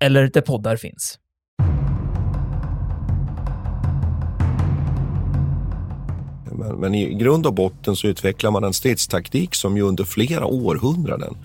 eller 0.00 0.28
där 0.28 0.40
poddar 0.40 0.76
finns. 0.76 1.18
Men, 6.52 6.76
men 6.76 6.94
i 6.94 7.14
grund 7.14 7.46
och 7.46 7.54
botten 7.54 7.96
så 7.96 8.06
utvecklar 8.06 8.50
man 8.50 8.64
en 8.64 8.72
stridstaktik 8.72 9.54
som 9.54 9.76
ju 9.76 9.82
under 9.82 10.04
flera 10.04 10.46
århundraden 10.46 11.36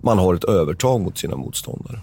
man 0.00 0.18
har 0.18 0.34
ett 0.34 0.44
övertag 0.44 1.00
mot 1.00 1.18
sina 1.18 1.36
motståndare. 1.36 2.00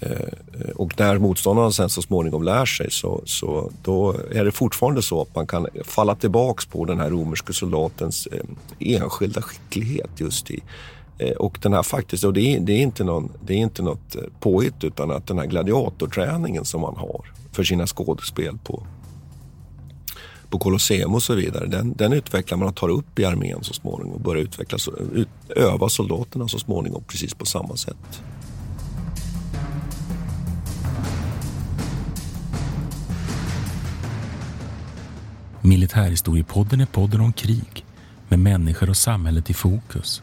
Eh, 0.00 0.10
eh, 0.10 0.70
och 0.76 0.98
när 0.98 1.18
motståndarna 1.18 1.72
sen 1.72 1.90
så 1.90 2.02
småningom 2.02 2.42
lär 2.42 2.66
sig 2.66 2.90
så, 2.90 3.22
så 3.24 3.70
då 3.82 4.14
är 4.30 4.44
det 4.44 4.52
fortfarande 4.52 5.02
så 5.02 5.22
att 5.22 5.34
man 5.34 5.46
kan 5.46 5.66
falla 5.84 6.14
tillbaks 6.14 6.66
på 6.66 6.84
den 6.84 7.00
här 7.00 7.10
romerske 7.10 7.52
soldatens 7.52 8.26
eh, 8.26 8.40
enskilda 8.78 9.42
skicklighet 9.42 10.10
just 10.16 10.50
i 10.50 10.62
Eh, 11.18 11.30
och 11.30 11.58
den 11.62 11.72
här 11.72 11.82
faktiskt, 11.82 12.24
och 12.24 12.32
det 12.32 12.54
är, 12.54 12.60
det 12.60 12.72
är, 12.72 12.82
inte 12.82 13.04
någon, 13.04 13.32
det 13.46 13.54
är 13.54 13.58
inte 13.58 13.82
något 13.82 14.16
eh, 14.16 14.22
påhitt 14.40 14.84
utan 14.84 15.10
att 15.10 15.26
den 15.26 15.38
här 15.38 15.46
gladiatorträningen 15.46 16.64
som 16.64 16.80
man 16.80 16.96
har 16.96 17.32
för 17.52 17.64
sina 17.64 17.86
skådespel 17.86 18.58
på, 18.64 18.86
på 20.50 20.58
Colosseum 20.58 21.14
och 21.14 21.22
så 21.22 21.34
vidare, 21.34 21.66
den, 21.66 21.94
den 21.96 22.12
utvecklar 22.12 22.58
man 22.58 22.68
och 22.68 22.76
tar 22.76 22.88
upp 22.88 23.18
i 23.18 23.24
armén 23.24 23.58
så 23.62 23.74
småningom 23.74 24.12
och 24.14 24.20
börjar 24.20 24.42
utveckla, 24.42 24.78
ut, 25.14 25.28
öva 25.56 25.88
soldaterna 25.88 26.48
så 26.48 26.58
småningom 26.58 27.02
precis 27.08 27.34
på 27.34 27.46
samma 27.46 27.76
sätt. 27.76 28.22
Militärhistoriepodden 35.60 36.80
är 36.80 36.86
podden 36.86 37.20
om 37.20 37.32
krig 37.32 37.84
med 38.28 38.38
människor 38.38 38.90
och 38.90 38.96
samhället 38.96 39.50
i 39.50 39.54
fokus. 39.54 40.22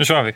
Nu 0.00 0.06
kör 0.06 0.22
vi. 0.22 0.34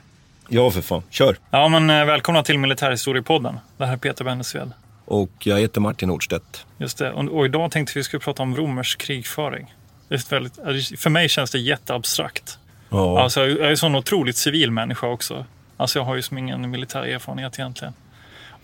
Ja, 0.49 0.71
för 0.71 0.81
fan. 0.81 1.03
Kör! 1.11 1.37
Ja, 1.51 1.69
men 1.69 1.91
eh, 1.91 2.05
välkomna 2.05 2.43
till 2.43 2.59
Militärhistoriepodden. 2.59 3.59
Det 3.77 3.87
här 3.87 3.93
är 3.93 3.97
Peter 3.97 4.25
Bennesved. 4.25 4.73
Och 5.05 5.31
jag 5.39 5.61
heter 5.61 5.81
Martin 5.81 6.09
Nordstedt. 6.09 6.67
Just 6.79 6.99
det. 6.99 7.13
Och, 7.13 7.45
idag 7.45 7.71
tänkte 7.71 7.99
vi 7.99 8.05
skulle 8.05 8.21
prata 8.21 8.43
om 8.43 8.57
romersk 8.57 9.01
krigföring. 9.01 9.75
Det 10.09 10.15
är 10.15 10.31
väldigt, 10.31 10.59
alltså, 10.59 10.97
för 10.97 11.11
mig 11.11 11.29
känns 11.29 11.51
det 11.51 11.59
jätteabstrakt. 11.59 12.59
Ja. 12.91 13.23
Alltså, 13.23 13.41
jag 13.47 13.59
är 13.67 13.71
en 13.71 13.77
sån 13.77 13.95
otroligt 13.95 14.37
civil 14.37 14.71
människa 14.71 15.07
också. 15.07 15.45
Alltså, 15.77 15.99
jag 15.99 16.05
har 16.05 16.15
ju 16.15 16.23
som 16.23 16.39
ingen 16.39 16.71
militär 16.71 17.03
erfarenhet 17.03 17.59
egentligen. 17.59 17.95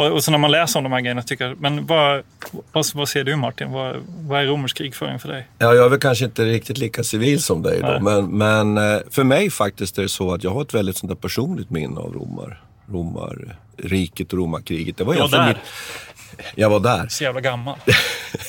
Och, 0.01 0.13
och 0.13 0.25
så 0.25 0.31
när 0.31 0.39
man 0.39 0.51
läser 0.51 0.79
om 0.79 0.85
de 0.85 0.93
här 0.93 1.01
grejerna 1.01 1.23
tycker 1.23 1.49
jag, 1.49 1.61
men 1.61 1.87
vad, 1.87 2.23
vad, 2.73 2.87
vad 2.95 3.09
ser 3.09 3.25
du 3.25 3.37
Martin? 3.37 3.73
Vad, 3.73 3.97
vad 4.07 4.41
är 4.41 4.47
romersk 4.47 4.77
krigföring 4.77 5.19
för 5.19 5.29
dig? 5.29 5.49
Ja, 5.59 5.75
jag 5.75 5.85
är 5.85 5.89
väl 5.89 6.01
kanske 6.01 6.25
inte 6.25 6.45
riktigt 6.45 6.79
lika 6.79 7.05
civil 7.05 7.43
som 7.43 7.63
dig 7.63 7.81
då, 7.81 8.01
men, 8.01 8.39
men 8.39 8.79
eh, 8.79 9.01
för 9.11 9.25
mig 9.25 9.51
faktiskt 9.51 9.99
är 9.99 10.03
det 10.03 10.09
så 10.09 10.35
att 10.35 10.45
jag 10.45 10.51
har 10.51 10.63
ett 10.63 10.75
väldigt 10.75 10.97
sånt 10.97 11.11
där 11.11 11.17
personligt 11.17 11.71
minne 11.71 12.01
av 12.01 12.13
romar, 12.13 12.63
romarriket 12.89 14.33
och 14.33 14.39
romarkriget. 14.39 14.97
Det 14.97 15.05
var 15.05 15.15
var 15.15 15.19
egentligen 15.19 15.47
där. 15.47 15.55
Mitt, 15.55 15.63
jag 16.55 16.71
var 16.71 16.81
där. 16.81 17.09
Så 17.09 17.25
jävla 17.25 17.41
gammal. 17.41 17.77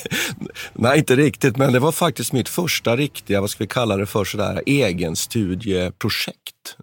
Nej, 0.72 0.98
inte 0.98 1.16
riktigt, 1.16 1.56
men 1.56 1.72
det 1.72 1.78
var 1.78 1.92
faktiskt 1.92 2.32
mitt 2.32 2.48
första 2.48 2.96
riktiga, 2.96 3.40
vad 3.40 3.50
ska 3.50 3.64
vi 3.64 3.68
kalla 3.68 3.96
det 3.96 4.06
för, 4.06 4.24
sådär 4.24 4.62
egenstudieprojekt. 4.66 6.76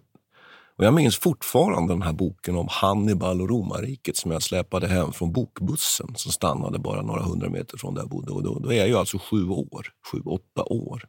Och 0.80 0.86
jag 0.86 0.94
minns 0.94 1.18
fortfarande 1.18 1.92
den 1.92 2.02
här 2.02 2.12
boken 2.12 2.56
om 2.56 2.68
Hannibal 2.70 3.40
och 3.40 3.48
romarriket 3.48 4.16
som 4.16 4.30
jag 4.30 4.42
släpade 4.42 4.88
hem 4.88 5.12
från 5.12 5.32
bokbussen 5.32 6.14
som 6.16 6.32
stannade 6.32 6.78
bara 6.78 7.02
några 7.02 7.22
hundra 7.22 7.48
meter 7.48 7.78
från 7.78 7.94
där 7.94 8.02
jag 8.02 8.08
bodde. 8.08 8.32
Och 8.32 8.42
då, 8.42 8.58
då 8.58 8.72
är 8.72 8.76
jag 8.76 8.88
ju 8.88 8.96
alltså 8.96 9.18
sju 9.18 9.48
år, 9.48 9.86
sju, 10.12 10.20
åtta 10.24 10.64
år. 10.64 11.04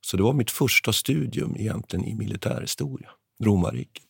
Så 0.00 0.16
det 0.16 0.22
var 0.22 0.32
mitt 0.32 0.50
första 0.50 0.92
studium 0.92 1.56
egentligen 1.58 2.04
i 2.04 2.14
militärhistoria, 2.14 3.10
romarriket. 3.44 4.09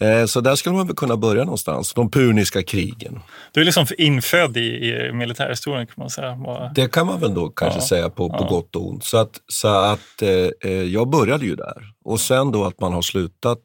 Eh, 0.00 0.24
Så 0.26 0.40
där 0.40 0.54
skulle 0.56 0.74
man 0.76 0.86
väl 0.86 0.96
kunna 0.96 1.16
börja 1.16 1.44
någonstans, 1.44 1.94
de 1.94 2.10
puniska 2.10 2.62
krigen. 2.62 3.20
Du 3.52 3.60
är 3.60 3.64
liksom 3.64 3.86
infödd 3.98 4.56
i, 4.56 4.60
i 4.60 5.12
militärhistorien 5.12 5.86
kan 5.86 5.94
man 5.96 6.10
säga. 6.10 6.36
Bara- 6.36 6.68
Det 6.74 6.92
kan 6.92 7.06
man 7.06 7.20
väl 7.20 7.34
då 7.34 7.48
kanske 7.48 7.80
Ja, 7.80 7.86
säga 7.86 8.10
på, 8.10 8.28
på 8.28 8.36
ja. 8.40 8.48
gott 8.48 8.76
och 8.76 8.88
ont. 8.88 9.04
Så 9.04 9.16
att, 9.18 9.40
så 9.46 9.68
att 9.68 10.22
eh, 10.22 10.30
eh, 10.70 10.82
jag 10.82 11.08
började 11.10 11.44
ju 11.46 11.56
där. 11.56 11.82
Och 12.04 12.20
sen 12.20 12.52
då 12.52 12.64
att 12.64 12.80
man 12.80 12.92
har 12.92 13.02
slutat 13.02 13.58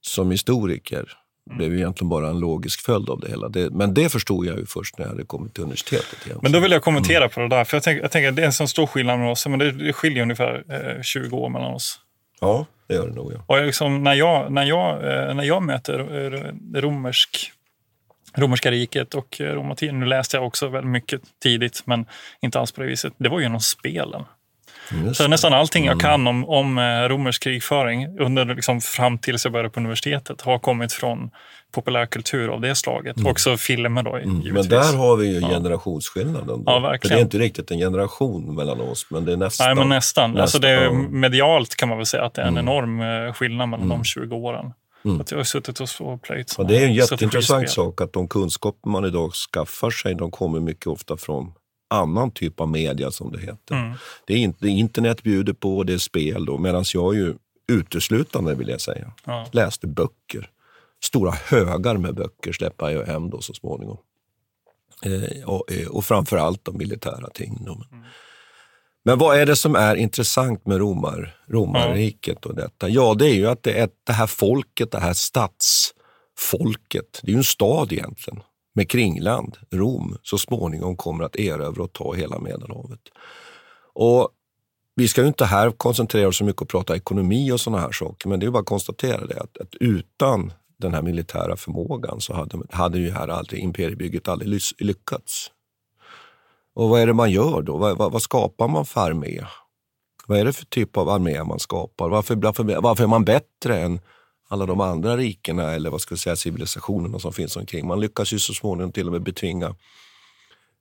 som 0.00 0.30
historiker 0.30 1.04
blev 1.50 1.72
ju 1.72 1.78
egentligen 1.78 2.08
bara 2.08 2.28
en 2.28 2.38
logisk 2.40 2.80
följd 2.80 3.10
av 3.10 3.20
det 3.20 3.28
hela. 3.28 3.48
Det, 3.48 3.70
men 3.70 3.94
det 3.94 4.08
förstod 4.08 4.46
jag 4.46 4.58
ju 4.58 4.66
först 4.66 4.98
när 4.98 5.04
jag 5.04 5.10
hade 5.10 5.24
kommit 5.24 5.54
till 5.54 5.62
universitetet. 5.62 6.06
egentligen. 6.12 6.38
Men 6.42 6.52
då 6.52 6.60
vill 6.60 6.72
jag 6.72 6.82
kommentera 6.82 7.18
Mm. 7.18 7.30
på 7.30 7.40
det 7.40 7.48
där. 7.48 7.64
För 7.64 7.76
jag 7.76 7.82
tänker, 7.84 8.02
jag 8.02 8.10
tänker 8.10 8.28
att 8.28 8.36
det 8.36 8.42
är 8.42 8.46
en 8.46 8.52
sån 8.52 8.68
stor 8.68 8.86
skillnad 8.86 9.18
mellan 9.18 9.32
oss. 9.32 9.46
Men 9.46 9.58
det, 9.58 9.72
det 9.72 9.92
skiljer 9.92 10.22
ungefär 10.22 10.64
eh, 10.96 11.02
20 11.02 11.36
år 11.36 11.48
mellan 11.48 11.74
oss. 11.74 11.98
Ja, 12.40 12.66
det 12.92 12.98
gör 12.98 13.08
det 13.08 13.14
nog. 13.14 13.32
Ja. 13.32 13.44
Och 13.46 13.58
jag 13.58 13.66
liksom, 13.66 14.02
när, 14.02 14.14
jag, 14.14 14.52
när, 14.52 14.64
jag, 14.64 14.94
eh, 14.94 15.34
när 15.34 15.44
jag 15.44 15.62
möter 15.62 15.98
eh, 16.00 16.80
romersk, 16.80 17.52
romerska 18.34 18.70
riket 18.70 19.14
och 19.14 19.40
eh, 19.40 19.54
romartiden, 19.54 20.00
nu 20.00 20.06
läste 20.06 20.36
jag 20.36 20.46
också 20.46 20.68
väldigt 20.68 20.90
mycket 20.92 21.20
tidigt, 21.42 21.82
men 21.84 22.06
inte 22.40 22.60
alls 22.60 22.72
på 22.72 22.80
det 22.80 22.86
viset. 22.86 23.12
Det 23.16 23.28
var 23.28 23.38
ju 23.38 23.44
genom 23.44 23.60
spelen. 23.60 24.24
Just 25.04 25.16
Så 25.16 25.28
nästan 25.28 25.52
allting 25.52 25.86
Mm. 25.86 25.92
jag 25.98 26.00
kan 26.10 26.26
om, 26.26 26.48
om 26.48 26.78
eh, 26.78 26.82
romersk 27.08 27.42
krigföring 27.42 28.18
under, 28.20 28.44
liksom, 28.44 28.80
fram 28.80 29.18
tills 29.18 29.44
jag 29.44 29.52
började 29.52 29.70
på 29.70 29.80
universitetet 29.80 30.40
har 30.40 30.58
kommit 30.58 30.92
från 30.92 31.30
populärkultur 31.74 32.48
av 32.48 32.60
det 32.60 32.74
slaget. 32.74 33.16
Också 33.26 33.56
filmer 33.56 34.02
då, 34.02 34.16
Mm. 34.16 34.54
Men 34.54 34.68
där 34.68 34.96
har 34.96 35.16
vi 35.16 35.26
ju 35.34 35.40
Ja. 35.40 35.48
generationsskillnaden. 35.48 36.46
Då. 36.48 36.62
Ja, 36.66 36.96
För 37.02 37.08
det 37.08 37.14
är 37.14 37.20
inte 37.20 37.38
riktigt 37.38 37.70
en 37.70 37.78
generation 37.78 38.54
mellan 38.54 38.80
oss, 38.80 39.06
men 39.10 39.24
det 39.24 39.32
är 39.32 39.36
nästan. 39.36 39.66
Nej, 39.66 39.74
men 39.74 39.88
nästan. 39.88 40.36
Alltså 40.36 40.58
det, 40.58 40.68
är- 40.68 40.90
medialt 41.08 41.76
kan 41.76 41.88
man 41.88 41.98
väl 41.98 42.06
säga 42.06 42.24
att 42.24 42.34
det 42.34 42.42
är 42.42 42.46
en 42.46 42.58
Mm. 42.58 42.68
enorm 42.68 43.00
eh, 43.26 43.32
skillnad 43.32 43.68
mellan 43.68 43.86
Mm. 43.86 43.98
de 43.98 44.04
20 44.04 44.36
åren. 44.36 44.72
Mm. 45.04 45.20
Att 45.20 45.30
jag 45.30 45.38
har 45.38 45.44
suttit 45.44 45.80
och 46.00 46.22
plöjt 46.22 46.54
Ja, 46.58 46.64
det 46.64 46.76
är 46.82 46.86
en 46.86 46.94
jätteintressant 46.94 47.70
sak 47.70 48.00
att 48.00 48.12
de 48.12 48.28
kunskaper 48.28 48.88
man 48.90 49.04
idag 49.04 49.32
skaffar 49.34 49.90
sig, 49.90 50.14
de 50.14 50.30
kommer 50.30 50.60
mycket 50.60 50.86
ofta 50.86 51.16
från 51.16 51.52
annan 51.92 52.30
typ 52.30 52.60
av 52.60 52.68
media 52.68 53.10
som 53.10 53.32
det 53.32 53.40
heter. 53.40 53.74
Mm. 53.74 53.92
Det 54.26 54.34
är 54.34 54.38
inte, 54.38 54.68
internet 54.68 55.22
bjuder 55.22 55.52
på, 55.52 55.82
det 55.82 55.92
är 55.92 55.98
spel 55.98 56.44
då, 56.44 56.58
medan 56.58 56.84
jag 56.94 57.14
ju 57.14 57.34
uteslutande 57.68 58.54
vill 58.54 58.68
jag 58.68 58.80
säga, 58.80 59.12
Ja. 59.24 59.46
läste 59.52 59.86
böcker. 59.86 60.50
Stora 61.04 61.30
högar 61.30 61.96
med 61.96 62.14
böcker 62.14 62.52
släpper 62.52 62.90
jag 62.90 63.06
hem 63.06 63.30
då 63.30 63.40
så 63.40 63.54
småningom. 63.54 63.98
Eh, 65.04 65.44
och, 65.44 65.72
eh, 65.72 65.88
och 65.88 66.04
framförallt 66.04 66.64
de 66.64 66.78
militära 66.78 67.30
ting. 67.34 67.58
Då. 67.66 67.72
Mm. 67.72 67.86
Men 69.04 69.18
vad 69.18 69.38
är 69.38 69.46
det 69.46 69.56
som 69.56 69.76
är 69.76 69.96
intressant 69.96 70.66
med 70.66 70.78
Romar, 70.78 71.36
romarriket 71.48 72.46
och 72.46 72.54
detta? 72.54 72.88
Ja, 72.88 73.14
det 73.14 73.26
är 73.26 73.34
ju 73.34 73.46
att 73.46 73.62
det, 73.62 73.80
är 73.80 73.88
det 74.06 74.12
här 74.12 74.26
folket, 74.26 74.90
det 74.90 74.98
här 74.98 75.12
stadsfolket, 75.12 77.20
det 77.22 77.30
är 77.30 77.32
ju 77.32 77.38
en 77.38 77.44
stad 77.44 77.92
egentligen 77.92 78.42
med 78.72 78.90
kringland, 78.90 79.56
Rom, 79.70 80.16
så 80.22 80.38
småningom 80.38 80.96
kommer 80.96 81.24
att 81.24 81.36
erövra 81.36 81.82
och 81.82 81.92
ta 81.92 82.14
hela 82.14 82.38
Medelhavet. 82.38 83.00
Och 83.94 84.28
vi 84.94 85.08
ska 85.08 85.20
ju 85.20 85.26
inte 85.26 85.44
här 85.44 85.70
koncentrera 85.70 86.28
oss 86.28 86.36
så 86.36 86.44
mycket 86.44 86.62
och 86.62 86.68
prata 86.68 86.96
ekonomi 86.96 87.52
och 87.52 87.60
sådana 87.60 87.82
här 87.82 87.92
saker, 87.92 88.28
men 88.28 88.40
det 88.40 88.46
är 88.46 88.50
bara 88.50 88.60
att 88.60 88.66
konstatera 88.66 89.26
det 89.26 89.40
att, 89.40 89.58
att 89.58 89.74
utan 89.74 90.52
den 90.76 90.94
här 90.94 91.02
militära 91.02 91.56
förmågan 91.56 92.20
så 92.20 92.34
hade, 92.34 92.58
hade 92.70 92.98
ju 92.98 93.10
här 93.10 93.28
aldrig 93.28 93.60
imperiebygget 93.60 94.28
aldrig 94.28 94.60
lyckats. 94.78 95.50
Och 96.74 96.88
vad 96.88 97.00
är 97.00 97.06
det 97.06 97.12
man 97.12 97.30
gör 97.30 97.62
då? 97.62 97.76
Vad, 97.76 97.98
vad, 97.98 98.12
vad 98.12 98.22
skapar 98.22 98.68
man 98.68 98.84
för 98.84 99.00
armé? 99.00 99.44
Vad 100.26 100.38
är 100.38 100.44
det 100.44 100.52
för 100.52 100.64
typ 100.64 100.96
av 100.96 101.08
armé 101.08 101.44
man 101.44 101.58
skapar? 101.58 102.08
Varför, 102.08 102.34
varför, 102.34 102.80
varför 102.80 103.04
är 103.04 103.08
man 103.08 103.24
bättre 103.24 103.80
än 103.80 104.00
alla 104.52 104.66
de 104.66 104.80
andra 104.80 105.16
rikena 105.16 105.72
eller 105.72 105.90
vad 105.90 106.00
ska 106.00 106.12
jag 106.12 106.18
säga, 106.18 106.36
civilisationerna 106.36 107.18
som 107.18 107.32
finns 107.32 107.56
omkring? 107.56 107.86
Man 107.86 108.00
lyckas 108.00 108.32
ju 108.32 108.38
så 108.38 108.54
småningom 108.54 108.92
till 108.92 109.06
och 109.06 109.12
med 109.12 109.22
betvinga 109.22 109.74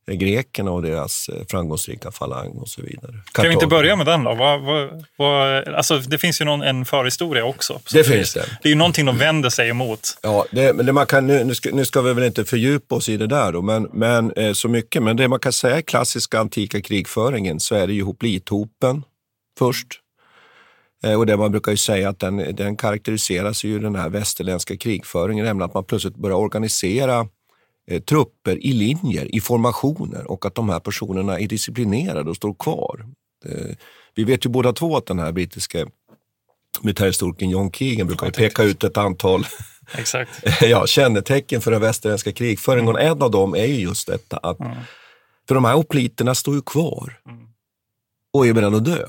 grekerna 0.08 0.72
och 0.72 0.82
deras 0.82 1.30
eh, 1.30 1.46
framgångsrika 1.50 2.12
falang 2.12 2.52
och 2.52 2.70
så 2.70 2.82
vidare. 2.82 3.14
Kan 3.32 3.48
vi 3.48 3.54
inte 3.54 3.68
börja 3.68 3.96
med 3.96 4.06
den 4.06 4.24
då? 4.24 4.36
Vad, 4.36 4.62
vad, 4.62 5.06
vad, 5.18 5.68
alltså 5.68 5.98
det 5.98 6.18
finns 6.18 6.42
ju 6.42 6.46
någon, 6.46 6.62
en 6.62 6.86
förhistoria 6.86 7.46
också. 7.46 7.80
Det 7.94 8.04
finns 8.04 8.34
det. 8.34 8.46
Det 8.62 8.68
är 8.68 8.70
ju 8.70 8.76
någonting 8.76 9.06
de 9.06 9.18
vänder 9.18 9.50
sig 9.50 9.70
emot. 9.70 10.18
Ja, 10.22 10.46
det, 10.52 10.74
men 10.74 10.86
det 10.86 10.94
man 10.94 11.06
kan, 11.06 11.28
nu, 11.28 11.44
nu, 11.44 11.56
ska, 11.56 11.70
nu 11.74 11.86
ska 11.86 12.02
vi 12.02 12.14
väl 12.14 12.24
inte 12.24 12.46
fördjupa 12.46 12.96
oss 12.96 13.10
i 13.10 13.18
det 13.18 13.28
där 13.28 13.52
då, 13.52 13.62
men, 13.62 13.90
men 13.94 14.32
eh, 14.32 14.54
så 14.54 14.68
mycket. 14.68 15.04
Men 15.04 15.18
det 15.18 15.28
man 15.28 15.40
kan 15.40 15.54
säga 15.54 15.80
i 15.80 15.84
klassiska 15.84 16.40
antika 16.40 16.82
krigföringen 16.82 17.60
så 17.60 17.76
är 17.76 17.88
det 17.88 17.94
ju 17.94 18.04
hoplithopen 18.04 19.04
först. 19.60 20.01
Eh, 21.04 21.20
och 21.20 21.26
det 21.26 21.38
man 21.38 21.52
brukar 21.52 21.72
ju 21.72 21.78
säga 21.78 22.10
att 22.10 22.20
den, 22.20 22.56
den 22.56 22.78
karaktäriseras 22.78 23.64
ju 23.64 23.80
den 23.80 23.96
här 23.96 24.10
västerländska 24.10 24.78
krigföringen, 24.78 25.46
nämligen 25.46 25.70
att 25.70 25.74
man 25.74 25.84
plötsligt 25.84 26.16
börjar 26.16 26.38
organisera 26.38 27.28
eh, 27.88 28.02
trupper 28.02 28.66
i 28.66 28.74
linjer, 28.74 29.36
i 29.36 29.42
formationer 29.42 30.32
och 30.32 30.46
att 30.46 30.56
de 30.56 30.70
här 30.70 30.80
personerna 30.80 31.40
är 31.40 31.48
disciplinerade 31.48 32.30
och 32.30 32.36
står 32.36 32.54
kvar. 32.54 33.06
Eh, 33.46 33.76
vi 34.16 34.24
vet 34.24 34.46
ju 34.46 34.50
båda 34.50 34.74
två 34.74 34.98
att 34.98 35.06
den 35.06 35.20
här 35.20 35.32
brittiska 35.32 35.88
militärhistorikern 36.82 37.50
John 37.50 37.72
Keegan 37.72 38.08
brukar 38.08 38.32
peka 38.32 38.64
ut 38.64 38.84
ett 38.84 38.98
antal 38.98 39.46
Exakt. 39.98 40.44
ja, 40.62 40.88
kännetecken 40.88 41.62
för 41.62 41.72
den 41.72 41.82
västerländska 41.82 42.32
krigföringen. 42.32 42.96
Mm. 42.96 43.12
En 43.12 43.22
av 43.22 43.32
dem 43.32 43.56
är 43.56 43.66
ju 43.66 43.76
just 43.76 44.08
detta 44.08 44.38
att 44.38 44.60
mm. 44.60 44.78
för 45.48 45.56
de 45.56 45.66
här 45.66 45.76
opliterna 45.76 46.36
står 46.36 46.56
ju 46.56 46.62
kvar 46.62 47.20
mm. 47.30 47.48
och 48.34 48.48
är 48.48 48.54
beredda 48.54 48.78
att 48.78 48.86
dö. 48.86 49.08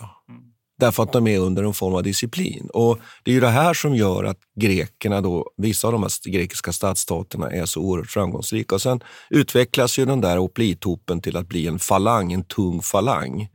Därför 0.82 1.02
att 1.02 1.12
de 1.12 1.26
är 1.26 1.38
under 1.38 1.62
en 1.62 1.74
form 1.74 1.94
av 1.94 2.02
disciplin. 2.02 2.68
Och 2.72 2.98
Det 3.22 3.30
är 3.30 3.34
ju 3.34 3.40
det 3.40 3.48
här 3.48 3.74
som 3.74 3.94
gör 3.94 4.24
att 4.24 4.38
grekerna, 4.60 5.20
då, 5.20 5.50
vissa 5.56 5.86
av 5.88 5.92
de 5.92 6.02
här 6.02 6.30
grekiska 6.30 6.72
stadsstaterna, 6.72 7.50
är 7.50 7.66
så 7.66 7.80
oerhört 7.80 8.10
framgångsrika. 8.10 8.74
Och 8.74 8.82
sen 8.82 9.00
utvecklas 9.30 9.98
ju 9.98 10.04
den 10.04 10.20
där 10.20 10.38
oplitopen 10.38 11.20
till 11.20 11.36
att 11.36 11.48
bli 11.48 11.66
en 11.66 11.78
falang, 11.78 12.32
en 12.32 12.44
tung 12.44 12.82
falang. 12.82 13.48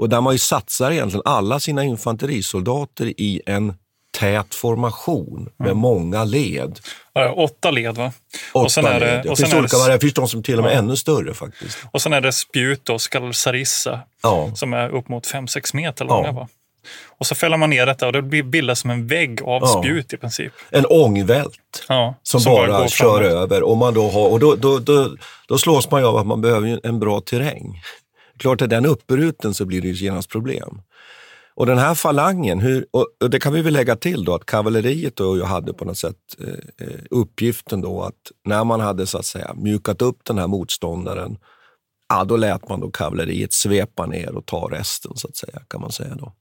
Och 0.00 0.08
där 0.08 0.20
man 0.20 0.32
ju 0.34 0.38
satsar 0.38 0.90
egentligen 0.90 1.22
alla 1.24 1.60
sina 1.60 1.84
infanterisoldater 1.84 3.20
i 3.20 3.40
en 3.46 3.74
tät 4.14 4.54
formation 4.54 5.48
med 5.56 5.66
mm. 5.66 5.78
många 5.78 6.24
led. 6.24 6.80
Ja, 7.12 7.32
åtta 7.32 7.70
led 7.70 7.96
va? 7.96 8.12
Åtta 8.52 8.64
och 8.64 8.72
sen 8.72 8.86
är 8.86 9.00
det, 9.00 9.06
led. 9.06 9.26
Och 9.26 9.36
det 9.36 9.42
finns 9.42 9.54
olika 9.54 9.76
varianter, 9.76 9.92
det 9.92 10.00
finns 10.00 10.14
de 10.14 10.28
som 10.28 10.42
till 10.42 10.58
och 10.58 10.64
med 10.64 10.72
är 10.72 10.78
ännu 10.78 10.96
större 10.96 11.34
faktiskt. 11.34 11.78
Och 11.90 12.02
sen 12.02 12.12
är 12.12 12.20
det 12.20 12.32
spjut 12.32 12.80
då, 12.84 12.98
kallad 12.98 13.36
sarissa, 13.36 14.00
ja. 14.22 14.50
som 14.54 14.74
är 14.74 14.88
upp 14.88 15.08
mot 15.08 15.26
5-6 15.26 15.76
meter 15.76 16.04
långa. 16.04 16.26
Ja. 16.26 16.32
Va? 16.32 16.48
Och 17.18 17.26
så 17.26 17.34
fäller 17.34 17.56
man 17.56 17.70
ner 17.70 17.86
detta 17.86 18.06
och 18.06 18.12
det 18.12 18.22
bildas 18.22 18.80
som 18.80 18.90
en 18.90 19.06
vägg 19.06 19.42
av 19.42 19.62
ja. 19.62 19.82
spjut 19.82 20.12
i 20.12 20.16
princip. 20.16 20.52
En 20.70 20.86
ångvält 20.86 21.84
ja, 21.88 22.14
som, 22.22 22.40
som, 22.40 22.52
bara, 22.52 22.68
bara 22.68 22.88
kör 22.88 23.22
över. 23.22 23.62
Och, 23.62 23.76
man 23.76 23.94
då, 23.94 24.10
har, 24.10 24.28
och 24.28 24.40
då, 24.40 24.54
då, 24.54 24.78
då, 24.78 25.16
då 25.48 25.58
slås 25.58 25.90
man 25.90 26.00
ju 26.00 26.06
av 26.06 26.16
att 26.16 26.26
man 26.26 26.40
behöver 26.40 26.80
en 26.82 26.98
bra 26.98 27.20
terräng. 27.20 27.82
Klart 28.38 28.62
att 28.62 28.70
den 28.70 28.86
uppruten 28.86 29.54
så 29.54 29.64
blir 29.64 29.80
det 29.80 29.88
ju 29.88 30.04
genast 30.04 30.28
problem. 30.28 30.80
Och 31.56 31.66
den 31.66 31.78
här 31.78 31.94
falangen, 31.94 32.60
hur, 32.60 32.86
och 32.92 33.30
det 33.30 33.40
kan 33.40 33.52
vi 33.52 33.62
väl 33.62 33.72
lägga 33.72 33.96
till 33.96 34.24
då 34.24 34.34
att 34.34 34.46
kavalleriet 34.46 35.16
då 35.16 35.44
hade 35.44 35.72
på 35.72 35.84
något 35.84 35.98
sätt 35.98 36.16
eh, 36.40 36.86
eh, 36.86 37.00
uppgiften 37.10 37.80
då 37.80 38.02
att 38.02 38.14
när 38.44 38.64
man 38.64 38.80
hade 38.80 39.06
så 39.06 39.18
att 39.18 39.26
säga 39.26 39.54
mjukat 39.56 40.02
upp 40.02 40.18
den 40.24 40.38
här 40.38 40.46
motståndaren, 40.46 41.38
ja, 42.08 42.24
då 42.24 42.36
lät 42.36 42.68
man 42.68 42.80
då 42.80 42.90
kavalleriet 42.90 43.52
svepa 43.52 44.06
ner 44.06 44.34
och 44.34 44.46
ta 44.46 44.68
resten 44.70 45.12
så 45.16 45.28
att 45.28 45.36
säga, 45.36 45.60
kan 45.68 45.80
man 45.80 45.92
säga 45.92 46.14
då. 46.14 46.32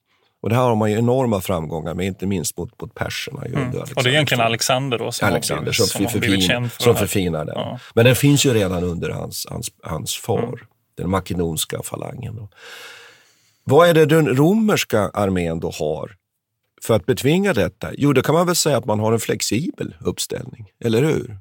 Och 0.41 0.49
det 0.49 0.55
här 0.55 0.61
har 0.63 0.75
man 0.75 0.91
ju 0.91 0.97
enorma 0.97 1.41
framgångar 1.41 1.93
med, 1.93 2.05
inte 2.05 2.25
minst 2.25 2.57
mot, 2.57 2.81
mot 2.81 2.95
perserna. 2.95 3.45
Mm. 3.45 3.67
Och 3.95 4.03
det 4.03 4.09
är 4.09 4.13
egentligen 4.13 4.43
Alexander 4.43 4.97
då 4.97 5.11
som, 5.11 5.27
Alexander, 5.27 5.61
blivit, 5.63 5.75
som, 5.75 5.87
som, 5.87 6.07
förfin, 6.21 6.69
för 6.69 6.83
som 6.83 6.95
förfinar 6.95 7.45
den. 7.45 7.55
Ja. 7.55 7.79
Men 7.93 8.05
den 8.05 8.15
finns 8.15 8.45
ju 8.45 8.53
redan 8.53 8.83
under 8.83 9.09
hans, 9.09 9.47
hans, 9.49 9.71
hans 9.83 10.15
far, 10.15 10.43
mm. 10.43 10.59
den 10.97 11.09
makedonska 11.09 11.81
falangen. 11.83 12.35
Då. 12.35 12.49
Vad 13.63 13.89
är 13.89 13.93
det 13.93 14.05
den 14.05 14.27
romerska 14.27 14.99
armén 14.99 15.59
då 15.59 15.71
har 15.71 16.15
för 16.81 16.93
att 16.93 17.05
betvinga 17.05 17.53
detta? 17.53 17.89
Jo, 17.93 18.13
det 18.13 18.21
kan 18.21 18.35
man 18.35 18.45
väl 18.45 18.55
säga 18.55 18.77
att 18.77 18.85
man 18.85 18.99
har 18.99 19.13
en 19.13 19.19
flexibel 19.19 19.95
uppställning, 19.99 20.71
eller 20.79 21.03
hur? 21.03 21.37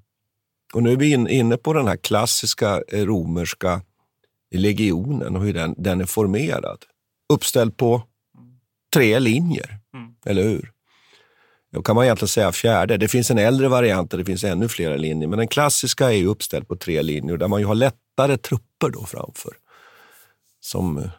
Och 0.75 0.83
nu 0.83 0.93
är 0.93 0.97
vi 0.97 1.13
inne 1.13 1.57
på 1.57 1.73
den 1.73 1.87
här 1.87 1.97
klassiska 1.97 2.83
eh, 2.89 3.05
romerska 3.05 3.83
legionen 4.55 5.37
och 5.37 5.43
hur 5.43 5.55
den, 5.55 5.75
den 5.79 6.01
är 6.01 6.05
formerad. 6.05 6.85
Uppställd 7.33 7.77
på 7.77 8.03
tre 8.95 9.19
linjer, 9.19 9.79
mm. 9.95 10.15
eller 10.27 10.43
hur? 10.43 10.73
Då 11.73 11.83
kan 11.83 11.97
man 11.97 12.05
egentligen 12.05 12.29
säga 12.29 12.53
fjärde. 12.53 12.97
Det 12.97 13.09
finns 13.09 13.31
en 13.31 13.39
äldre 13.39 13.69
variant 13.69 14.11
där 14.11 14.19
det 14.19 14.25
finns 14.25 14.45
ännu 14.45 14.69
fler 14.69 14.99
linjer, 14.99 15.29
men 15.29 15.39
den 15.39 15.49
klassiska 15.49 16.13
är 16.13 16.27
uppställd 16.27 16.69
på 16.69 16.77
tre 16.77 17.03
linjer 17.03 17.37
där 17.37 17.49
man 17.49 17.61
ju 17.61 17.67
har 17.67 17.75
lättare 17.75 18.37
trupper 18.37 18.91
då 18.91 19.05
framför. 19.05 19.53
Som 20.61 20.99
eh, 20.99 21.11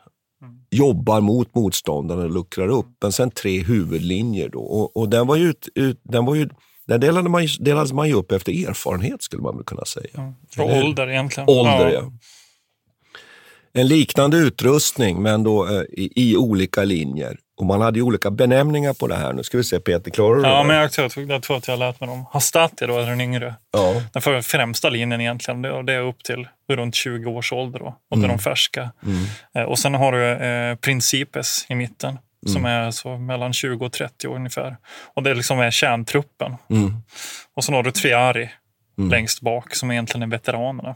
jobbar 0.71 1.21
mot 1.21 1.55
motståndaren 1.55 2.23
och 2.23 2.31
luckrar 2.31 2.67
upp. 2.67 2.87
Men 3.01 3.11
sen 3.11 3.31
tre 3.31 3.63
huvudlinjer. 3.63 4.49
Då. 4.49 4.59
Och, 4.59 4.97
och 4.97 5.09
den 5.09 5.27
var 5.27 5.35
ju, 5.35 5.53
ut, 5.75 5.99
den 6.03 6.25
var 6.25 6.35
ju 6.35 6.49
där 6.87 6.97
delade 6.97 7.29
man, 7.29 7.47
delades 7.59 7.93
man 7.93 8.07
ju 8.07 8.13
upp 8.13 8.31
efter 8.31 8.69
erfarenhet 8.69 9.23
skulle 9.23 9.43
man 9.43 9.55
väl 9.55 9.65
kunna 9.65 9.85
säga. 9.85 10.33
Ja, 10.55 10.63
och 10.63 10.77
ålder 10.77 11.09
egentligen. 11.09 11.49
Ålder, 11.49 11.89
ja. 11.89 11.91
ja. 11.91 12.11
En 13.73 13.87
liknande 13.87 14.37
utrustning 14.37 15.21
men 15.21 15.43
då 15.43 15.65
eh, 15.67 15.81
i, 15.81 16.11
i, 16.15 16.37
olika 16.37 16.83
linjer. 16.83 17.37
Och 17.57 17.65
man 17.65 17.81
hade 17.81 17.99
ju 17.99 18.03
olika 18.03 18.31
benämningar 18.31 18.93
på 18.93 19.07
det 19.07 19.15
här. 19.15 19.33
Nu 19.33 19.43
ska 19.43 19.57
vi 19.57 19.63
se, 19.63 19.79
Peter, 19.79 20.11
klarar 20.11 20.35
du 20.35 20.41
Ja, 20.41 20.57
det? 20.57 20.63
men 20.63 20.75
jag 20.75 20.91
tror, 20.91 21.31
jag 21.31 21.43
tror 21.43 21.57
att 21.57 21.67
jag 21.67 21.79
lärt 21.79 21.99
mig 21.99 22.09
dem. 22.09 22.25
Hastati 22.31 22.85
då 22.85 22.97
är 22.97 23.05
den 23.05 23.21
yngre. 23.21 23.55
Ja. 23.71 24.01
Den 24.13 24.43
främsta 24.43 24.89
linjen 24.89 25.21
egentligen, 25.21 25.61
det, 25.61 25.83
det 25.83 25.93
är 25.93 26.01
upp 26.01 26.23
till 26.23 26.47
runt 26.69 26.95
20 26.95 27.31
års 27.31 27.53
ålder 27.53 27.79
då. 27.79 27.97
Och 28.11 28.23
är 28.23 28.27
de 28.27 28.39
färska. 28.39 28.91
Mm. 29.05 29.23
Eh, 29.55 29.63
och 29.63 29.79
sen 29.79 29.93
har 29.93 30.11
du 30.11 30.29
eh, 30.31 30.75
Principes 30.75 31.65
i 31.69 31.75
mitten. 31.75 32.17
Mm. 32.45 32.53
Som 32.53 32.65
är 32.65 32.91
så 32.91 33.17
mellan 33.17 33.53
20 33.53 33.85
och 33.85 33.91
30 33.91 34.27
år 34.27 34.35
ungefär. 34.35 34.77
Och 35.13 35.23
det 35.23 35.33
liksom 35.33 35.59
är 35.59 35.71
kärntruppen. 35.71 36.55
Mm. 36.69 36.93
Och 37.55 37.63
sen 37.63 37.75
har 37.75 37.83
du 37.83 37.91
Triari 37.91 38.49
mm. 38.97 39.09
längst 39.09 39.41
bak 39.41 39.75
som 39.75 39.91
egentligen 39.91 40.23
är 40.23 40.27
veteranerna. 40.27 40.95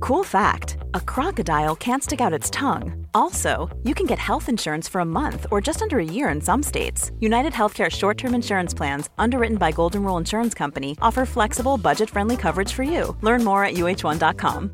Cool 0.00 0.24
fact 0.24 0.76
a 0.94 1.00
crocodile 1.00 1.76
can't 1.76 2.02
stick 2.02 2.20
out 2.20 2.32
its 2.38 2.50
tongue. 2.50 3.06
Also, 3.14 3.68
you 3.82 3.94
can 3.94 4.06
get 4.06 4.18
health 4.18 4.48
insurance 4.48 4.90
for 4.90 5.00
a 5.00 5.04
month 5.04 5.46
or 5.50 5.60
just 5.66 5.82
under 5.82 5.98
a 5.98 6.04
year 6.04 6.28
in 6.28 6.40
some 6.40 6.62
states. 6.62 7.12
United 7.20 7.52
Healthcare 7.52 7.90
short 7.90 8.18
term 8.18 8.34
insurance 8.34 8.76
plans, 8.76 9.10
underwritten 9.18 9.56
by 9.56 9.72
Golden 9.72 10.02
Rule 10.02 10.20
Insurance 10.20 10.54
Company, 10.58 10.96
offer 11.00 11.26
flexible, 11.26 11.76
budget 11.78 12.10
friendly 12.10 12.36
coverage 12.36 12.72
for 12.72 12.82
you. 12.84 13.16
Learn 13.22 13.44
more 13.44 13.64
at 13.64 13.74
uh1.com. 13.74 14.70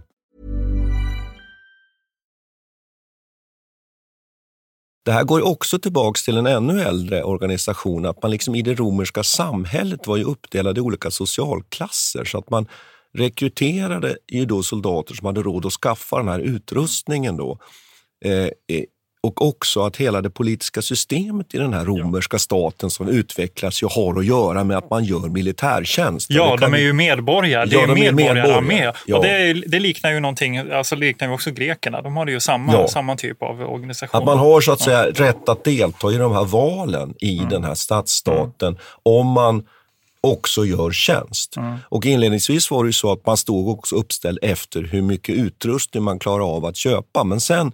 Det 5.04 5.12
här 5.12 5.24
går 5.24 5.40
ju 5.40 5.44
också 5.46 5.78
tillbaks 5.78 6.24
till 6.24 6.36
en 6.36 6.46
ännu 6.46 6.80
äldre 6.80 7.22
organisation, 7.22 8.06
att 8.06 8.22
man 8.22 8.30
liksom 8.30 8.54
i 8.54 8.62
det 8.62 8.74
romerska 8.74 9.22
samhället 9.22 10.06
var 10.06 10.16
ju 10.16 10.24
uppdelad 10.24 10.78
i 10.78 10.80
olika 10.80 11.10
socialklasser. 11.10 12.24
Så 12.24 12.38
att 12.38 12.50
man 12.50 12.66
rekryterade 13.18 14.16
ju 14.32 14.44
då 14.44 14.62
soldater 14.62 15.14
som 15.14 15.26
hade 15.26 15.42
råd 15.42 15.66
att 15.66 15.72
skaffa 15.72 16.16
den 16.18 16.28
här 16.28 16.38
utrustningen. 16.40 17.36
Då. 17.36 17.58
Eh, 18.24 18.32
eh, 18.32 18.48
och 19.24 19.46
också 19.46 19.82
att 19.82 19.96
hela 19.96 20.20
det 20.20 20.30
politiska 20.30 20.82
systemet 20.82 21.54
i 21.54 21.58
den 21.58 21.72
här 21.74 21.84
romerska 21.84 22.38
staten 22.38 22.90
som 22.90 23.08
utvecklas 23.08 23.82
ju 23.82 23.86
har 23.90 24.18
att 24.18 24.26
göra 24.26 24.64
med 24.64 24.76
att 24.76 24.90
man 24.90 25.04
gör 25.04 25.28
militärtjänst. 25.28 26.26
Ja, 26.30 26.56
de 26.60 26.74
är 26.74 26.78
ju 26.78 26.92
medborgare. 26.92 27.64
Det 27.66 27.74
Ja, 27.74 27.82
är 27.82 27.86
de 27.86 27.94
medborgararmé. 28.00 28.92
Ja. 29.06 29.16
Och 29.16 29.24
det, 29.24 29.52
det 29.52 29.78
liknar 29.80 30.10
ju 30.12 30.20
någonting, 30.20 30.58
alltså 30.58 30.96
liknar 30.96 31.28
ju 31.28 31.34
också 31.34 31.50
grekerna. 31.50 32.02
De 32.02 32.16
har 32.16 32.26
ju 32.26 32.40
samma, 32.40 32.72
Ja. 32.72 32.88
samma 32.88 33.16
typ 33.16 33.42
av 33.42 33.60
organisation. 33.60 34.18
Att 34.20 34.26
man 34.26 34.38
har 34.38 34.60
så 34.60 34.72
att 34.72 34.80
säga 34.80 35.06
rätt 35.10 35.48
att 35.48 35.64
delta 35.64 36.12
i 36.12 36.16
de 36.16 36.32
här 36.32 36.44
valen 36.44 37.14
i 37.20 37.36
Mm. 37.38 37.48
den 37.50 37.64
här 37.64 37.74
stadsstaten 37.74 38.78
om 39.02 39.26
man 39.26 39.66
också 40.22 40.64
gör 40.64 40.90
tjänst. 40.90 41.56
Mm. 41.56 41.78
Och 41.88 42.06
inledningsvis 42.06 42.70
var 42.70 42.84
det 42.84 42.88
ju 42.88 42.92
så 42.92 43.12
att 43.12 43.26
man 43.26 43.36
stod 43.36 43.68
också 43.68 43.96
uppställd 43.96 44.38
efter 44.42 44.82
hur 44.82 45.02
mycket 45.02 45.34
utrustning 45.34 46.02
man 46.02 46.18
klarar 46.18 46.56
av 46.56 46.64
att 46.64 46.76
köpa. 46.76 47.24
Men 47.24 47.40
sen 47.40 47.72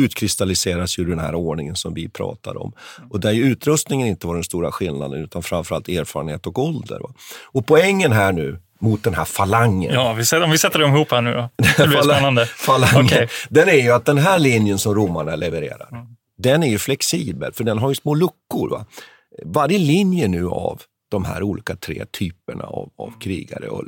utkristalliseras 0.00 0.98
ju 0.98 1.04
den 1.04 1.18
här 1.18 1.34
ordningen 1.34 1.76
som 1.76 1.94
vi 1.94 2.08
pratar 2.08 2.62
om. 2.62 2.72
Och 3.10 3.20
där 3.20 3.30
ju 3.32 3.44
utrustningen 3.44 4.08
inte 4.08 4.26
var 4.26 4.34
den 4.34 4.44
stora 4.44 4.72
skillnaden 4.72 5.24
utan 5.24 5.42
framförallt 5.42 5.88
erfarenhet 5.88 6.46
och 6.46 6.58
ålder. 6.58 6.98
Va? 7.00 7.14
Och 7.44 7.66
poängen 7.66 8.12
här 8.12 8.32
nu 8.32 8.60
mot 8.80 9.02
den 9.02 9.14
här 9.14 9.24
falangen 9.24 9.94
Ja, 9.94 10.12
vi 10.12 10.24
sätter, 10.24 10.44
om 10.44 10.50
vi 10.50 10.58
sätter 10.58 10.78
dem 10.78 10.94
ihop 10.94 11.10
här 11.10 11.20
nu 11.20 11.32
då. 11.32 11.48
Det 11.76 11.86
blir 11.86 12.02
spännande. 12.02 12.46
falangen, 12.46 13.04
Okej. 13.06 13.28
Den 13.48 13.68
är 13.68 13.82
ju 13.82 13.90
att 13.90 14.04
den 14.04 14.18
här 14.18 14.38
linjen 14.38 14.78
som 14.78 14.94
romarna 14.94 15.36
levererar, 15.36 15.88
den 16.38 16.62
är 16.62 16.68
ju 16.68 16.78
flexibel 16.78 17.52
för 17.52 17.64
den 17.64 17.78
har 17.78 17.88
ju 17.88 17.94
små 17.94 18.14
luckor. 18.14 18.68
Va? 18.70 18.86
Varje 19.44 19.78
linje 19.78 20.28
nu 20.28 20.48
av 20.48 20.82
de 21.14 21.24
här 21.24 21.42
olika 21.42 21.76
tre 21.76 22.04
typerna 22.10 22.64
av, 22.64 22.90
av 22.96 23.18
krigare 23.20 23.68
och, 23.68 23.84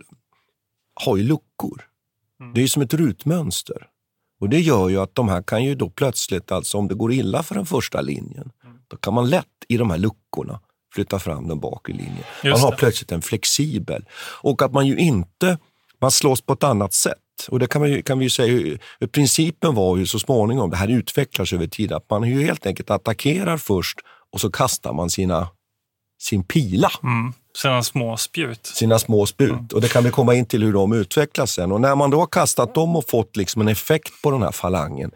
har 0.94 1.16
ju 1.16 1.22
luckor. 1.22 1.88
Det 2.54 2.62
är 2.62 2.66
som 2.66 2.82
ett 2.82 2.94
rutmönster. 2.94 3.86
Och 4.40 4.48
det 4.48 4.60
gör 4.60 4.88
ju 4.88 5.00
att 5.00 5.14
de 5.14 5.28
här 5.28 5.42
kan 5.42 5.64
ju 5.64 5.74
då 5.74 5.90
plötsligt, 5.90 6.52
alltså 6.52 6.78
om 6.78 6.88
det 6.88 6.94
går 6.94 7.12
illa 7.12 7.42
för 7.42 7.54
den 7.54 7.66
första 7.66 8.00
linjen, 8.00 8.50
då 8.88 8.96
kan 8.96 9.14
man 9.14 9.30
lätt 9.30 9.46
i 9.68 9.76
de 9.76 9.90
här 9.90 9.98
luckorna 9.98 10.60
flytta 10.94 11.18
fram 11.18 11.48
den 11.48 11.60
bakre 11.60 11.92
linjen. 11.92 12.24
Man 12.42 12.50
Just 12.50 12.62
har 12.62 12.70
det. 12.70 12.76
plötsligt 12.76 13.12
en 13.12 13.22
flexibel. 13.22 14.04
Och 14.42 14.62
att 14.62 14.72
man 14.72 14.86
ju 14.86 14.96
inte, 14.96 15.58
man 16.00 16.10
slåss 16.10 16.40
på 16.40 16.52
ett 16.52 16.64
annat 16.64 16.92
sätt. 16.92 17.18
Och 17.48 17.58
det 17.58 17.66
kan, 17.66 17.80
man 17.80 17.90
ju, 17.90 18.02
kan 18.02 18.18
vi 18.18 18.24
ju 18.24 18.30
säga, 18.30 18.78
principen 19.12 19.74
var 19.74 19.96
ju 19.96 20.06
så 20.06 20.18
småningom, 20.18 20.70
det 20.70 20.76
här 20.76 20.88
utvecklas 20.88 21.52
över 21.52 21.66
tid, 21.66 21.92
att 21.92 22.10
man 22.10 22.28
ju 22.28 22.42
helt 22.42 22.66
enkelt 22.66 22.90
attackerar 22.90 23.56
först 23.56 23.98
och 24.32 24.40
så 24.40 24.50
kastar 24.50 24.92
man 24.92 25.10
sina, 25.10 25.48
sin 26.18 26.44
pila 26.44 26.90
Mm. 27.02 27.32
Sina 27.56 27.82
små 27.82 28.16
spjut. 28.16 28.66
sina 28.66 28.98
små 28.98 29.26
sput. 29.26 29.72
Och 29.72 29.80
det 29.80 29.88
kan 29.88 30.04
vi 30.04 30.10
komma 30.10 30.34
in 30.34 30.46
till 30.46 30.62
hur 30.62 30.72
de 30.72 30.92
utvecklas 30.92 31.52
sen. 31.52 31.72
Och 31.72 31.80
när 31.80 31.96
man 31.96 32.10
då 32.10 32.18
har 32.18 32.26
kastat 32.26 32.74
dem 32.74 32.96
och 32.96 33.10
fått 33.10 33.36
liksom 33.36 33.62
en 33.62 33.68
effekt 33.68 34.22
på 34.22 34.30
den 34.30 34.42
här 34.42 34.52
falangen, 34.52 35.10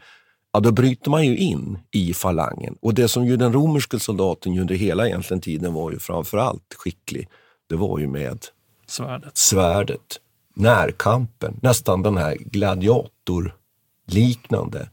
ja, 0.53 0.61
då 0.61 0.73
bryter 0.73 1.11
man 1.11 1.27
ju 1.27 1.37
in 1.37 1.79
i 1.91 2.15
falangen. 2.15 2.77
Och 2.83 2.95
det 2.95 3.09
som 3.09 3.27
ju 3.27 3.37
den 3.37 3.53
romerske 3.53 4.01
soldaten 4.01 4.59
under 4.59 4.75
hela 4.75 5.07
egentligen 5.07 5.41
tiden 5.41 5.75
var 5.75 5.91
ju 5.91 5.99
framförallt 5.99 6.75
skicklig, 6.79 7.29
det 7.69 7.77
var 7.77 7.99
ju 7.99 8.07
med 8.07 8.39
Svärdet. 8.87 9.39
svärdet, 9.39 10.21
närkampen, 10.57 11.59
nästan 11.63 12.03
den 12.03 12.17
här 12.17 12.35
gladiatorliknande 12.35 14.91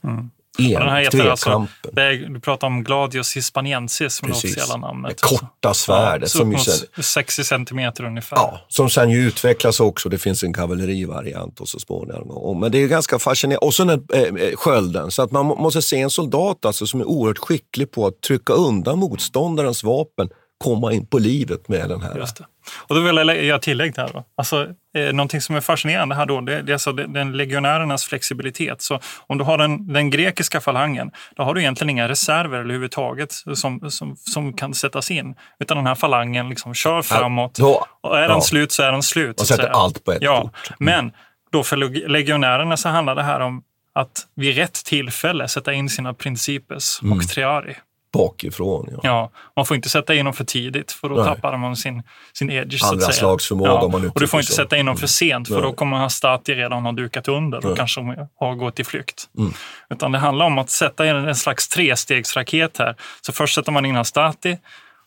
Och 0.58 0.64
Den 0.64 0.90
här 0.90 1.02
heter 1.02 1.30
alltså, 1.30 1.50
är, 1.96 2.30
du 2.34 2.40
pratar 2.40 2.68
om 2.68 2.84
Gladius 2.84 3.38
hispaniensis 3.38 4.14
som 4.14 4.26
är 4.28 4.32
det 4.32 4.38
officiella 4.38 4.78
namnet. 4.78 5.18
Det 5.18 5.24
korta 5.28 5.74
svärdet 5.74 6.30
så 6.32 6.38
som 6.38 6.52
ju 6.52 6.58
sen- 6.58 7.04
60 7.04 7.44
centimeter 7.44 8.04
ungefär. 8.06 8.38
Ja, 8.38 8.60
som 8.68 8.90
sen 8.90 9.10
ju 9.10 9.28
utvecklas 9.28 9.80
också. 9.80 10.10
Det 10.10 10.18
finns 10.18 10.44
en 10.44 10.54
kavallerivariant 10.54 11.60
och 11.60 11.68
så 11.70 11.80
småningom. 11.80 12.30
Och- 12.32 12.56
Men 12.58 12.72
det 12.72 12.78
är 12.78 12.88
ganska 12.88 13.20
fascinerande. 13.20 13.66
Och 13.66 13.74
sen 13.74 13.90
är, 13.90 14.00
eh, 14.14 14.56
skölden. 14.56 15.12
Så 15.12 15.22
att 15.22 15.32
man 15.32 15.46
må- 15.46 15.56
måste 15.56 15.82
se 15.82 16.00
en 16.02 16.10
soldat 16.10 16.66
alltså, 16.66 16.88
som 16.88 17.00
är 17.02 17.06
oerhört 17.06 17.38
skicklig 17.38 17.92
på 17.92 18.08
att 18.08 18.22
trycka 18.22 18.54
undan 18.54 19.00
motståndarens 19.00 19.84
vapen, 19.84 20.30
komma 20.64 20.94
in 20.94 21.06
på 21.06 21.20
livet 21.20 21.68
med 21.68 21.90
den 21.90 22.02
här. 22.02 22.16
Just 22.18 22.36
det. 22.38 22.46
Och 22.78 22.96
då 22.96 23.02
vill 23.02 23.16
jag 23.18 23.44
göra 23.44 23.60
tillägg 23.60 23.94
där. 23.96 24.10
Då. 24.14 24.24
Alltså, 24.38 24.68
eh, 24.98 25.14
någonting 25.14 25.42
som 25.42 25.56
är 25.56 25.62
fascinerande 25.62 26.16
här 26.16 26.26
då, 26.26 26.42
det, 26.42 26.62
det 26.62 26.72
är 26.72 26.74
alltså 26.74 26.92
den- 26.92 27.14
den 27.14 27.32
legionärernas 27.38 28.06
flexibilitet. 28.06 28.82
Så 28.82 29.00
om 29.28 29.38
du 29.38 29.44
har 29.44 29.58
den, 29.58 29.94
den 29.94 30.10
grekiska 30.10 30.62
falangen, 30.62 31.12
då 31.36 31.44
har 31.44 31.54
du 31.54 31.62
egentligen 31.62 31.90
inga 31.90 32.08
reserver 32.10 32.58
överhuvudtaget 32.60 33.32
som, 33.56 33.92
som, 33.92 34.16
som 34.18 34.54
kan 34.54 34.74
sättas 34.74 35.12
in. 35.12 35.36
Utan 35.60 35.78
den 35.78 35.88
här 35.88 35.96
falangen 35.96 36.50
liksom 36.50 36.74
kör 36.74 37.02
framåt. 37.02 37.56
då- 37.56 37.86
och 38.02 38.18
är 38.18 38.22
den 38.22 38.32
ja. 38.32 38.42
slut 38.42 38.72
så 38.72 38.84
är 38.84 38.92
den 38.92 39.04
slut. 39.04 39.42
att 39.42 39.48
sätter 39.48 39.70
allt 39.70 40.04
på 40.06 40.12
ett 40.12 40.22
ja. 40.22 40.42
kort. 40.42 40.70
Men 40.80 41.12
då 41.52 41.64
för 41.64 41.78
leg- 41.78 42.08
legionärerna 42.08 42.78
så 42.78 42.90
handlar 42.90 43.16
det 43.16 43.24
här 43.24 43.40
om 43.40 43.64
att 43.96 44.22
vid 44.36 44.56
rätt 44.56 44.74
tillfälle 44.86 45.48
sätta 45.48 45.74
in 45.74 45.90
sina 45.90 46.14
principes 46.14 47.00
Mm. 47.04 47.18
och 47.18 47.28
triari. 47.28 47.76
Bakifrån. 48.18 48.90
Ja. 48.92 49.00
Ja, 49.04 49.32
man 49.56 49.66
får 49.66 49.76
inte 49.78 49.90
sätta 49.90 50.16
in 50.16 50.26
dem 50.26 50.34
för 50.34 50.44
tidigt 50.44 50.92
för 50.92 51.10
då 51.10 51.16
Nej. 51.16 51.26
tappar 51.26 51.58
man 51.58 51.76
sin, 51.76 52.04
sin 52.34 52.50
edge. 52.52 52.80
så 52.80 52.86
att 52.86 52.92
Andra 52.92 53.06
säga. 53.12 53.38
förmåga, 53.40 53.70
ja. 53.70 53.82
om 53.82 53.92
man 53.92 54.10
Och 54.10 54.20
du 54.20 54.28
får 54.28 54.40
inte 54.40 54.52
så. 54.52 54.56
sätta 54.56 54.78
in 54.78 54.86
dem 54.86 54.98
för 54.98 55.08
sent 55.08 55.48
för 55.48 55.56
Nej. 55.56 55.64
då 55.64 55.74
kommer 55.74 55.98
Hastati 55.98 56.56
redan 56.56 56.86
ha 56.86 56.92
dukat 56.92 57.28
under 57.28 57.58
och 57.58 57.64
Nej. 57.66 57.76
kanske 57.76 58.02
har 58.40 58.56
gått 58.56 58.80
i 58.80 58.84
flykt. 58.84 59.30
Mm. 59.38 59.54
Utan 59.90 60.12
det 60.12 60.18
handlar 60.18 60.46
om 60.46 60.58
att 60.58 60.70
sätta 60.70 61.08
in 61.10 61.16
en 61.16 61.36
slags 61.36 61.68
trestegsraket 61.68 62.78
här. 62.78 62.96
Så 63.22 63.34
först 63.34 63.56
sätter 63.56 63.72
man 63.72 63.86
in 63.86 63.96
Hastati 63.96 64.58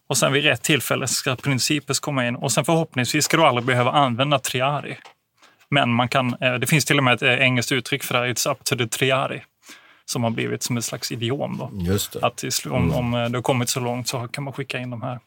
och 0.08 0.16
sen 0.16 0.32
vid 0.32 0.44
rätt 0.44 0.62
tillfälle 0.62 1.06
ska 1.08 1.36
Principes 1.36 2.00
komma 2.00 2.26
in 2.26 2.36
och 2.36 2.52
sen 2.52 2.64
förhoppningsvis 2.64 3.24
ska 3.24 3.36
du 3.36 3.42
aldrig 3.44 3.64
behöva 3.66 3.90
använda 3.90 4.38
Triari. 4.38 4.96
Men 5.70 5.90
man 5.90 6.08
kan, 6.08 6.34
eh, 6.40 6.54
det 6.54 6.66
finns 6.66 6.84
till 6.84 6.98
och 6.98 7.04
med 7.04 7.14
ett 7.14 7.22
eh, 7.22 7.34
engelskt 7.34 7.72
uttryck 7.72 8.04
för 8.04 8.14
det 8.14 8.20
här, 8.20 8.26
it's 8.26 8.50
up 8.50 8.64
to 8.64 8.76
the 8.76 8.86
Triari, 8.86 9.42
som 10.10 10.24
har 10.24 10.30
blivit 10.30 10.62
som 10.62 10.76
ett 10.76 10.84
slags 10.84 11.12
idiom. 11.12 11.58
Då. 11.58 11.70
Just 11.72 12.12
det. 12.12 12.26
Att 12.26 12.44
i 12.44 12.48
sl- 12.48 12.70
om, 12.70 12.92
om 12.92 13.14
eh, 13.14 13.24
det 13.24 13.38
har 13.38 13.42
kommit 13.42 13.68
så 13.68 13.80
långt 13.80 14.08
så 14.08 14.28
kan 14.28 14.44
man 14.44 14.52
skicka 14.52 14.78
in 14.78 14.90
de 14.90 15.02
här. 15.02 15.18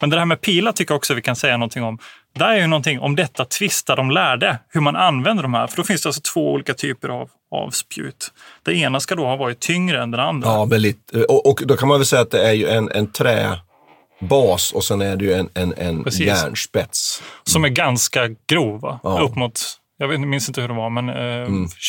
Men 0.00 0.10
det 0.10 0.18
här 0.18 0.24
med 0.24 0.40
pilar 0.40 0.72
tycker 0.72 0.92
jag 0.92 0.96
också 0.96 1.14
vi 1.14 1.22
kan 1.22 1.36
säga 1.36 1.56
någonting 1.56 1.82
om. 1.82 1.98
Där 2.38 2.48
är 2.48 2.56
ju 2.56 2.66
någonting 2.66 3.00
om 3.00 3.16
detta 3.16 3.44
tvistar 3.44 3.96
de 3.96 4.10
lärde, 4.10 4.58
hur 4.68 4.80
man 4.80 4.96
använder 4.96 5.42
de 5.42 5.54
här. 5.54 5.66
För 5.66 5.76
då 5.76 5.82
finns 5.82 6.02
det 6.02 6.08
alltså 6.08 6.22
två 6.34 6.52
olika 6.52 6.74
typer 6.74 7.08
av, 7.08 7.30
av 7.50 7.70
spjut. 7.70 8.32
Det 8.62 8.74
ena 8.74 9.00
ska 9.00 9.14
då 9.14 9.24
ha 9.24 9.36
varit 9.36 9.60
tyngre 9.60 10.02
än 10.02 10.10
den 10.10 10.20
andra. 10.20 10.48
Ja, 10.48 10.64
lite, 10.64 11.24
och, 11.24 11.46
och 11.46 11.62
då 11.64 11.76
kan 11.76 11.88
man 11.88 11.98
väl 11.98 12.06
säga 12.06 12.22
att 12.22 12.30
det 12.30 12.48
är 12.48 12.52
ju 12.52 12.68
en, 12.68 12.90
en 12.90 13.12
träbas 13.12 14.72
och 14.72 14.84
sen 14.84 15.00
är 15.00 15.16
det 15.16 15.24
ju 15.24 15.32
en, 15.32 15.48
en, 15.54 15.74
en 15.76 16.04
järnspets. 16.10 17.22
Som 17.44 17.64
är 17.64 17.68
ganska 17.68 18.28
grov. 18.48 18.80
Va? 18.80 19.00
Ja. 19.02 19.20
Upp 19.20 19.36
mot, 19.36 19.60
jag 20.04 20.08
vet, 20.08 20.20
minns 20.20 20.48
inte 20.48 20.60
hur 20.60 20.68
det 20.68 20.74
var, 20.74 20.90
men 20.90 21.08
eh, 21.08 21.14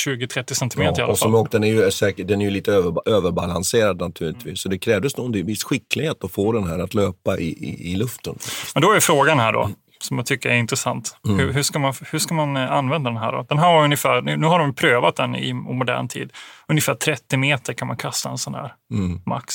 20-30 0.06 0.54
centimeter 0.54 0.92
i 0.92 0.96
Ja, 0.98 1.04
alla 1.04 1.12
och 1.14 1.20
fall. 1.20 1.36
och 1.36 1.48
den 1.52 1.64
är 1.64 1.68
ju 1.68 1.92
säkert, 1.92 2.28
den 2.28 2.42
är 2.42 2.46
ju 2.46 2.52
lite 2.52 2.72
över, 2.72 3.10
överbalanserad 3.10 4.00
naturligtvis. 4.00 4.60
Så 4.62 4.70
det 4.70 4.78
krävdes 4.78 5.18
nog 5.18 5.36
en 5.38 5.46
viss 5.46 5.64
skicklighet 5.64 6.24
att 6.24 6.32
få 6.32 6.52
den 6.52 6.68
här 6.68 6.80
att 6.80 6.94
löpa 6.94 7.38
i, 7.38 7.44
i, 7.48 7.92
i 7.92 7.96
luften. 7.96 8.36
Men 8.74 8.82
då 8.84 8.92
är 8.92 9.00
frågan 9.00 9.40
här 9.40 9.54
då, 9.54 9.70
som 10.00 10.18
jag 10.18 10.26
tycker 10.26 10.50
är 10.50 10.56
intressant. 10.56 11.18
Mm. 11.28 11.40
Hur, 11.40 11.54
hur, 11.54 11.64
ska 11.64 11.80
man, 11.80 11.94
hur 12.12 12.20
ska 12.20 12.34
man 12.34 12.58
eh, 12.58 12.72
använda 12.72 13.10
den 13.10 13.20
här 13.20 13.32
då? 13.32 13.46
Den 13.50 13.58
här 13.58 13.68
har 13.74 13.84
ungefär, 13.84 14.22
nu 14.22 14.46
har 14.48 14.60
de 14.60 14.76
prövat 14.76 15.16
den 15.16 15.36
i 15.36 15.54
modern 15.54 16.08
tid. 16.08 16.32
Ungefär 16.68 16.94
30 16.96 17.38
meter 17.38 17.74
kan 17.74 17.88
man 17.88 17.98
kasta 17.98 18.30
en 18.30 18.38
sån 18.38 18.54
här, 18.56 18.74
Mm. 18.94 19.22
max. 19.26 19.54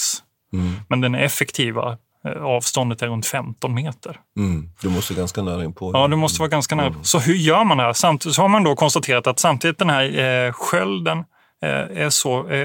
Men 0.88 1.00
den 1.00 1.14
effektiva 1.14 1.98
avståndet 2.28 3.02
är 3.02 3.06
runt 3.06 3.26
15 3.26 3.74
meter. 3.74 4.16
Mm. 4.36 4.70
Du 4.82 4.88
måste 4.88 5.14
ganska 5.14 5.42
nära 5.42 5.64
in 5.64 5.72
på. 5.72 5.90
Ja, 5.94 6.08
du 6.08 6.16
måste 6.16 6.40
vara 6.40 6.48
ganska 6.48 6.74
nära. 6.74 6.94
Så 7.02 7.18
hur 7.18 7.34
gör 7.34 7.64
man 7.64 7.76
det 7.76 7.82
här? 7.82 7.92
Samtidigt 7.92 8.36
så 8.36 8.42
har 8.42 8.48
man 8.48 8.64
då 8.64 8.76
konstaterat 8.76 9.26
att 9.26 9.38
samtidigt 9.38 9.78
den 9.78 9.90
här 9.90 10.18
eh, 10.46 10.52
skölden 10.52 11.18
eh, 11.62 12.04
är, 12.04 12.10
så, 12.10 12.48
eh, 12.48 12.60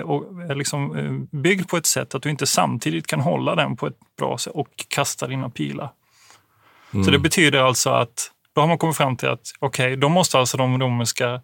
är 0.50 0.56
liksom, 0.56 0.98
eh, 0.98 1.40
byggd 1.40 1.70
på 1.70 1.78
ett 1.78 1.86
sätt 1.86 2.16
att 2.16 2.22
du 2.22 2.30
inte 2.30 2.48
samtidigt 2.48 3.08
kan 3.08 3.20
hålla 3.20 3.56
den 3.56 3.76
på 3.76 3.88
ett 3.88 3.98
bra 4.20 4.38
sätt 4.38 4.54
och 4.56 4.86
kasta 4.88 5.28
dina 5.28 5.50
pilar. 5.50 5.90
Så 7.06 7.12
det 7.12 7.20
betyder 7.20 7.60
alltså 7.60 7.90
att 7.90 8.32
då 8.56 8.62
har 8.62 8.68
man 8.68 8.78
kommit 8.78 8.98
fram 8.98 9.18
till 9.18 9.30
att 9.30 9.52
okej, 9.60 9.98
då 9.98 10.10
måste 10.10 10.40
alltså 10.40 10.58
de 10.58 10.82
romerska 10.82 11.42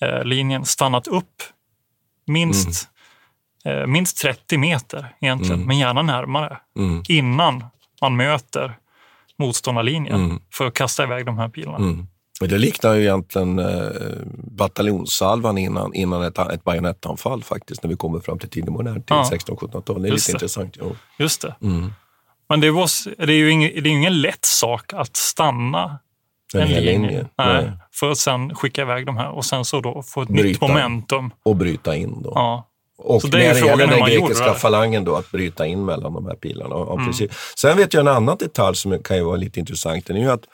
eh, 0.00 0.24
linjen 0.24 0.64
stannat 0.64 1.06
upp 1.06 1.42
minst, 2.26 2.68
eh, 2.68 2.93
minst 3.86 4.18
30 4.22 4.58
meter 4.58 5.14
egentligen, 5.20 5.66
men 5.66 5.78
gärna 5.78 6.02
närmare, 6.02 6.58
Mm. 6.78 7.02
innan 7.08 7.64
man 8.00 8.16
möter 8.16 8.76
motståndarlinjen 9.38 10.14
Mm. 10.24 10.40
för 10.52 10.66
att 10.66 10.74
kasta 10.74 11.02
iväg 11.02 11.26
de 11.26 11.38
här 11.38 11.48
pilarna. 11.48 11.76
Mm. 11.78 12.06
Men 12.40 12.48
det 12.48 12.58
liknar 12.58 12.94
ju 12.94 13.00
egentligen 13.02 13.58
eh, 13.58 13.88
bataljonssalvan 14.58 15.58
innan, 15.58 15.94
innan 15.94 16.22
ett, 16.22 16.38
ett 16.38 16.64
bajonettanfall 16.64 17.42
faktiskt, 17.42 17.82
när 17.82 17.90
vi 17.90 17.96
kommer 17.96 18.20
fram 18.20 18.38
till 18.38 18.48
tidig 18.50 18.70
modern 18.72 18.94
tid, 18.94 19.04
Ja. 19.08 19.22
1600-1700-tal. 19.32 20.02
Det 20.02 20.08
är 20.08 20.12
Just 20.12 20.28
lite 20.28 20.32
det. 20.32 20.36
intressant. 20.36 20.76
Ja. 20.80 20.86
Just 21.18 21.40
det. 21.42 21.54
Mm. 21.62 21.92
Men 22.48 22.60
det, 22.60 22.70
var, 22.70 22.88
det 23.26 23.32
är 23.32 23.36
ju 23.36 23.50
ingen, 23.50 23.70
det 23.82 23.88
är 23.88 23.92
ingen 23.92 24.20
lätt 24.20 24.44
sak 24.44 24.92
att 24.92 25.16
stanna 25.16 25.98
En 26.54 26.60
en 26.60 26.68
hel 26.68 26.84
linje. 26.84 27.08
linje. 27.08 27.26
Nej, 27.38 27.64
Nej. 27.64 27.72
För 27.92 28.10
att 28.10 28.18
sen 28.18 28.54
skicka 28.54 28.82
iväg 28.82 29.06
de 29.06 29.16
här 29.16 29.28
och 29.30 29.44
sen 29.44 29.64
så 29.64 29.80
då 29.80 30.02
få 30.02 30.22
ett 30.22 30.28
nytt 30.28 30.42
Bryta. 30.42 30.66
momentum. 30.68 31.30
Och 31.42 31.56
bryta 31.56 31.96
in 31.96 32.22
då. 32.22 32.32
Ja. 32.34 32.68
Och 32.98 33.20
Så 33.22 33.28
det 33.28 33.44
är 33.44 33.54
när 33.54 33.60
det 33.60 33.66
gäller 33.66 33.86
den 33.86 33.98
gjorde 33.98 34.10
grekiska 34.10 34.52
det. 34.52 34.54
falangen 34.58 35.04
då, 35.04 35.14
att 35.16 35.30
bryta 35.30 35.66
in 35.66 35.84
mellan 35.84 36.12
de 36.14 36.26
här 36.26 36.34
pilarna. 36.36 36.74
Ja, 36.74 36.92
Mm. 36.94 37.06
precis. 37.06 37.30
Sen 37.58 37.76
vet 37.76 37.94
jag 37.94 38.00
en 38.00 38.08
annan 38.08 38.36
detalj 38.36 38.76
som 38.76 38.98
kan 39.02 39.16
ju 39.16 39.22
vara 39.22 39.36
lite 39.36 39.60
intressant. 39.60 40.06
Det 40.06 40.12
är 40.12 40.16
ju 40.18 40.30
att 40.30 40.44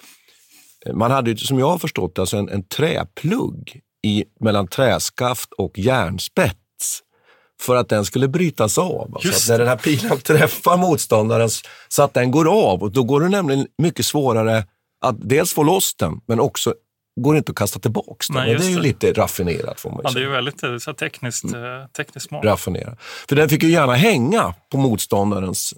man 0.95 1.11
hade, 1.11 1.37
som 1.37 1.59
jag 1.59 1.67
har 1.71 1.79
förstått 1.79 2.19
alltså 2.19 2.37
en, 2.37 2.49
en 2.49 2.63
träplugg 2.63 3.81
i, 4.07 4.25
mellan 4.41 4.67
träskaft 4.67 5.53
och 5.53 5.79
järnspets 5.79 7.01
för 7.63 7.77
att 7.77 7.89
den 7.89 8.05
skulle 8.05 8.29
brytas 8.29 8.79
av. 8.79 9.15
Alltså 9.15 9.29
att 9.29 9.49
när 9.49 9.59
den 9.59 9.69
här 9.69 9.77
pilen 9.77 10.19
träffar 10.25 10.77
motståndaren 10.77 11.49
så 11.89 12.03
att 12.03 12.15
den 12.15 12.31
går 12.31 12.49
av. 12.73 12.83
Och 12.83 12.93
då 12.93 13.03
går 13.05 13.21
det 13.21 13.29
nämligen 13.29 13.67
mycket 13.83 14.07
svårare 14.07 14.65
att 15.05 15.17
dels 15.29 15.53
få 15.53 15.63
loss 15.63 15.95
den, 15.95 16.21
men 16.29 16.41
också 16.41 16.75
går 17.17 17.33
det 17.35 17.39
inte 17.39 17.51
att 17.53 17.57
kasta 17.57 17.79
tillbaka 17.81 18.15
den. 18.29 18.37
Nej, 18.37 18.55
det 18.55 18.65
är 18.65 18.69
ju 18.69 18.75
det. 18.77 18.83
lite 18.83 19.13
raffinerat 19.13 19.81
får 19.81 19.91
man 19.91 19.99
ju 19.99 20.03
Ja, 20.05 20.11
det 20.11 20.21
är 20.21 20.25
säga. 20.25 20.29
väldigt 20.31 20.63
eh, 20.63 20.77
så 20.79 20.93
tekniskt, 20.93 21.45
eh, 21.45 21.51
tekniskt 21.97 22.29
smart. 22.29 22.45
Raffinerat. 22.45 22.99
För 23.29 23.37
den 23.37 23.49
fick 23.49 23.63
ju 23.63 23.71
gärna 23.71 23.95
hänga 23.95 24.55
på 24.71 24.77
motståndarens 24.79 25.75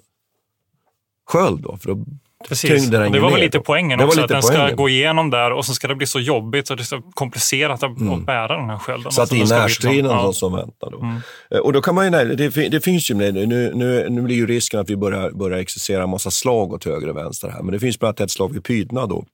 sköld 1.27 1.61
då, 1.61 1.77
för 1.77 1.87
då 1.89 2.05
Precis. 2.47 2.89
det 2.89 3.19
var 3.19 3.31
väl 3.31 3.39
lite 3.39 3.59
poängen 3.59 4.01
också, 4.01 4.21
att 4.21 4.29
den 4.29 4.43
ska 4.43 4.55
poängen. 4.57 4.75
gå 4.75 4.89
igenom 4.89 5.29
där 5.29 5.51
och 5.51 5.65
så 5.65 5.73
ska 5.73 5.87
det 5.87 5.95
bli 5.95 6.07
så 6.07 6.19
jobbigt 6.19 6.69
och 6.69 6.77
det 6.77 6.81
är 6.83 6.85
så 6.85 7.01
komplicerat 7.13 7.83
att, 7.83 7.91
att 8.01 8.25
bära 8.25 8.57
den 8.57 8.69
här 8.69 8.77
skölden. 8.77 9.11
Så 9.11 9.21
att 9.21 9.31
Alltså, 9.31 9.35
det 9.35 9.41
är 9.41 9.45
ska 9.45 9.55
närstriden 9.57 9.95
liksom- 9.95 10.17
ja. 10.17 10.23
som, 10.23 10.33
som 10.33 10.53
väntar. 10.53 10.91
Då. 10.91 11.21
Eh, 11.57 11.61
Och 11.61 11.73
då 11.73 11.81
kan 11.81 11.95
man 11.95 12.05
ju, 12.05 12.35
det, 12.35 12.69
det 12.69 12.81
finns 12.83 13.11
ju, 13.11 13.15
nu, 13.15 13.31
nu, 13.75 14.07
nu 14.09 14.21
blir 14.21 14.35
ju 14.35 14.47
risken 14.47 14.79
att 14.79 14.89
vi 14.89 14.95
börjar, 14.97 15.31
börjar 15.31 15.57
exercera 15.59 16.03
en 16.03 16.09
massa 16.09 16.31
slag 16.31 16.73
åt 16.73 16.85
höger 16.85 17.09
och 17.09 17.17
vänster 17.17 17.49
här. 17.49 17.61
Men 17.63 17.71
det 17.71 17.79
finns 17.79 17.99
bland 17.99 18.09
annat 18.09 18.19
ett 18.21 18.31
slag 18.31 18.53
vid 18.53 18.63
Pydna 18.63 19.05
då, 19.05 19.25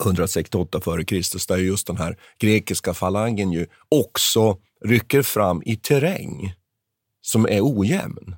168 0.00 0.78
f.Kr. 0.78 1.48
där 1.48 1.56
just 1.56 1.86
den 1.86 1.96
här 1.96 2.16
grekiska 2.38 2.94
falangen 2.94 3.52
ju 3.52 3.66
också 3.88 4.58
rycker 4.84 5.22
fram 5.22 5.62
i 5.64 5.76
terräng 5.76 6.54
som 7.22 7.46
är 7.46 7.60
ojämn. 7.62 8.36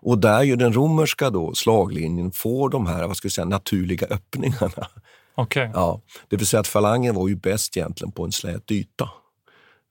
Och 0.00 0.18
där 0.18 0.42
ju 0.42 0.56
den 0.56 0.72
romerska 0.72 1.30
då, 1.30 1.54
slaglinjen 1.54 2.32
får 2.32 2.68
de 2.68 2.86
här 2.86 3.06
vad 3.06 3.16
ska 3.16 3.26
jag 3.26 3.32
säga, 3.32 3.44
naturliga 3.44 4.06
öppningarna. 4.06 4.88
Okej. 5.34 5.70
Ja, 5.74 6.00
det 6.28 6.36
vill 6.36 6.46
säga 6.46 6.60
att 6.60 6.66
falangen 6.66 7.14
var 7.14 7.28
ju 7.28 7.36
bäst 7.36 7.76
egentligen 7.76 8.12
på 8.12 8.24
en 8.24 8.32
slät 8.32 8.70
yta. 8.70 9.10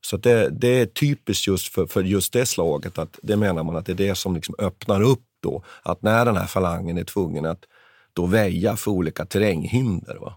Så 0.00 0.16
det, 0.16 0.48
det 0.50 0.80
är 0.80 0.86
typiskt 0.86 1.46
just 1.46 1.68
för, 1.68 1.86
för 1.86 2.02
just 2.02 2.32
det 2.32 2.46
slaget, 2.46 2.98
att 2.98 3.18
det 3.22 3.36
menar 3.36 3.62
man 3.62 3.76
att 3.76 3.86
det 3.86 3.92
är 3.92 3.96
det 3.96 4.14
som 4.14 4.34
liksom 4.34 4.54
öppnar 4.58 5.02
upp 5.02 5.24
då, 5.42 5.64
att 5.82 6.02
när 6.02 6.24
den 6.24 6.36
här 6.36 6.46
falangen 6.46 6.98
är 6.98 7.04
tvungen 7.04 7.46
att 7.46 7.64
då 8.12 8.26
väja 8.26 8.76
för 8.76 8.90
olika 8.90 9.24
terränghinder, 9.24 10.16
va? 10.16 10.34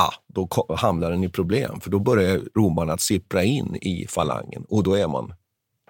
Ah, 0.00 0.12
då 0.26 0.48
hamnar 0.76 1.10
den 1.10 1.24
i 1.24 1.28
problem, 1.28 1.80
för 1.80 1.90
då 1.90 1.98
börjar 1.98 2.40
romarna 2.56 2.92
att 2.92 3.00
sippra 3.00 3.42
in 3.42 3.76
i 3.80 4.06
falangen 4.08 4.64
och 4.68 4.82
då 4.82 4.94
är 4.94 5.08
man 5.08 5.34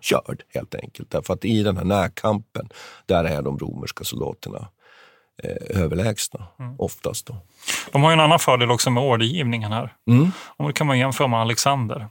körd 0.00 0.42
helt 0.54 0.74
enkelt. 0.74 1.10
Därför 1.10 1.34
att 1.34 1.44
i 1.44 1.62
den 1.62 1.76
här 1.76 1.84
närkampen, 1.84 2.68
där 3.06 3.24
är 3.24 3.42
de 3.42 3.58
romerska 3.58 4.04
soldaterna 4.04 4.68
eh, 5.42 5.82
överlägsna 5.82 6.46
oftast. 6.78 7.26
Då. 7.26 7.36
De 7.92 8.02
har 8.02 8.10
ju 8.10 8.12
en 8.12 8.20
annan 8.20 8.38
fördel 8.38 8.70
också 8.70 8.90
med 8.90 9.02
ordergivningen 9.02 9.72
här. 9.72 9.94
Mm. 10.10 10.32
Om 10.56 10.66
det 10.66 10.72
kan 10.72 10.86
man 10.86 10.98
jämföra 10.98 11.28
med 11.28 11.40
Alexander. 11.40 12.08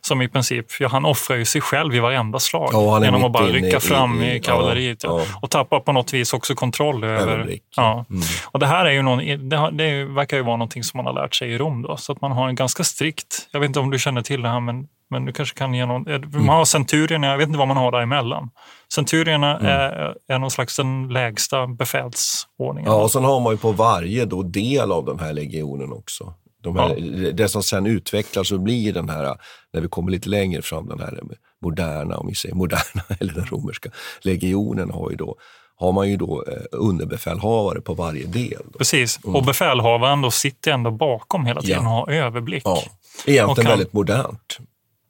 Som 0.00 0.22
i 0.22 0.28
princip, 0.28 0.66
ja, 0.80 0.88
han 0.88 1.04
offrar 1.04 1.36
ju 1.36 1.44
sig 1.44 1.60
själv 1.60 1.94
i 1.94 2.00
varenda 2.00 2.38
slag 2.38 2.70
Ja, 2.72 3.04
genom 3.04 3.24
att 3.24 3.32
bara 3.32 3.46
rycka 3.46 3.76
i- 3.76 3.80
fram 3.80 4.22
i- 4.22 4.34
i, 4.36 4.40
kavalleriet. 4.40 5.04
ja, 5.04 5.20
Ja. 5.20 5.38
Och 5.42 5.50
tappar 5.50 5.80
på 5.80 5.92
något 5.92 6.12
vis 6.14 6.32
också 6.32 6.54
kontroll 6.54 7.04
över... 7.04 7.16
Överblick. 7.32 7.62
Ja. 7.76 8.04
Mm. 8.10 8.22
Och 8.50 8.58
det 8.58 8.66
här 8.66 8.86
är 8.86 8.90
ju 8.90 9.02
någon, 9.02 9.48
det, 9.48 9.56
har, 9.56 9.70
det 9.70 10.04
verkar 10.04 10.36
ju 10.36 10.42
vara 10.42 10.56
någonting 10.56 10.84
som 10.84 10.98
man 10.98 11.06
har 11.06 11.22
lärt 11.22 11.34
sig 11.34 11.50
i 11.52 11.58
Rom. 11.58 11.82
Då, 11.82 11.96
så 11.96 12.12
att 12.12 12.20
man 12.20 12.32
har 12.32 12.48
en 12.48 12.54
ganska 12.54 12.84
strikt, 12.84 13.48
jag 13.52 13.60
vet 13.60 13.66
inte 13.68 13.80
om 13.80 13.90
du 13.90 13.98
känner 13.98 14.22
till 14.22 14.42
det 14.42 14.48
här, 14.48 14.60
men, 14.60 14.86
men 15.10 15.24
du 15.24 15.32
kanske 15.32 15.58
kan 15.58 15.74
ge 15.74 15.86
någon... 15.86 16.06
Mm. 16.08 16.30
Man 16.46 16.56
har 16.56 16.64
centurierna, 16.64 17.26
jag 17.26 17.38
vet 17.38 17.46
inte 17.46 17.58
vad 17.58 17.68
man 17.68 17.76
har 17.76 17.92
däremellan. 17.92 18.50
Centurierna 18.94 19.56
Mm. 19.58 19.66
är, 19.72 20.14
är 20.28 20.38
någon 20.38 20.50
slags 20.50 20.76
den 20.76 21.08
lägsta 21.08 21.66
befälsordningen. 21.66 22.90
Ja, 22.92 23.02
och 23.02 23.10
sen 23.10 23.24
har 23.24 23.40
man 23.40 23.52
ju 23.52 23.56
på 23.58 23.72
varje 23.72 24.24
då 24.24 24.42
del 24.42 24.92
av 24.92 25.04
den 25.04 25.18
här 25.18 25.32
legionen 25.32 25.92
också. 25.92 26.34
De 26.64 26.76
här, 26.76 27.30
Det 27.32 27.48
som 27.48 27.62
sen 27.62 27.86
utvecklas 27.86 28.52
och 28.52 28.60
blir 28.60 28.92
den 28.92 29.08
här, 29.08 29.36
när 29.72 29.80
vi 29.80 29.88
kommer 29.88 30.10
lite 30.12 30.28
längre 30.28 30.62
fram, 30.62 30.88
den 30.88 31.00
här 31.00 31.20
moderna, 31.62 32.16
om 32.16 32.26
vi 32.26 32.34
säger 32.34 32.54
moderna, 32.54 33.02
eller 33.20 33.32
den 33.34 33.46
romerska 33.46 33.90
legionen 34.22 34.90
har 34.90 35.10
ju 35.10 35.16
då 35.16 35.36
har 35.76 35.92
man 35.92 36.10
ju 36.10 36.16
då 36.16 36.44
eh, 36.48 36.56
underbefälhavare 36.72 37.80
på 37.80 37.94
varje 37.94 38.26
del. 38.26 38.62
Då. 38.72 38.78
Precis, 38.78 39.18
och 39.24 39.44
befälhavaren 39.44 40.22
då 40.22 40.30
sitter 40.30 40.70
ändå 40.72 40.90
bakom 40.90 41.46
hela 41.46 41.60
tiden 41.62 41.78
Mm. 41.78 41.90
Ja. 41.92 42.00
och 42.02 42.06
har 42.08 42.14
överblick. 42.14 42.62
Ja, 42.66 42.82
egentligen 43.26 43.54
kan- 43.54 43.64
väldigt 43.64 43.92
modernt. 43.92 44.58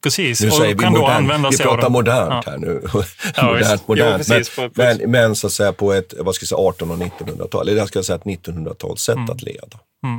Precis, 0.03 0.41
Nu 0.41 0.49
och 0.49 0.55
säger 0.55 0.75
vi 0.75 0.81
kan 0.83 0.93
då 0.93 1.01
modern, 1.01 1.17
använda 1.17 1.51
vi 1.51 1.59
pratar 1.59 1.91
modernt 1.91 2.43
Ja. 2.47 2.51
här 2.53 2.59
nu. 2.59 2.83
Ja, 3.37 3.45
modernt, 3.47 3.89
modernt. 3.89 4.17
precis, 4.29 4.57
men, 4.59 4.71
men, 4.75 5.11
men 5.11 5.37
så 5.37 5.47
att 5.47 5.53
säga 5.53 5.73
på 5.73 5.93
ett 5.93 6.15
vad 6.19 6.35
ska 6.35 6.43
jag 6.43 6.49
säga, 6.49 6.69
1800 6.71 7.07
och 7.07 7.27
1900-tal, 7.29 7.69
eller 7.69 7.79
jag 7.79 7.89
ska 7.89 8.03
säga 8.03 8.17
ett 8.17 8.25
1900-tals 8.25 9.01
sätt 9.01 9.17
Mm. 9.17 9.31
att 9.31 9.43
leda. 9.43 9.79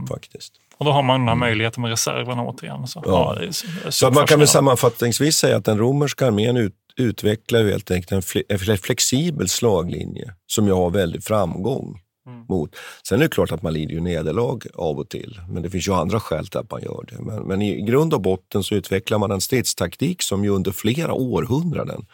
Faktiskt. 0.09 0.53
Och 0.77 0.85
då 0.85 0.91
har 0.91 1.03
man 1.03 1.19
den 1.19 1.27
här 1.27 1.35
möjligheten 1.35 1.81
med 1.81 1.89
reserverna 1.89 2.43
återigen. 2.43 2.87
Så, 2.87 3.03
ja. 3.05 3.37
Ja. 3.41 3.51
så- 3.51 3.67
Så 3.91 4.11
man 4.11 4.27
kan 4.27 4.39
väl 4.39 4.47
sammanfattningsvis 4.47 5.35
säga 5.37 5.57
att 5.57 5.65
den 5.65 5.77
romerska 5.77 6.27
armén 6.27 6.57
ut, 6.57 6.73
utvecklar 6.97 7.63
helt 7.63 7.91
enkelt 7.91 8.11
en, 8.11 8.57
fle, 8.57 8.77
flexibel 8.77 9.49
slaglinje 9.49 10.33
som 10.47 10.67
jag 10.67 10.75
har 10.75 10.89
väldigt 10.89 11.25
framgång 11.25 12.01
Mm. 12.27 12.45
mot. 12.49 12.75
Sen 13.07 13.19
är 13.19 13.23
det 13.23 13.29
klart 13.29 13.51
att 13.51 13.61
man 13.61 13.73
lider 13.73 13.93
ju 13.93 13.99
nederlag 14.01 14.59
av 14.75 14.99
och 14.99 15.09
till, 15.09 15.39
men 15.49 15.63
det 15.63 15.69
finns 15.69 15.87
ju 15.87 15.93
andra 15.93 16.19
skäl 16.19 16.47
till 16.47 16.59
att 16.59 16.71
man 16.71 16.81
gör 16.81 17.05
det. 17.11 17.21
Men, 17.23 17.43
men 17.43 17.61
i 17.61 17.81
grund 17.81 18.13
och 18.13 18.21
botten 18.21 18.63
så 18.63 18.75
utvecklar 18.75 19.17
man 19.17 19.31
en 19.31 19.41
stridstaktik 19.41 20.21
som 20.21 20.43
ju 20.43 20.49
under 20.49 20.71
flera 20.71 21.13
århundraden 21.13 22.05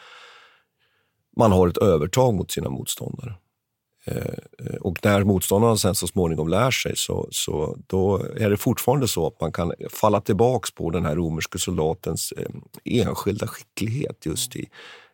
man 1.37 1.51
har 1.51 1.67
ett 1.67 1.77
övertag 1.77 2.33
mot 2.33 2.51
sina 2.51 2.69
motståndare. 2.69 3.33
Eh, 4.05 4.75
och 4.81 5.05
när 5.05 5.23
motståndarna 5.23 5.77
sen 5.77 5.95
så 5.95 6.07
småningom 6.07 6.47
lär 6.47 6.71
sig 6.71 6.93
så, 6.95 7.27
så 7.31 7.77
då 7.87 8.17
är 8.37 8.49
det 8.49 8.57
fortfarande 8.57 9.07
så 9.07 9.27
att 9.27 9.41
man 9.41 9.51
kan 9.51 9.73
falla 9.89 10.21
tillbaks 10.21 10.71
på 10.71 10.89
den 10.89 11.05
här 11.05 11.15
romerske 11.15 11.59
soldatens 11.59 12.31
eh, 12.31 12.45
enskilda 12.85 13.47
skicklighet 13.47 14.25
just 14.25 14.55
i 14.55 14.69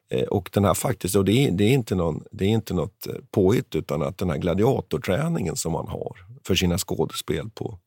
eh, 0.09 0.23
och 0.23 0.49
den 0.53 0.65
här 0.65 0.73
faktiskt, 0.73 1.15
och 1.15 1.25
det 1.25 1.31
är, 1.31 1.51
det 1.51 1.63
är, 1.63 1.73
inte, 1.73 1.95
någon, 1.95 2.23
det 2.31 2.45
är 2.45 2.49
inte 2.49 2.73
något 2.73 3.07
påhitt 3.31 3.75
utan 3.75 4.01
att 4.01 4.17
den 4.17 4.29
här 4.29 4.37
gladiatorträningen 4.37 5.55
som 5.55 5.71
man 5.71 5.87
har 5.87 6.17
för 6.43 6.55
sina 6.55 6.77
skådespel 6.77 7.49
på, 7.49 7.79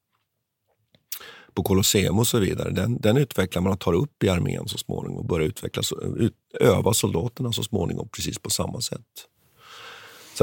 på 1.54 1.62
Colosseum 1.62 2.18
och 2.18 2.26
så 2.26 2.38
vidare, 2.38 2.70
den, 2.70 3.00
den 3.00 3.16
utvecklar 3.16 3.62
man 3.62 3.72
och 3.72 3.80
tar 3.80 3.92
upp 3.92 4.24
i 4.24 4.28
armén 4.28 4.68
så 4.68 4.78
småningom 4.78 5.18
och 5.18 5.24
börjar 5.24 5.46
utveckla, 5.46 5.82
ut, 6.16 6.34
öva 6.60 6.92
soldaterna 6.94 7.52
så 7.52 7.62
småningom 7.62 8.08
precis 8.08 8.38
på 8.38 8.50
samma 8.50 8.80
sätt. 8.80 9.29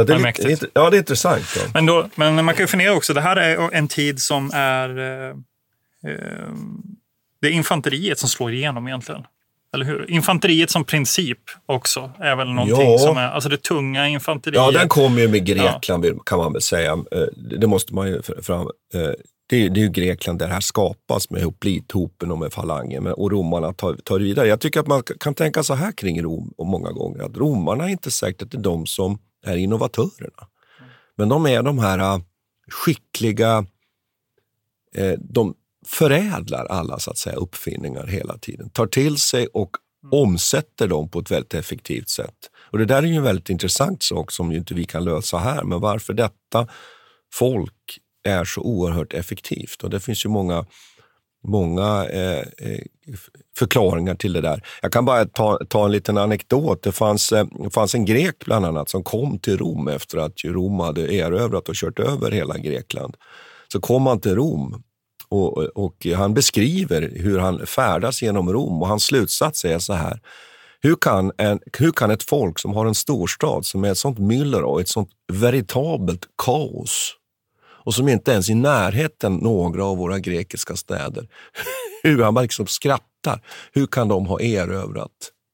Så 0.01 0.03
det, 0.03 0.13
är 0.13 0.17
lite, 0.17 0.23
mäktigt. 0.47 0.63
ja, 0.73 0.89
det 0.89 0.97
är 0.97 0.99
intressant. 0.99 1.43
Ja. 1.55 1.61
Men, 1.73 1.85
då, 1.85 2.09
men 2.15 2.45
man 2.45 2.55
kan 2.55 2.63
ju 2.63 2.67
fundera 2.67 2.93
också, 2.93 3.13
det 3.13 3.21
här 3.21 3.35
är 3.35 3.73
en 3.73 3.87
tid 3.87 4.21
som 4.21 4.51
är... 4.53 4.99
Eh, 4.99 5.29
eh, 6.11 6.49
det 7.41 7.47
är 7.47 7.51
infanteriet 7.51 8.19
som 8.19 8.29
slår 8.29 8.53
igenom 8.53 8.87
egentligen. 8.87 9.21
Eller 9.73 9.85
hur? 9.85 10.11
Infanteriet 10.11 10.69
som 10.71 10.83
princip 10.83 11.39
också 11.65 12.11
är 12.19 12.35
väl 12.35 12.49
någonting 12.53 12.91
Ja. 12.91 12.97
som 12.97 13.17
är... 13.17 13.27
Alltså 13.27 13.49
det 13.49 13.57
tunga 13.63 14.07
infanteriet. 14.07 14.55
Ja, 14.55 14.71
den 14.71 14.89
kommer 14.89 15.21
ju 15.21 15.27
med 15.27 15.45
Grekland 15.45 16.03
vill- 16.03 16.19
kan 16.25 16.37
man 16.37 16.53
väl 16.53 16.61
säga. 16.61 16.91
Eh, 16.91 17.21
Det 17.59 17.67
måste 17.67 17.93
man 17.95 18.07
ju 18.07 18.21
fram... 18.21 18.61
eh, 18.93 19.01
Det 19.49 19.65
är, 19.65 19.69
det 19.69 19.79
är 19.79 19.81
ju 19.81 19.89
Grekland 19.89 20.39
där 20.39 20.47
det 20.47 20.53
här 20.53 20.61
skapas 20.61 21.29
med 21.29 21.43
hoplithopen 21.43 22.31
och 22.31 22.37
med 22.37 22.53
falangen 22.53 23.07
och 23.07 23.31
romarna 23.31 23.73
tar, 23.73 23.93
tar 23.93 24.19
vidare. 24.19 24.47
Jag 24.47 24.59
tycker 24.61 24.79
att 24.79 24.87
man 24.87 25.03
kan 25.19 25.33
tänka 25.33 25.63
så 25.63 25.73
här 25.73 25.91
kring 25.91 26.23
Rom 26.23 26.53
och 26.57 26.65
många 26.67 26.91
gånger 26.91 27.23
att 27.23 27.37
romarna 27.37 27.83
är 27.83 27.89
inte 27.89 28.11
säkert 28.11 28.41
att 28.41 28.51
det 28.51 28.57
är 28.57 28.61
de 28.61 28.85
som 28.85 29.19
är 29.45 29.57
innovatörerna. 29.57 30.47
Men 31.15 31.29
de 31.29 31.45
är 31.45 31.63
de 31.63 31.79
här 31.79 31.99
eh, 31.99 32.21
skickliga, 32.71 33.65
eh, 34.95 35.13
de 35.19 35.55
förädlar 35.85 36.65
alla 36.65 36.99
så 36.99 37.11
att 37.11 37.17
säga 37.17 37.35
uppfinningar 37.35 38.07
hela 38.07 38.37
tiden. 38.37 38.69
Tar 38.69 38.87
till 38.87 39.17
sig 39.17 39.47
och 39.47 39.77
omsätter 40.11 40.87
dem 40.87 41.09
på 41.09 41.19
ett 41.19 41.31
väldigt 41.31 41.53
effektivt 41.53 42.09
sätt. 42.09 42.51
Och 42.71 42.77
Det 42.77 42.85
där 42.85 43.03
är 43.03 43.07
ju 43.07 43.15
en 43.15 43.23
väldigt 43.23 43.49
intressant 43.49 44.03
sak 44.03 44.31
som 44.31 44.51
ju 44.51 44.57
inte 44.57 44.73
vi 44.73 44.85
kan 44.85 45.03
lösa 45.03 45.37
här, 45.37 45.63
men 45.63 45.81
varför 45.81 46.13
detta 46.13 46.67
folk 47.33 47.99
är 48.23 48.45
så 48.45 48.61
oerhört 48.61 49.13
effektivt. 49.13 49.83
Och 49.83 49.89
det 49.89 49.99
finns 49.99 50.25
ju 50.25 50.29
många, 50.29 50.65
många 51.47 52.05
eh, 52.05 52.39
eh 52.39 52.79
förklaringar 53.57 54.15
till 54.15 54.33
det 54.33 54.41
där. 54.41 54.63
Jag 54.81 54.91
kan 54.91 55.05
bara 55.05 55.25
ta, 55.25 55.59
ta 55.69 55.85
en 55.85 55.91
liten 55.91 56.17
anekdot. 56.17 56.83
Det 56.83 56.91
fanns, 56.91 57.31
eh, 57.31 57.45
det 57.63 57.69
fanns 57.69 57.95
en 57.95 58.05
grek 58.05 58.35
bland 58.45 58.65
annat 58.65 58.89
som 58.89 59.03
kom 59.03 59.39
till 59.39 59.57
Rom 59.57 59.87
efter 59.87 60.17
att 60.17 60.33
Rom 60.45 60.79
hade 60.79 61.13
erövrat 61.13 61.69
och 61.69 61.75
kört 61.75 61.99
över 61.99 62.31
hela 62.31 62.57
Grekland. 62.57 63.15
Så 63.71 63.79
kom 63.79 64.05
han 64.05 64.19
till 64.19 64.35
Rom 64.35 64.83
och, 65.29 65.57
och 65.57 66.07
han 66.15 66.33
beskriver 66.33 67.11
hur 67.15 67.39
han 67.39 67.65
färdas 67.65 68.21
genom 68.21 68.53
Rom 68.53 68.81
och 68.81 68.87
hans 68.87 69.03
slutsats 69.03 69.65
är 69.65 69.79
så 69.79 69.93
här. 69.93 70.21
Hur 70.81 70.95
kan, 70.95 71.31
en, 71.37 71.59
hur 71.77 71.91
kan 71.91 72.11
ett 72.11 72.23
folk 72.23 72.59
som 72.59 72.73
har 72.73 72.85
en 72.85 72.95
storstad 72.95 73.65
som 73.65 73.83
är 73.83 73.91
ett 73.91 73.97
sånt 73.97 74.19
myller 74.19 74.63
och 74.63 74.81
ett 74.81 74.89
sånt 74.89 75.09
veritabelt 75.33 76.25
kaos 76.43 77.16
och 77.87 77.93
som 77.93 78.07
inte 78.09 78.31
ens 78.31 78.49
i 78.49 78.53
närheten 78.53 79.33
några 79.35 79.85
av 79.85 79.97
våra 79.97 80.19
grekiska 80.19 80.75
städer, 80.75 81.27
hur 82.03 82.23
han 82.23 82.33
bara 82.33 82.41
liksom 82.41 82.67
skrattar. 82.67 83.41
Hur 83.73 83.87
kan 83.87 84.07
de 84.07 84.25
ha 84.25 84.41
erövrat 84.41 85.11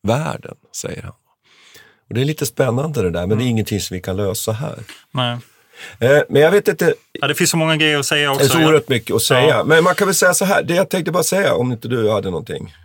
världen, 0.08 0.56
säger 0.82 1.02
han. 1.02 1.12
Och 2.10 2.16
Det 2.16 2.22
är 2.22 2.26
lite 2.26 2.46
spännande 2.46 3.02
det 3.02 3.10
där, 3.10 3.28
men 3.28 3.38
det 3.38 3.44
är 3.44 3.48
ingenting 3.48 3.80
som 3.80 3.96
vi 3.96 4.02
kan 4.02 4.18
lösa 4.18 4.52
här. 4.52 4.76
Nej. 5.12 5.38
Eh, 6.00 6.22
men 6.30 6.42
jag 6.42 6.52
vet 6.52 6.68
inte, 6.68 6.94
Ja, 7.12 7.28
det 7.28 7.36
finns 7.36 7.50
så 7.50 7.58
många 7.58 7.78
grejer 7.78 8.00
att 8.00 8.06
säga 8.06 8.30
det 8.30 8.36
också. 8.36 8.46
är 8.46 8.50
så 8.50 8.66
oerhört 8.66 8.90
mycket 8.90 9.16
att 9.16 9.22
säga. 9.22 9.48
Ja. 9.48 9.64
Men 9.64 9.84
man 9.84 9.96
kan 9.96 10.08
väl 10.08 10.16
säga 10.16 10.34
så 10.34 10.46
här, 10.46 10.64
det 10.64 10.76
jag 10.76 10.90
tänkte 10.90 11.12
bara 11.12 11.24
säga 11.24 11.54
om 11.56 11.72
inte 11.72 11.88
du 11.88 12.12
hade 12.12 12.30
någonting. 12.30 12.76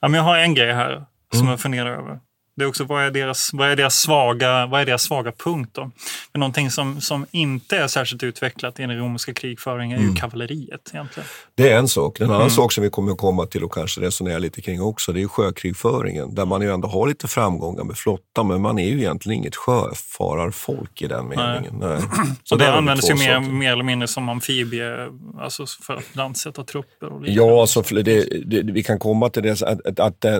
Ja, 0.00 0.08
men 0.08 0.18
jag 0.18 0.24
har 0.24 0.38
en 0.38 0.54
grej 0.54 0.72
här 0.72 1.04
som 1.32 1.40
Mm. 1.40 1.50
jag 1.50 1.60
funderar 1.60 1.90
över. 1.98 2.18
Det 2.60 2.64
är 2.64 2.68
också 2.68 2.84
vad 2.84 3.02
är 3.04 3.10
deras, 3.10 3.50
vad 3.52 3.68
är 3.70 3.76
deras, 3.76 3.94
svaga, 3.94 4.66
vad 4.66 4.80
är 4.80 4.86
deras 4.86 5.02
svaga 5.02 5.32
punkt 5.32 5.70
då? 5.72 5.90
Men 6.32 6.40
någonting 6.40 6.70
som, 6.70 7.00
som 7.00 7.26
inte 7.30 7.76
är 7.76 7.86
särskilt 7.88 8.22
utvecklat 8.22 8.78
i 8.80 8.82
den 8.82 8.98
romerska 8.98 9.34
krigföringen 9.34 9.98
är 9.98 10.02
Mm. 10.02 10.14
ju 10.14 10.20
kavalleriet 10.20 10.90
egentligen. 10.92 11.26
Det 11.54 11.70
är 11.70 11.78
en 11.78 11.88
sak. 11.88 12.20
En 12.20 12.26
annan 12.26 12.40
Mm. 12.40 12.50
sak 12.50 12.72
som 12.72 12.84
vi 12.84 12.90
kommer 12.90 13.12
att 13.12 13.18
komma 13.18 13.46
till 13.46 13.64
och 13.64 13.72
kanske 13.74 14.00
resonera 14.00 14.38
lite 14.38 14.60
kring 14.62 14.82
också, 14.82 15.12
det 15.12 15.22
är 15.22 15.28
sjökrigföringen. 15.28 16.34
Där 16.34 16.44
man 16.46 16.62
ju 16.62 16.72
ändå 16.74 16.88
har 16.88 17.08
lite 17.08 17.28
framgångar 17.28 17.84
med 17.84 17.96
flottan, 17.96 18.46
men 18.48 18.60
man 18.60 18.78
är 18.78 18.88
ju 18.88 18.98
egentligen 18.98 19.38
inget 19.38 19.56
sjöfararfolk 19.56 21.02
i 21.02 21.06
den 21.06 21.28
meningen. 21.28 21.74
Nej. 21.80 21.98
Så 22.44 22.54
Och 22.54 22.58
det 22.58 22.96
två 23.00 23.08
ju 23.08 23.14
mer, 23.14 23.40
mer 23.40 23.72
eller 23.72 23.84
mindre 23.84 24.08
som 24.08 24.28
amfibie, 24.28 25.08
alltså 25.40 25.66
för 25.66 25.94
att 25.94 26.16
landsätta 26.16 26.64
trupper 26.64 27.06
och 27.06 27.20
liknande. 27.22 27.52
Ja, 27.52 27.60
alltså, 27.60 27.82
det, 27.82 28.02
det, 28.46 28.72
vi 28.72 28.82
kan 28.82 28.98
komma 28.98 29.28
till 29.28 29.42
det 29.42 29.62
att, 29.62 29.86
att, 29.86 30.00
att 30.00 30.24
eh, 30.24 30.38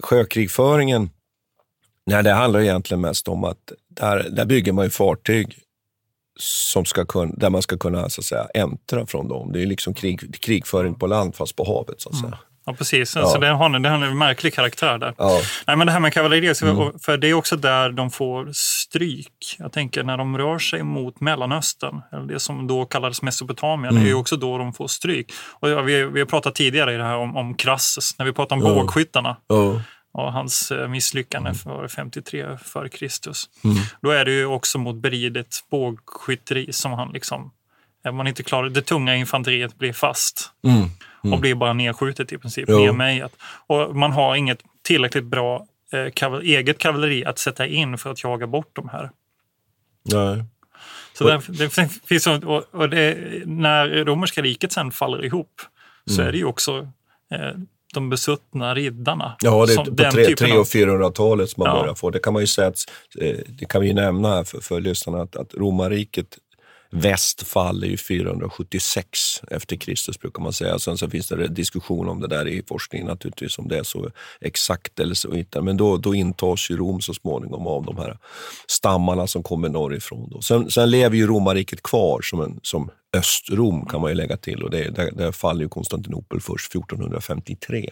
sjökrigföringen, 0.00 1.10
nej, 2.06 2.22
det 2.22 2.32
handlar 2.32 2.60
egentligen 2.60 3.00
mest 3.00 3.28
om 3.28 3.44
att 3.44 3.72
där, 3.88 4.26
där 4.30 4.44
bygger 4.44 4.72
man 4.72 4.84
ju 4.84 4.90
fartyg 4.90 5.58
som 6.40 6.84
ska 6.84 7.04
kunna, 7.04 7.32
där 7.36 7.50
man 7.50 7.62
ska 7.62 7.78
kunna 7.78 8.08
så 8.10 8.20
att 8.20 8.24
säga, 8.24 8.46
äntra 8.54 9.06
från 9.06 9.28
dem. 9.28 9.52
Det 9.52 9.62
är 9.62 9.66
liksom 9.66 9.94
krig, 9.94 10.40
krigföring 10.40 10.94
på 10.94 11.06
land 11.06 11.34
fast 11.36 11.56
på 11.56 11.64
havet. 11.64 12.00
Så 12.00 12.08
att 12.08 12.16
säga. 12.20 12.38
Ja, 12.64 12.72
precis. 12.72 13.16
Ja. 13.16 13.26
Så 13.26 13.38
det 13.38 13.48
har, 13.48 13.70
en- 13.74 13.82
det 13.82 13.88
har 13.88 13.98
en 14.06 14.18
märklig 14.18 14.54
karaktär 14.54 14.98
där. 14.98 15.14
Ja. 15.18 15.40
Nej, 15.66 15.76
men 15.76 15.86
det 15.86 15.92
här 15.92 16.00
med 16.00 16.12
kavalleriet, 16.12 16.62
Mm. 16.62 16.98
för 16.98 17.16
det 17.16 17.28
är 17.28 17.34
också 17.34 17.56
där 17.56 17.90
de 17.90 18.10
får 18.10 18.48
stryk. 18.52 19.56
Jag 19.58 19.72
tänker 19.72 20.02
när 20.02 20.16
de 20.16 20.38
rör 20.38 20.58
sig 20.58 20.82
mot 20.82 21.20
Mellanöstern, 21.20 22.00
eller 22.12 22.26
det 22.26 22.40
som 22.40 22.66
då 22.66 22.84
kallades 22.84 23.22
Mesopotamien, 23.22 23.90
Mm. 23.94 24.02
är 24.02 24.08
ju 24.08 24.14
också 24.14 24.36
då 24.36 24.58
de 24.58 24.72
får 24.72 24.88
stryk. 24.88 25.32
Och 25.60 25.88
vi, 25.88 26.04
vi 26.04 26.20
har 26.20 26.26
pratat 26.26 26.54
tidigare 26.54 26.94
i 26.94 26.96
det 26.96 27.04
här 27.04 27.16
om, 27.16 27.36
om 27.36 27.54
Crassus, 27.54 28.18
när 28.18 28.26
vi 28.26 28.32
pratade 28.32 28.62
om 28.64 28.68
Ja. 28.68 28.74
bågskyttarna 28.74 29.36
Ja. 29.46 29.80
Och 30.12 30.32
hans 30.32 30.70
eh, 30.70 30.88
misslyckande 30.88 31.48
Mm. 31.50 31.58
för 31.58 31.88
53 31.88 32.58
före 32.64 32.88
Kristus. 32.88 33.50
Då 34.00 34.10
är 34.10 34.24
det 34.24 34.30
ju 34.32 34.46
också 34.46 34.78
mot 34.78 34.96
beridet 34.96 35.64
bågskytteri 35.70 36.72
som 36.72 36.92
han 36.92 37.12
liksom, 37.12 37.50
är 38.04 38.12
man 38.12 38.26
inte 38.26 38.42
klarar, 38.42 38.68
det 38.68 38.82
tunga 38.82 39.16
infanteriet 39.16 39.78
blir 39.78 39.92
fast 39.92 40.50
Mm. 40.64 41.32
och 41.34 41.40
blir 41.40 41.54
bara 41.54 41.72
nedskjutet 41.72 42.32
i 42.32 42.38
princip, 42.38 42.64
Jo. 42.68 42.78
nedmejat. 42.78 43.32
Och 43.66 43.96
man 43.96 44.12
har 44.12 44.36
inget 44.36 44.62
tillräckligt 44.82 45.24
bra 45.24 45.66
eh, 45.92 46.06
kaval- 46.06 46.42
eget 46.42 46.78
kavalleri 46.78 47.24
att 47.24 47.38
sätta 47.38 47.66
in 47.66 47.98
för 47.98 48.10
att 48.10 48.22
jaga 48.24 48.46
bort 48.46 48.70
de 48.72 48.88
här. 48.88 49.10
Nej. 50.04 50.44
Så 51.14 51.24
där, 51.28 51.42
det 51.48 51.70
finns, 52.08 52.26
och, 52.26 52.74
och 52.74 52.88
det, 52.90 53.16
när 53.46 54.04
romerska 54.04 54.42
riket 54.42 54.72
sen 54.72 54.90
faller 54.92 55.24
ihop 55.24 55.60
så 56.06 56.14
Mm. 56.14 56.28
är 56.28 56.32
det 56.32 56.38
ju 56.38 56.44
också 56.44 56.88
eh, 57.30 57.50
de 57.94 58.08
besuttna 58.10 58.74
riddarna. 58.74 59.36
Ja, 59.42 59.66
det 59.66 59.72
är 59.72 59.74
som 59.74 59.84
på 59.84 59.90
den 59.90 60.12
tre- 60.12 60.24
typen 60.24 60.36
300 60.36 60.54
och 60.54 60.60
av- 60.60 60.66
400-talet 60.66 61.50
som 61.50 61.60
man 61.64 61.74
Ja. 61.76 61.80
börjar 61.82 61.94
få. 61.94 62.10
Det 62.10 62.18
kan 62.18 62.32
man 62.32 62.42
ju 62.42 62.46
säga 62.46 62.68
att, 62.68 62.76
eh, 63.20 63.36
det 63.48 63.64
kan 63.68 63.82
vi 63.82 63.92
nämna 63.94 64.28
här 64.28 64.44
för, 64.44 64.60
för 64.60 64.80
lyssnarna 64.80 65.22
att, 65.22 65.36
att 65.36 65.54
romarriket 65.54 66.26
väst 66.92 67.42
faller 67.42 67.86
ju 67.86 67.96
476 67.96 69.42
efter 69.50 69.76
Kristus 69.76 70.20
brukar 70.20 70.42
man 70.42 70.52
säga. 70.52 70.78
Sen 70.78 70.98
så 70.98 71.10
finns 71.10 71.28
det 71.28 71.48
diskussion 71.48 72.08
om 72.08 72.20
det 72.20 72.28
där 72.28 72.48
i 72.48 72.62
forskningen 72.68 73.06
naturligtvis, 73.06 73.58
om 73.58 73.68
det 73.68 73.78
är 73.78 73.82
så 73.82 74.10
exakt 74.40 75.00
eller 75.00 75.14
så 75.14 75.34
inte. 75.34 75.60
Men 75.60 75.76
då, 75.76 75.96
då 75.96 76.14
intas 76.14 76.70
ju 76.70 76.76
Rom 76.76 77.00
så 77.00 77.14
småningom 77.14 77.66
av 77.66 77.84
de 77.84 77.96
här 77.96 78.18
stammarna 78.66 79.26
som 79.26 79.42
kommer 79.42 79.68
norrifrån. 79.68 80.28
Då. 80.30 80.40
Sen, 80.40 80.70
sen 80.70 80.90
lever 80.90 81.16
ju 81.16 81.26
romarriket 81.26 81.82
kvar 81.82 82.20
som, 82.22 82.40
en, 82.40 82.60
som 82.62 82.90
Östrom 83.16 83.86
kan 83.86 84.00
man 84.00 84.10
ju 84.10 84.14
lägga 84.14 84.36
till 84.36 84.62
och 84.62 84.70
det, 84.70 84.90
där, 84.90 85.10
där 85.12 85.32
faller 85.32 85.62
ju 85.62 85.68
Konstantinopel 85.68 86.40
först 86.40 86.74
1453. 86.74 87.90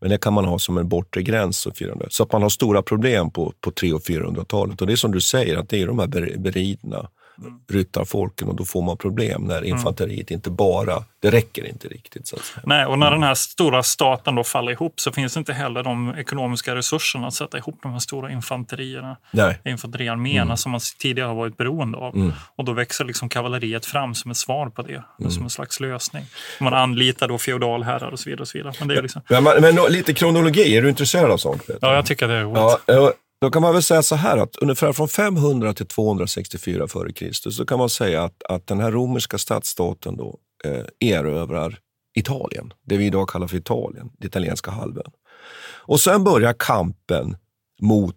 Men 0.00 0.10
det 0.10 0.18
kan 0.18 0.32
man 0.32 0.44
ha 0.44 0.58
som 0.58 0.78
en 0.78 0.88
bortre 0.88 1.22
gräns. 1.22 1.58
Så, 1.58 1.72
400. 1.72 2.06
så 2.10 2.22
att 2.22 2.32
man 2.32 2.42
har 2.42 2.48
stora 2.48 2.82
problem 2.82 3.30
på, 3.30 3.52
på 3.60 3.70
300 3.70 3.96
och 3.96 4.02
400-talet. 4.02 4.80
Och 4.80 4.86
det 4.86 4.92
är 4.92 4.96
som 4.96 5.12
du 5.12 5.20
säger, 5.20 5.56
att 5.56 5.68
det 5.68 5.82
är 5.82 5.86
de 5.86 5.98
här 5.98 6.38
beridna 6.38 7.08
beridna 7.38 7.58
ryttarfolken 7.68 8.48
och 8.48 8.56
då 8.56 8.64
får 8.64 8.82
man 8.82 8.96
problem 8.96 9.42
när 9.42 9.64
infanteriet 9.64 10.30
inte 10.30 10.50
bara, 10.50 11.04
det 11.20 11.30
räcker 11.30 11.66
inte 11.66 11.88
riktigt. 11.88 12.26
Så. 12.26 12.36
Nej, 12.64 12.86
och 12.86 12.98
när 12.98 13.10
den 13.10 13.22
här 13.22 13.34
stora 13.34 13.82
staten 13.82 14.34
då 14.34 14.44
faller 14.44 14.72
ihop 14.72 15.00
så 15.00 15.12
finns 15.12 15.36
inte 15.36 15.52
heller 15.52 15.82
de 15.82 16.14
ekonomiska 16.18 16.74
resurserna 16.74 17.26
att 17.26 17.34
sätta 17.34 17.58
ihop 17.58 17.78
de 17.82 17.92
här 17.92 17.98
stora 17.98 18.30
infanterierna, 18.30 19.16
Nej. 19.30 19.60
infanteriarméerna 19.64 20.56
som 20.56 20.72
man 20.72 20.80
tidigare 20.98 21.28
har 21.28 21.34
varit 21.34 21.56
beroende 21.56 21.98
av. 21.98 22.32
Och 22.56 22.64
då 22.64 22.72
växer 22.72 23.04
liksom 23.04 23.28
kavalleriet 23.28 23.86
fram 23.86 24.14
som 24.14 24.30
ett 24.30 24.36
svar 24.36 24.68
på 24.68 24.82
det, 24.82 25.02
som 25.30 25.42
en 25.42 25.50
slags 25.50 25.80
lösning. 25.80 26.24
Man 26.60 26.74
anlitar 26.74 27.28
då 27.28 27.38
feodalherrar 27.38 28.10
och 28.10 28.18
så 28.20 28.30
vidare. 28.30 28.42
Och 28.42 28.48
så 28.48 28.58
vidare. 28.58 28.72
Men 28.78 28.88
det 28.88 28.96
är 28.96 29.02
liksom, 29.02 29.22
Men, 29.28 29.44
men 29.44 29.74
nå- 29.74 29.88
lite 29.88 30.14
kronologi, 30.14 30.76
är 30.76 30.82
du 30.82 30.88
intresserad 30.88 31.30
av 31.30 31.36
sånt? 31.36 31.62
Ja, 31.80 31.94
jag 31.94 32.06
tycker 32.06 32.28
det 32.28 32.34
är 32.34 32.42
roligt. 32.42 32.78
Ja, 32.86 33.12
då 33.40 33.50
kan 33.50 33.62
man 33.62 33.72
väl 33.72 33.82
säga 33.82 34.02
så 34.02 34.14
här 34.14 34.36
att 34.36 34.56
ungefär 34.56 34.92
från 34.92 35.08
500 35.08 35.74
till 35.74 35.86
264 35.86 36.84
f.Kr. 36.84 37.50
så 37.50 37.66
kan 37.66 37.78
man 37.78 37.88
säga 37.88 38.24
att, 38.24 38.42
att 38.42 38.66
den 38.66 38.80
här 38.80 38.92
romerska 38.92 39.38
stadsstaten 39.38 40.16
då 40.16 40.38
eh, 40.64 41.10
erövrar 41.10 41.78
Italien, 42.14 42.72
det 42.86 42.96
vi 42.96 43.06
idag 43.06 43.28
kallar 43.28 43.46
för 43.46 43.56
Italien, 43.56 44.10
det 44.18 44.26
italienska 44.26 44.70
halvön. 44.70 45.12
Och 45.88 46.00
sen 46.00 46.24
börjar 46.24 46.52
kampen 46.58 47.36
mot, 47.82 48.16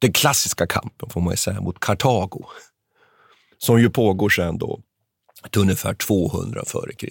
den 0.00 0.12
klassiska 0.12 0.66
kampen 0.66 1.10
får 1.10 1.20
man 1.20 1.32
ju 1.32 1.36
säga, 1.36 1.60
mot 1.60 1.80
Kartago. 1.80 2.44
Som 3.58 3.80
ju 3.80 3.90
pågår 3.90 4.28
sen 4.28 4.58
då 4.58 4.80
till 5.50 5.60
ungefär 5.60 5.94
200 5.94 6.62
f.Kr. 6.66 7.08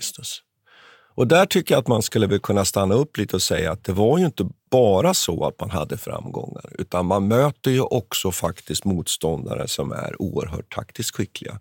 Och 1.15 1.27
där 1.27 1.45
tycker 1.45 1.75
jag 1.75 1.79
att 1.81 1.87
man 1.87 2.01
skulle 2.01 2.27
väl 2.27 2.39
kunna 2.39 2.65
stanna 2.65 2.95
upp 2.95 3.17
lite 3.17 3.35
och 3.35 3.41
säga 3.41 3.71
att 3.71 3.83
det 3.83 3.91
var 3.93 4.17
ju 4.17 4.25
inte 4.25 4.47
bara 4.71 5.13
så 5.13 5.45
att 5.45 5.59
man 5.59 5.69
hade 5.69 5.97
framgångar, 5.97 6.65
utan 6.79 7.05
man 7.05 7.27
möter 7.27 7.71
ju 7.71 7.81
också 7.81 8.31
faktiskt 8.31 8.85
motståndare 8.85 9.67
som 9.67 9.91
är 9.91 10.21
oerhört 10.21 10.75
taktiskt 10.75 11.15
skickliga. 11.15 11.59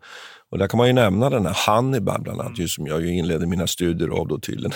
Och 0.50 0.58
där 0.58 0.66
kan 0.68 0.78
man 0.78 0.86
ju 0.86 0.92
nämna 0.92 1.30
den 1.30 1.46
här 1.46 1.56
Hannibal 1.66 2.20
bland 2.22 2.40
annat, 2.40 2.58
ju, 2.58 2.68
som 2.68 2.86
jag 2.86 3.00
ju 3.02 3.18
inledde 3.18 3.46
mina 3.46 3.66
studier 3.66 4.08
av 4.08 4.28
då 4.28 4.38
tydligen 4.38 4.72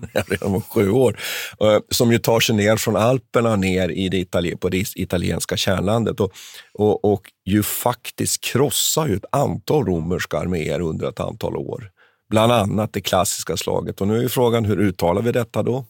när 0.00 0.08
jag 0.12 0.24
redan 0.28 0.52
var 0.52 0.60
sju 0.60 0.90
år. 0.90 1.18
eh, 1.60 1.78
Som 1.90 2.12
ju 2.12 2.18
tar 2.18 2.40
sig 2.40 2.56
ner 2.56 2.76
från 2.76 2.96
Alperna 2.96 3.56
ner 3.56 3.88
i 3.88 4.08
det 4.08 4.18
Italien, 4.18 4.58
på 4.58 4.68
det 4.68 4.84
italienska 4.96 5.56
kärnlandet 5.56 6.20
och, 6.20 6.32
och, 6.74 7.04
och 7.04 7.22
ju 7.44 7.62
faktiskt 7.62 8.44
krossar 8.44 9.06
ju 9.06 9.16
ett 9.16 9.24
antal 9.32 9.86
romerska 9.86 10.38
arméer 10.38 10.80
under 10.80 11.08
ett 11.08 11.20
antal 11.20 11.56
år. 11.56 11.90
Bland 12.32 12.52
annat 12.52 12.92
det 12.92 13.00
klassiska 13.00 13.56
slaget. 13.56 14.00
Och 14.00 14.08
nu 14.08 14.24
är 14.24 14.28
frågan, 14.28 14.64
hur 14.64 14.80
uttalar 14.80 15.22
vi 15.22 15.32
detta 15.32 15.62
då? 15.62 15.84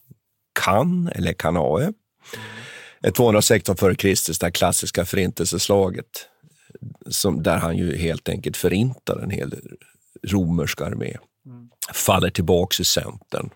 Kan 0.64 1.08
eller 1.08 1.32
Kanae? 1.32 1.92
Ett 3.02 3.14
216 3.14 3.76
f.Kr. 3.78 4.40
det 4.44 4.50
klassiska 4.50 5.04
förintelseslaget. 5.04 6.06
Som, 7.06 7.42
där 7.42 7.56
han 7.56 7.76
ju 7.76 7.96
helt 7.96 8.28
enkelt 8.28 8.56
förintar 8.56 9.18
en 9.18 9.30
hel 9.30 9.54
romersk 10.28 10.80
armé. 10.80 11.16
Faller 11.94 12.30
tillbaks 12.30 12.80
i 12.80 12.84
centern 12.84 13.50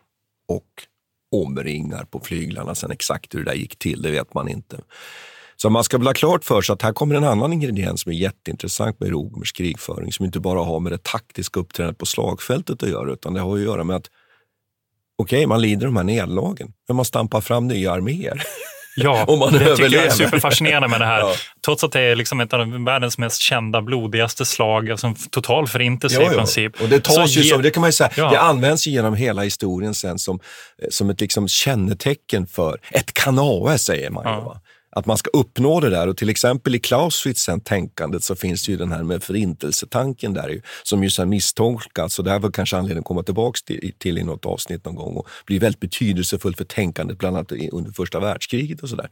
och 0.49 0.87
omringar 1.33 2.05
på 2.05 2.20
flyglarna. 2.20 2.75
Sen 2.75 2.90
exakt 2.90 3.35
hur 3.35 3.44
det 3.44 3.51
där 3.51 3.59
gick 3.59 3.79
till, 3.79 4.03
det 4.03 4.11
vet 4.11 4.35
man 4.35 4.49
inte. 4.49 4.77
Så 5.57 5.71
man 5.71 5.85
ska 5.85 5.99
väl 5.99 6.07
ha 6.07 6.14
klart 6.14 6.45
för 6.45 6.62
sig 6.62 6.73
att 6.73 6.83
här 6.83 6.92
kommer 6.92 7.14
en 7.14 7.25
annan 7.25 7.53
ingrediens 7.53 8.01
som 8.01 8.12
är 8.12 8.16
jätteintressant 8.16 9.01
med 9.01 9.11
romersk 9.11 9.57
krigföring 9.57 10.12
som 10.12 10.25
inte 10.25 10.40
bara 10.40 10.64
har 10.64 10.81
med 10.81 10.92
det 10.92 11.03
taktiska 11.03 11.61
uppträdandet 11.61 11.99
på 11.99 12.07
slagfältet 12.07 12.83
att 12.83 12.88
göra, 12.88 13.12
utan 13.12 13.35
det 13.35 13.40
har 13.40 13.55
att 13.57 13.62
göra 13.62 13.85
med 13.85 13.97
att 13.97 14.07
okej, 15.19 15.47
man 15.47 15.61
lider 15.62 15.87
de 15.87 15.97
här 15.97 16.05
nederlagen, 16.05 16.73
men 16.88 16.97
man 16.97 17.05
stampar 17.05 17.40
fram 17.40 17.69
nya 17.69 17.92
arméer. 17.92 18.42
Ja, 18.99 19.49
det 19.53 19.77
tycker 19.77 19.97
jag 19.97 20.07
är 20.07 20.11
superfascinerande 20.11 20.88
med 20.88 21.01
det 21.01 21.07
här. 21.07 21.21
Ja. 21.21 21.35
Trots 21.64 21.85
att 21.85 21.92
det 21.92 22.01
är 22.01 22.16
liksom 22.16 22.40
ett 22.40 22.53
av 22.53 22.85
världens 22.85 23.19
mest 23.19 23.40
kända, 23.40 23.83
blodigaste 23.83 24.45
slag, 24.45 24.90
alltså 24.90 25.14
total 25.31 25.66
förintelse 25.69 26.23
i 26.23 26.29
princip. 26.29 26.83
Och 26.83 26.88
det 26.88 27.05
tas 27.05 27.14
Så 27.33 27.40
ju 27.40 27.45
som, 27.45 27.62
det 27.62 27.71
kan 27.71 27.81
man 27.81 27.92
säga, 27.92 28.11
Ja. 28.16 28.31
det 28.31 28.40
används 28.40 28.87
ju 28.87 28.90
genom 28.90 29.14
hela 29.14 29.42
historien 29.42 29.95
sen 29.95 30.19
som, 30.19 30.40
som 30.90 31.11
ett 31.11 31.21
liksom 31.21 31.49
kännetecken 31.49 32.47
för 32.47 32.81
ett 32.90 33.14
kanae, 33.14 33.79
säger 33.79 34.11
man. 34.11 34.25
Ja. 34.25 34.61
Att 34.97 35.07
man 35.07 35.17
ska 35.17 35.31
uppnå 35.33 35.81
det 35.81 35.91
där 35.91 36.09
och 36.09 36.17
till 36.17 36.29
exempel 36.29 36.75
i 36.75 36.79
Clausewitz-tänkandet 36.79 38.25
så 38.25 38.37
finns 38.37 38.67
det 38.67 38.73
ju 38.73 38.79
den 38.79 38.93
här 38.93 39.03
med 39.03 39.23
förintelsetanken 39.23 40.35
där 40.35 40.49
ju, 40.49 40.61
som 40.83 41.05
ju 41.05 41.11
sen 41.11 41.29
misstolkas. 41.29 42.15
Så 42.15 42.23
det 42.23 42.31
här 42.31 42.39
var 42.39 42.51
kanske 42.51 42.77
anledning 42.77 42.99
att 42.99 43.05
komma 43.05 43.23
tillbaka 43.23 43.59
till, 43.67 43.93
till 43.99 44.19
i 44.19 44.23
något 44.23 44.47
avsnitt 44.47 44.85
någon 44.85 44.95
gång 44.95 45.17
och 45.17 45.29
blir 45.47 45.61
väldigt 45.61 45.81
betydelsefull 45.81 46.55
för 46.57 46.65
tänkandet 46.65 47.19
bland 47.19 47.37
annat 47.37 47.53
under 47.73 47.93
första 47.93 48.21
världskriget 48.21 48.83
och 48.83 48.89
sådär. 48.89 49.11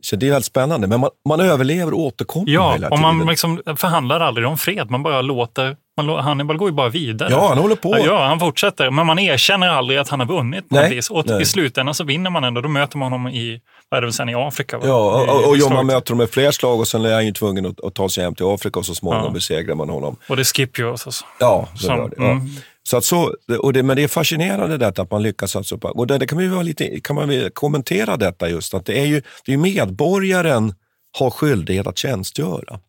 Så 0.00 0.16
det 0.16 0.26
är 0.26 0.30
väldigt 0.30 0.44
spännande. 0.46 0.86
Men 0.86 1.00
man, 1.00 1.10
man 1.28 1.40
överlever 1.40 1.94
och 1.94 2.00
återkommer 2.00 2.50
Ja, 2.50 2.72
hela 2.72 2.88
och 2.88 2.98
man 2.98 3.14
tiden. 3.14 3.28
liksom 3.28 3.62
förhandlar 3.76 4.20
aldrig 4.20 4.46
om 4.46 4.58
fred. 4.58 4.90
Man 4.90 5.02
bara 5.02 5.22
låter... 5.22 5.76
Man, 5.96 6.08
Hannibal 6.08 6.56
går 6.56 6.68
ju 6.68 6.74
bara 6.74 6.88
vidare. 6.88 7.28
Ja, 7.32 7.48
han 7.48 7.58
håller 7.58 7.76
på. 7.76 7.98
Ja, 8.06 8.26
han 8.26 8.40
fortsätter. 8.40 8.90
Men 8.90 9.06
man 9.06 9.18
erkänner 9.18 9.68
aldrig 9.68 9.98
att 9.98 10.08
han 10.08 10.20
har 10.20 10.26
vunnit 10.26 10.64
Nej, 10.68 10.94
vis. 10.94 11.10
Och 11.10 11.26
nej. 11.26 11.42
i 11.42 11.44
slutändan 11.44 11.94
så 11.94 12.04
vinner 12.04 12.30
man 12.30 12.44
ändå. 12.44 12.60
Då 12.60 12.68
möter 12.68 12.98
man 12.98 13.12
honom 13.12 13.28
i, 13.32 13.60
vad 13.88 13.98
är 13.98 14.00
det 14.02 14.06
väl 14.06 14.12
sen, 14.12 14.28
i 14.28 14.34
Afrika? 14.34 14.78
Va? 14.78 14.84
Ja, 14.86 15.22
I- 15.24 15.28
och, 15.28 15.34
och, 15.36 15.48
och 15.48 15.56
i 15.56 15.60
ja, 15.60 15.68
man 15.68 15.86
möter 15.86 16.10
honom 16.10 16.18
med 16.18 16.30
fler 16.30 16.50
slag 16.50 16.80
och 16.80 16.88
sen 16.88 17.04
är 17.04 17.14
han 17.14 17.26
ju 17.26 17.32
tvungen 17.32 17.66
att, 17.66 17.84
att 17.84 17.94
ta 17.94 18.08
sig 18.08 18.24
hem 18.24 18.34
till 18.34 18.46
Afrika 18.46 18.78
och 18.78 18.86
så 18.86 18.94
småningom 18.94 19.26
Ja. 19.26 19.32
besegrar 19.32 19.74
man 19.74 19.88
honom. 19.88 20.16
Och 20.28 20.36
det 20.36 20.42
är 20.42 20.44
Scipio. 20.44 20.84
och 20.84 21.00
Så. 21.00 21.10
Ja, 21.40 21.68
det 21.72 21.78
Som- 21.78 21.96
det. 22.10 22.16
Ja. 22.18 22.24
mm. 22.24 22.46
Så 22.90 22.96
att 22.96 23.04
så, 23.04 23.34
och 23.58 23.72
det, 23.72 23.82
men 23.82 23.96
det 23.96 24.02
är 24.02 24.08
fascinerande 24.08 24.78
detta 24.78 25.02
att 25.02 25.10
man 25.10 25.22
lyckas. 25.22 25.72
På- 25.72 25.88
och 25.88 26.06
det, 26.06 26.18
det 26.18 26.26
kan, 26.26 26.50
vara 26.50 26.62
lite, 26.62 27.00
kan 27.00 27.16
man 27.16 27.50
kommentera 27.54 28.16
detta 28.16 28.48
just, 28.48 28.74
att 28.74 28.86
det 28.86 29.00
är 29.00 29.06
ju 29.06 29.22
det 29.44 29.52
är 29.52 29.56
medborgaren 29.56 30.74
har 31.18 31.30
skyldighet 31.30 31.86
att 31.86 31.98
tjänstgöra. 31.98 32.80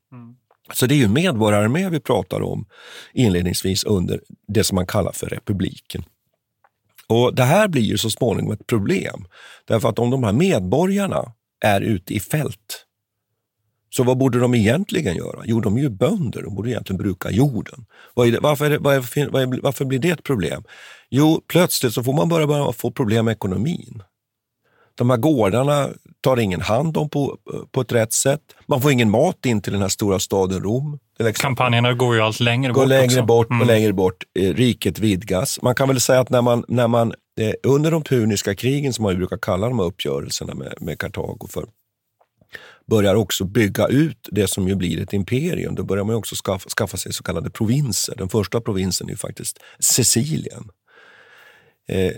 Så 0.73 0.85
det 0.85 0.95
är 0.95 0.97
ju 0.97 1.07
medborgararmé 1.07 1.89
vi 1.89 1.99
pratar 1.99 2.41
om 2.41 2.65
inledningsvis 3.13 3.83
under 3.83 4.21
det 4.47 4.63
som 4.63 4.75
man 4.75 4.87
kallar 4.87 5.11
för 5.11 5.27
republiken. 5.27 6.03
Och 7.07 7.35
Det 7.35 7.43
här 7.43 7.67
blir 7.67 7.81
ju 7.81 7.97
så 7.97 8.09
småningom 8.09 8.51
ett 8.51 8.67
problem. 8.67 9.25
Därför 9.65 9.89
att 9.89 9.99
om 9.99 10.09
de 10.09 10.23
här 10.23 10.33
medborgarna 10.33 11.33
är 11.65 11.81
ute 11.81 12.13
i 12.13 12.19
fält, 12.19 12.85
så 13.89 14.03
vad 14.03 14.17
borde 14.17 14.39
de 14.39 14.55
egentligen 14.55 15.15
göra? 15.15 15.41
Jo, 15.45 15.59
de 15.59 15.77
är 15.77 15.81
ju 15.81 15.89
bönder. 15.89 16.41
De 16.41 16.55
borde 16.55 16.69
egentligen 16.69 16.97
bruka 16.97 17.31
jorden. 17.31 17.85
Varför, 18.13 19.85
blir 19.85 19.99
det 19.99 20.09
ett 20.09 20.23
problem? 20.23 20.63
Jo, 21.09 21.41
plötsligt 21.47 21.93
så 21.93 22.03
får 22.03 22.13
man 22.13 22.29
börja, 22.29 22.47
börja 22.47 22.71
få 22.71 22.91
problem 22.91 23.25
med 23.25 23.31
ekonomin. 23.31 24.03
De 24.95 25.09
här 25.09 25.17
gårdarna 25.17 25.89
tar 26.21 26.37
ingen 26.39 26.61
hand 26.61 26.97
om 26.97 27.09
på, 27.09 27.37
på 27.71 27.81
ett 27.81 27.91
rätt 27.91 28.13
sätt. 28.13 28.41
Man 28.67 28.81
får 28.81 28.91
ingen 28.91 29.09
mat 29.09 29.45
in 29.45 29.61
till 29.61 29.73
den 29.73 29.81
här 29.81 29.89
stora 29.89 30.19
staden 30.19 30.63
Rom. 30.63 30.99
Kampanjerna 31.33 31.93
går 31.93 32.15
ju 32.15 32.21
allt 32.21 32.39
längre 32.39 32.71
går 32.73 32.81
bort 32.81 32.89
längre 32.89 33.05
också. 33.05 33.25
bort 33.25 33.47
och 33.47 33.53
Mm. 33.55 33.67
längre 33.67 33.93
bort. 33.93 34.23
Eh, 34.39 34.53
riket 34.53 34.99
vidgas. 34.99 35.61
Man 35.61 35.75
kan 35.75 35.87
väl 35.87 35.99
säga 35.99 36.19
att 36.19 36.29
när 36.29 36.41
man, 36.41 36.65
när 36.67 36.87
man 36.87 37.13
eh, 37.39 37.53
under 37.63 37.91
de 37.91 38.03
puniska 38.03 38.55
krigen, 38.55 38.93
som 38.93 39.03
man 39.03 39.15
brukar 39.15 39.37
kalla 39.37 39.67
de 39.69 39.79
här 39.79 39.85
uppgörelserna 39.85 40.53
med, 40.53 40.73
med 40.79 40.99
Kartago 40.99 41.47
för, 41.49 41.65
börjar 42.89 43.15
också 43.15 43.45
bygga 43.45 43.87
ut 43.87 44.29
det 44.31 44.47
som 44.47 44.67
ju 44.67 44.75
blir 44.75 45.01
ett 45.01 45.13
imperium. 45.13 45.75
Då 45.75 45.83
börjar 45.83 46.03
man 46.03 46.15
också 46.15 46.35
skaffa, 46.35 46.69
skaffa 46.69 46.97
sig 46.97 47.13
så 47.13 47.23
kallade 47.23 47.49
provinser. 47.49 48.15
Den 48.17 48.29
första 48.29 48.61
provinsen 48.61 49.09
är 49.09 49.15
faktiskt 49.15 49.59
Sicilien. 49.79 50.69
Eh, 51.89 52.11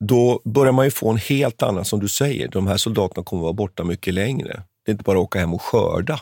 då 0.00 0.40
börjar 0.44 0.72
man 0.72 0.84
ju 0.84 0.90
få 0.90 1.10
en 1.10 1.16
helt 1.16 1.62
annan, 1.62 1.84
som 1.84 2.00
du 2.00 2.08
säger, 2.08 2.48
de 2.48 2.66
här 2.66 2.76
soldaterna 2.76 3.24
kommer 3.24 3.42
vara 3.42 3.52
borta 3.52 3.84
mycket 3.84 4.14
längre. 4.14 4.62
Det 4.84 4.90
är 4.90 4.92
inte 4.92 5.04
bara 5.04 5.18
att 5.18 5.24
åka 5.24 5.38
hem 5.38 5.54
och 5.54 5.62
skörda 5.62 6.20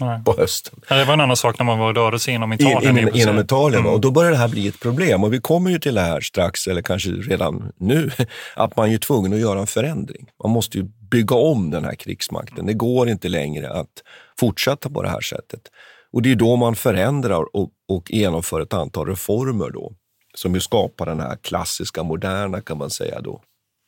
Nej. 0.00 0.24
på 0.24 0.34
hösten 0.38 0.80
Ja, 0.88 0.96
Det 0.96 1.04
var 1.04 1.14
en 1.14 1.20
annan 1.20 1.36
sak 1.36 1.58
när 1.58 1.66
man 1.66 1.78
var 1.78 1.94
rörde 1.94 2.18
sig 2.18 2.34
inom 2.34 2.52
Italien. 2.52 2.98
in, 2.98 3.08
i 3.08 3.10
in, 3.10 3.16
inom 3.16 3.38
Italien. 3.38 3.80
Mm. 3.80 3.92
Och 3.92 4.00
då 4.00 4.10
börjar 4.10 4.30
det 4.30 4.36
här 4.36 4.48
bli 4.48 4.68
ett 4.68 4.80
problem. 4.80 5.24
Och 5.24 5.32
vi 5.32 5.40
kommer 5.40 5.70
ju 5.70 5.78
till 5.78 5.94
det 5.94 6.00
här 6.00 6.20
strax, 6.20 6.66
eller 6.66 6.82
kanske 6.82 7.10
redan 7.10 7.72
nu, 7.76 8.10
att 8.56 8.76
man 8.76 8.90
är 8.90 8.98
tvungen 8.98 9.32
att 9.32 9.38
göra 9.38 9.60
en 9.60 9.66
förändring. 9.66 10.26
Man 10.42 10.52
måste 10.52 10.78
ju 10.78 10.84
bygga 11.10 11.36
om 11.36 11.70
den 11.70 11.84
här 11.84 11.94
krigsmakten. 11.94 12.66
Det 12.66 12.74
går 12.74 13.08
inte 13.08 13.28
längre 13.28 13.70
att 13.70 14.02
fortsätta 14.38 14.90
på 14.90 15.02
det 15.02 15.08
här 15.08 15.20
sättet. 15.20 15.68
Och 16.12 16.22
det 16.22 16.32
är 16.32 16.36
då 16.36 16.56
man 16.56 16.74
förändrar 16.74 17.56
och, 17.56 17.70
och 17.88 18.10
genomför 18.10 18.60
ett 18.60 18.74
antal 18.74 19.06
reformer 19.06 19.70
då, 19.70 19.92
som 20.34 20.54
ju 20.54 20.60
skapar 20.60 21.06
den 21.06 21.20
här 21.20 21.36
klassiska, 21.36 22.02
moderna, 22.02 22.60
kan 22.60 22.78
man 22.78 22.90
säga 22.90 23.20
då, 23.20 23.42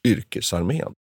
yrkesarmén. 0.09 0.93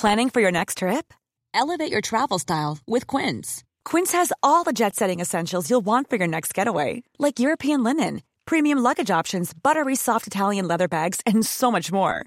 Planning 0.00 0.30
for 0.30 0.42
your 0.42 0.52
next 0.52 0.78
trip? 0.78 1.12
Elevate 1.54 1.90
your 1.90 2.02
travel 2.02 2.38
style 2.38 2.78
with 2.86 3.06
Quince. 3.06 3.64
Quince 3.84 4.12
has 4.12 4.32
all 4.42 4.64
the 4.64 4.72
jet 4.72 4.94
setting 4.94 5.20
essentials 5.20 5.70
you'll 5.70 5.84
want 5.84 6.10
for 6.10 6.16
your 6.16 6.28
next 6.28 6.58
getaway, 6.58 7.02
like 7.18 7.38
European 7.38 7.82
linen, 7.82 8.20
premium 8.44 8.78
luggage 8.78 9.10
options, 9.10 9.54
buttery 9.54 9.96
soft 9.96 10.26
Italian 10.26 10.68
leather 10.68 10.88
bags, 10.88 11.20
and 11.24 11.46
so 11.46 11.70
much 11.70 11.90
more. 11.90 12.26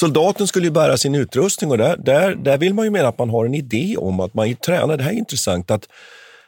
Soldaten 0.00 0.46
skulle 0.46 0.66
ju 0.66 0.70
bära 0.70 0.96
sin 0.96 1.14
utrustning 1.14 1.70
och 1.70 1.78
där, 1.78 1.96
där, 1.96 2.34
där 2.34 2.58
vill 2.58 2.74
man 2.74 2.84
ju 2.84 2.90
mena 2.90 3.08
att 3.08 3.18
man 3.18 3.30
har 3.30 3.46
en 3.46 3.54
idé 3.54 3.96
om 3.98 4.20
att 4.20 4.34
man 4.34 4.54
tränar. 4.54 4.96
Det 4.96 5.02
här 5.02 5.10
är 5.10 5.16
intressant 5.16 5.70
att 5.70 5.88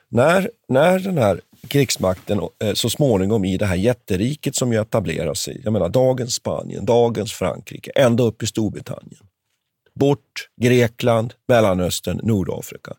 när, 0.08 0.50
när 0.68 0.98
den 0.98 1.18
här 1.18 1.40
krigsmakten 1.68 2.40
eh, 2.64 2.74
så 2.74 2.90
småningom 2.90 3.44
i 3.44 3.56
det 3.56 3.66
här 3.66 3.76
jätteriket 3.76 4.56
som 4.56 4.72
ju 4.72 4.80
etablerar 4.80 5.34
sig, 5.34 5.60
jag 5.64 5.72
menar 5.72 5.88
dagens 5.88 6.34
Spanien, 6.34 6.84
dagens 6.84 7.32
Frankrike, 7.32 7.90
ända 7.94 8.24
upp 8.24 8.42
i 8.42 8.46
Storbritannien. 8.46 9.26
Bort 9.94 10.48
Grekland, 10.60 11.34
Mellanöstern, 11.48 12.20
Nordafrika. 12.22 12.94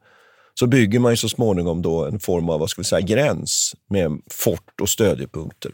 Så 0.60 0.68
bygger 0.68 1.00
man 1.00 1.12
ju 1.12 1.18
så 1.18 1.30
småningom 1.30 1.82
då 1.82 2.06
en 2.06 2.20
form 2.20 2.50
av 2.50 2.60
vad 2.60 2.70
ska 2.70 2.82
vi 2.82 2.86
säga, 2.86 3.02
gräns 3.02 3.76
med 3.90 4.22
fort 4.32 4.82
och 4.82 4.90
stödjepunkter. 4.90 5.72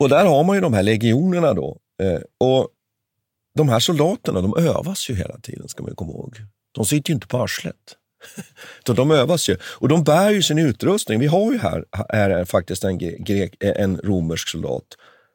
Och 0.00 0.08
där 0.08 0.26
har 0.26 0.44
man 0.44 0.56
ju 0.56 0.62
de 0.62 0.72
här 0.72 0.82
legionerna 0.82 1.54
då. 1.54 1.78
Eh, 2.02 2.20
och 2.38 2.68
de 3.54 3.68
här 3.68 3.80
soldaterna, 3.80 4.40
de 4.40 4.56
övas 4.56 5.10
ju 5.10 5.14
hela 5.14 5.38
tiden, 5.38 5.68
ska 5.68 5.82
man 5.82 5.90
ju 5.90 5.94
komma 5.94 6.12
ihåg. 6.12 6.36
De 6.72 6.84
sitter 6.84 7.10
ju 7.10 7.14
inte 7.14 7.26
på 7.26 7.38
arslet. 7.38 7.76
Så 8.86 8.92
de 8.92 9.10
övas 9.10 9.48
ju. 9.48 9.56
Och 9.64 9.88
de 9.88 10.04
bär 10.04 10.30
ju 10.30 10.42
sin 10.42 10.58
utrustning. 10.58 11.20
Vi 11.20 11.26
har 11.26 11.52
ju 11.52 11.58
här, 11.58 11.84
här 12.08 12.30
är 12.30 12.44
faktiskt 12.44 12.84
en, 12.84 12.98
grek, 12.98 13.56
en 13.60 13.96
romersk 13.96 14.48
soldat 14.48 14.84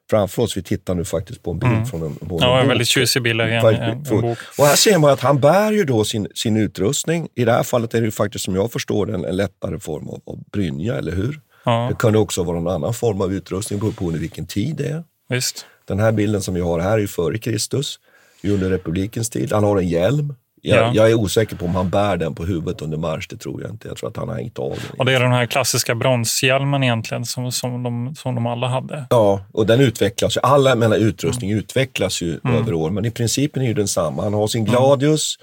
framför 0.10 0.42
oss. 0.44 0.58
Vi 0.58 0.64
tittar 0.64 0.96
nu 0.96 1.06
faktiskt 1.06 1.44
på 1.44 1.52
en 1.52 1.60
bild 1.60 1.72
Mm. 1.74 1.86
från 1.86 2.04
en, 2.04 2.16
på 2.16 2.38
Ja, 2.42 2.60
en 2.62 2.68
väldigt 2.68 2.88
tjusig 2.88 3.22
bild 3.24 3.42
en, 3.42 3.50
en, 3.50 3.66
en. 3.76 4.36
Och 4.58 4.66
här 4.66 4.76
ser 4.76 4.98
man 4.98 5.10
att 5.12 5.20
han 5.20 5.40
bär 5.40 5.72
ju 5.72 5.84
då 5.84 6.04
sin, 6.04 6.28
sin 6.36 6.58
utrustning. 6.58 7.28
I 7.36 7.46
det 7.46 7.52
här 7.52 7.64
fallet 7.64 7.94
är 7.94 8.00
det 8.02 8.06
ju 8.06 8.12
faktiskt, 8.12 8.46
som 8.46 8.56
jag 8.56 8.72
förstår 8.72 9.06
det, 9.06 9.14
en, 9.14 9.22
lättare 9.22 9.80
form 9.80 10.08
av, 10.10 10.22
av 10.26 10.44
brynja, 10.52 10.96
eller 10.96 11.12
hur? 11.12 11.40
Ja, 11.66 11.88
Det 11.90 11.96
kunde 11.96 12.20
också 12.20 12.44
vara 12.44 12.60
någon 12.60 12.74
annan 12.74 12.94
form 12.94 13.22
av 13.22 13.34
utrustning, 13.34 13.80
beroende 13.80 13.98
på 14.00 14.06
under 14.06 14.20
vilken 14.20 14.46
tid 14.46 14.76
det 14.76 14.88
är. 14.88 15.04
visst. 15.30 15.66
Den 15.86 16.00
här 16.00 16.12
bilden 16.12 16.42
som 16.42 16.54
vi 16.54 16.62
har 16.62 16.80
här 16.80 16.92
är 16.94 16.98
ju 16.98 17.08
före 17.08 17.38
Kristus, 17.38 18.00
under 18.44 18.70
republikens 18.70 19.30
tid. 19.30 19.52
Han 19.54 19.64
har 19.64 19.78
en 19.78 19.88
hjälm. 19.88 20.36
Jag, 20.62 20.78
Ja. 20.80 20.92
jag 20.94 21.10
är 21.10 21.14
osäker 21.14 21.56
på 21.56 21.66
om 21.66 21.76
han 21.76 21.90
bär 21.90 22.18
den 22.18 22.36
på 22.36 22.46
huvudet 22.46 22.82
under 22.82 22.98
marsch, 22.98 23.28
det 23.30 23.38
tror 23.38 23.62
jag 23.62 23.72
inte. 23.72 23.88
Jag 23.88 23.98
tror 23.98 24.10
att 24.10 24.18
han 24.18 24.30
har 24.30 24.36
hängt 24.36 24.60
av 24.60 24.70
den. 24.70 25.00
Och 25.00 25.06
det 25.06 25.14
är 25.14 25.20
den 25.20 25.32
här 25.32 25.46
klassiska 25.46 25.96
bronshjälmen 25.96 26.84
egentligen 26.84 27.26
som, 27.26 27.52
som, 27.52 27.84
de, 27.84 28.16
som 28.16 28.36
de 28.36 28.46
alla 28.46 28.68
hade. 28.68 29.06
Ja, 29.10 29.42
och 29.54 29.66
den 29.66 29.80
utvecklas. 29.82 30.38
Alla 30.38 30.76
menar 30.76 30.98
utrustning 30.98 31.52
utvecklas 31.52 32.22
ju 32.22 32.40
Mm. 32.44 32.56
över 32.58 32.74
år, 32.74 32.90
men 32.90 33.06
i 33.06 33.12
principen 33.12 33.64
är 33.64 33.68
ju 33.68 33.74
densamma. 33.74 34.24
Han 34.24 34.34
har 34.34 34.48
sin 34.48 34.66
gladius, 34.66 35.36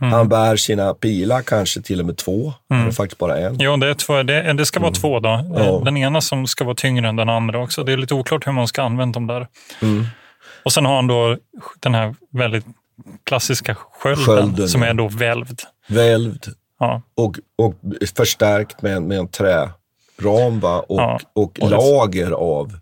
Mm. 0.00 0.12
Han 0.12 0.28
bär 0.28 0.56
sina 0.56 0.94
pilar, 0.94 1.42
kanske 1.42 1.80
till 1.82 2.00
och 2.00 2.06
med 2.06 2.16
två. 2.16 2.52
Mm. 2.70 2.86
Är 2.86 2.90
faktiskt 2.90 3.18
bara 3.18 3.38
en. 3.38 3.56
Jo, 3.60 3.76
det, 3.76 3.86
är 3.90 3.94
två, 3.94 4.22
det, 4.22 4.52
det 4.52 4.66
ska 4.66 4.80
vara 4.80 4.88
Mm. 4.88 5.00
två 5.00 5.20
då. 5.20 5.44
Ja. 5.56 5.82
Den 5.84 5.96
ena 5.96 6.20
som 6.20 6.46
ska 6.46 6.64
vara 6.64 6.74
tyngre 6.74 7.08
än 7.08 7.16
den 7.16 7.28
andra 7.28 7.58
också. 7.62 7.84
Det 7.84 7.92
är 7.92 7.96
lite 7.96 8.14
oklart 8.14 8.46
hur 8.46 8.52
man 8.52 8.68
ska 8.68 8.82
använda 8.82 9.12
dem 9.16 9.26
där. 9.26 9.46
Mm. 9.82 10.06
Och 10.64 10.72
sen 10.72 10.86
har 10.86 10.94
han 10.96 11.06
då 11.06 11.36
den 11.80 11.94
här 11.94 12.14
väldigt 12.32 12.64
klassiska 13.24 13.74
skölden, 13.74 14.24
Skölden, 14.24 14.68
som 14.68 14.82
är 14.82 14.94
då 14.94 15.08
välvd. 15.08 15.60
Välvd 15.88 16.46
Ja. 16.78 17.02
och, 17.14 17.38
och 17.56 17.74
förstärkt 18.16 18.82
med, 18.82 18.96
en- 18.96 19.08
med 19.08 19.18
en 19.18 19.28
träram 19.28 20.60
va? 20.60 20.78
Och, 20.88 21.00
Ja. 21.00 21.20
och 21.32 21.58
Och 21.60 21.70
lager 21.70 22.30
av, 22.30 22.72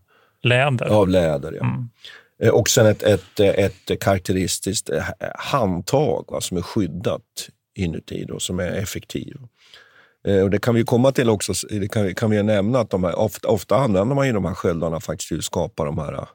Läder. 0.42 0.86
av 0.86 1.08
läder. 1.08 1.52
Ja. 1.52 1.64
Mm. 1.64 1.88
Eh, 2.42 2.48
Och 2.50 2.68
sen 2.68 2.86
ett, 2.86 3.02
ett, 3.02 3.40
ett 3.40 4.00
karaktäristiskt 4.00 4.90
eh, 4.90 5.02
handtag 5.34 6.24
va, 6.28 6.40
som 6.40 6.56
är 6.56 6.62
skyddat 6.62 7.22
inuti 7.74 8.24
då, 8.28 8.38
som 8.38 8.60
är 8.60 8.72
effektiv. 8.72 9.36
Eh, 10.28 10.42
Och 10.42 10.50
det 10.50 10.58
kan 10.58 10.74
vi 10.74 10.84
komma 10.84 11.12
till 11.12 11.30
också, 11.30 11.52
det 11.70 11.88
kan, 11.88 12.04
vi- 12.04 12.14
kan 12.14 12.30
vi 12.30 12.42
nämna 12.42 12.78
att 12.80 12.90
de 12.90 13.04
här, 13.04 13.18
ofta, 13.18 13.48
ofta 13.48 13.76
använder 13.76 14.14
man 14.14 14.26
ju 14.26 14.32
de 14.32 14.44
här 14.44 14.54
sköldarna 14.54 15.00
faktiskt 15.00 15.28
till 15.28 15.38
att 15.38 15.44
skapa 15.44 15.84
de 15.84 15.98
här 15.98 16.26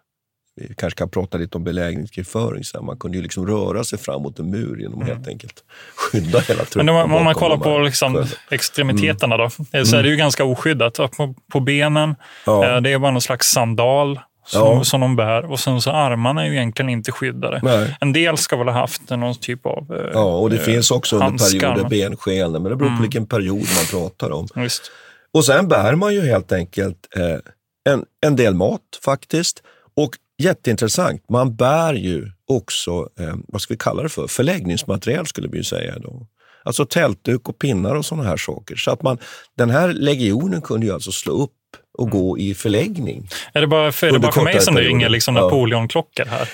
vi 0.57 0.73
kanske 0.77 0.97
kan 0.97 1.09
prata 1.09 1.37
lite 1.37 1.57
om 1.57 1.63
belägringskrigföring 1.63 2.63
sen. 2.63 2.85
Man 2.85 2.97
kunde 2.97 3.17
ju 3.17 3.23
liksom 3.23 3.47
röra 3.47 3.83
sig 3.83 3.99
fram 3.99 4.21
mot 4.21 4.39
en 4.39 4.49
mur 4.51 4.79
genom 4.79 5.01
att 5.01 5.07
helt 5.07 5.27
enkelt 5.27 5.63
skydda 5.95 6.39
hela 6.39 6.63
truppen. 6.65 6.85
Men 6.85 6.95
om, 6.95 7.13
om 7.13 7.23
man 7.23 7.33
kollar 7.35 7.57
på 7.57 7.79
liksom 7.79 8.25
extremiteterna 8.51 9.37
då, 9.37 9.49
eh, 9.73 9.83
så 9.83 9.95
är 9.97 10.03
det 10.03 10.09
ju 10.09 10.15
ganska 10.15 10.43
oskyddat. 10.43 10.93
På, 11.17 11.33
på 11.51 11.59
benen, 11.59 12.15
Ja. 12.45 12.65
eh, 12.75 12.81
det 12.81 12.91
är 12.91 12.99
bara 12.99 13.11
någon 13.11 13.21
slags 13.21 13.47
sandal 13.47 14.19
som, 14.47 14.61
Ja. 14.61 14.83
som 14.83 15.01
de 15.01 15.15
bär. 15.15 15.51
Och 15.51 15.59
sen 15.59 15.81
så 15.81 15.91
armarna 15.91 16.41
är 16.41 16.47
ju 16.47 16.53
egentligen 16.53 16.89
inte 16.89 17.11
skyddade. 17.11 17.59
Nej. 17.63 17.97
En 18.01 18.13
del 18.13 18.37
ska 18.37 18.57
väl 18.57 18.67
ha 18.67 18.73
haft 18.73 19.09
någon 19.09 19.35
typ 19.35 19.65
av 19.65 19.95
eh, 19.95 20.09
Ja, 20.13 20.37
och 20.37 20.49
det 20.49 20.55
eh, 20.55 20.61
finns 20.61 20.91
också 20.91 21.15
under 21.15 21.25
handskar. 21.27 21.59
perioder 21.73 21.89
bensken, 21.89 22.51
men 22.51 22.63
det 22.63 22.69
beror 22.75 22.77
på 22.79 22.85
Mm. 22.85 23.01
vilken 23.01 23.25
period 23.25 23.57
man 23.75 23.85
pratar 23.91 24.31
om. 24.31 24.47
Visst. 24.55 24.91
Och 25.33 25.45
sen 25.45 25.67
bär 25.67 25.95
man 25.95 26.13
ju 26.13 26.21
helt 26.21 26.51
enkelt 26.51 26.97
eh, 27.15 27.93
en, 27.93 28.05
en 28.25 28.35
del 28.35 28.53
mat 28.55 28.81
faktiskt. 29.05 29.63
Och 29.95 30.09
jätteintressant, 30.37 31.29
man 31.29 31.55
bär 31.55 31.93
ju 31.93 32.31
också, 32.47 33.09
eh, 33.19 33.35
vad 33.47 33.61
ska 33.61 33.73
vi 33.73 33.77
kalla 33.77 34.03
det 34.03 34.09
för, 34.09 34.27
förläggningsmaterial 34.27 35.27
skulle 35.27 35.47
vi 35.47 35.57
ju 35.57 35.63
säga 35.63 35.99
då. 35.99 36.27
Alltså 36.63 36.85
tältduk 36.85 37.49
och 37.49 37.59
pinnar 37.59 37.95
och 37.95 38.05
sådana 38.05 38.29
här 38.29 38.37
saker. 38.37 38.75
Så 38.75 38.91
att 38.91 39.01
man, 39.01 39.17
den 39.57 39.69
här 39.69 39.93
legionen 39.93 40.61
kunde 40.61 40.85
ju 40.85 40.93
alltså 40.93 41.11
slå 41.11 41.33
upp 41.33 41.51
och 41.97 42.09
gå 42.09 42.37
i 42.37 42.53
förläggning. 42.53 43.29
Är 43.53 43.61
det 43.61 43.67
bara 43.67 43.91
för, 43.91 44.07
är 44.07 44.11
det 44.11 44.19
bara 44.19 44.31
för 44.31 44.41
mig 44.43 44.61
som 44.61 44.75
det 44.75 44.81
ringer 44.81 45.09
liksom 45.09 45.35
Ja. 45.35 45.43
Napoleonklockor 45.43 46.25
här? 46.25 46.49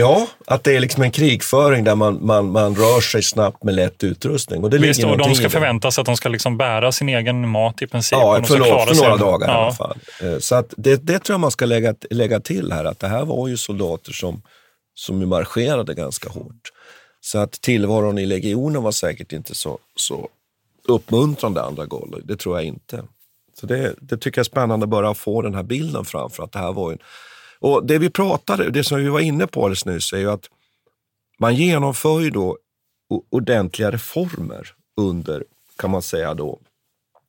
Ja, 0.00 0.26
att 0.46 0.64
det 0.64 0.76
är 0.76 0.80
liksom 0.80 1.02
en 1.02 1.10
krigföring 1.10 1.84
där 1.84 1.94
man, 1.94 2.26
man, 2.26 2.50
man 2.50 2.74
rör 2.74 3.00
sig 3.00 3.22
snabbt 3.22 3.62
med 3.62 3.74
lätt 3.74 4.04
utrustning. 4.04 4.64
Och 4.64 4.70
det 4.70 4.78
Visst, 4.78 5.00
ligger 5.00 5.12
och 5.12 5.18
de 5.18 5.34
ska 5.34 5.46
i 5.46 5.50
förväntas 5.50 5.98
att 5.98 6.06
de 6.06 6.16
ska 6.16 6.28
liksom 6.28 6.56
bära 6.56 6.92
sin 6.92 7.08
egen 7.08 7.48
mat 7.48 7.82
i 7.82 7.86
princip. 7.86 8.18
Ja, 8.18 8.42
för, 8.44 8.58
några, 8.58 8.86
för 8.86 8.94
några 8.94 9.16
dagar 9.16 9.48
i 9.48 9.50
ja. 9.50 9.56
alla 9.64 9.74
fall. 9.74 9.98
Eh, 10.22 10.38
Så 10.38 10.54
att 10.54 10.74
det, 10.76 11.06
det 11.06 11.18
tror 11.18 11.34
jag 11.34 11.40
man 11.40 11.50
ska 11.50 11.66
lägga, 11.66 11.94
lägga 12.10 12.40
till 12.40 12.72
här, 12.72 12.84
att 12.84 12.98
det 12.98 13.08
här 13.08 13.24
var 13.24 13.48
ju 13.48 13.56
soldater 13.56 14.12
som, 14.12 14.42
som 14.94 15.28
marscherade 15.28 15.94
ganska 15.94 16.28
hårt. 16.30 16.72
Så 17.20 17.38
att 17.38 17.52
tillvaron 17.52 18.18
i 18.18 18.26
legionen 18.26 18.82
var 18.82 18.92
säkert 18.92 19.32
inte 19.32 19.54
så, 19.54 19.78
så 19.96 20.28
uppmuntrande 20.88 21.62
andra 21.62 21.86
gånger. 21.86 22.20
Det 22.24 22.36
tror 22.36 22.56
jag 22.56 22.64
inte. 22.64 23.02
Så 23.60 23.66
det, 23.66 23.94
det 24.00 24.16
tycker 24.16 24.38
jag 24.38 24.42
är 24.42 24.50
spännande 24.50 24.86
bara 24.86 25.10
att 25.10 25.18
få 25.18 25.42
den 25.42 25.54
här 25.54 25.62
bilden 25.62 26.04
framför 26.04 26.42
att 26.42 26.52
det 26.52 26.58
här 26.58 26.72
var 26.72 26.90
ju... 26.90 26.98
Och 27.60 27.86
det 27.86 27.98
vi 27.98 28.10
pratade, 28.10 28.70
det 28.70 28.84
som 28.84 28.98
vi 28.98 29.08
var 29.08 29.20
inne 29.20 29.46
på 29.46 29.62
alldeles 29.62 29.86
nyss 29.86 30.12
är 30.12 30.18
ju 30.18 30.30
att 30.30 30.50
man 31.38 31.54
genomför 31.54 32.20
ju 32.20 32.30
då 32.30 32.58
ordentliga 33.30 33.90
reformer 33.90 34.74
under, 34.96 35.44
kan 35.76 35.90
man 35.90 36.02
säga 36.02 36.34
då, 36.34 36.60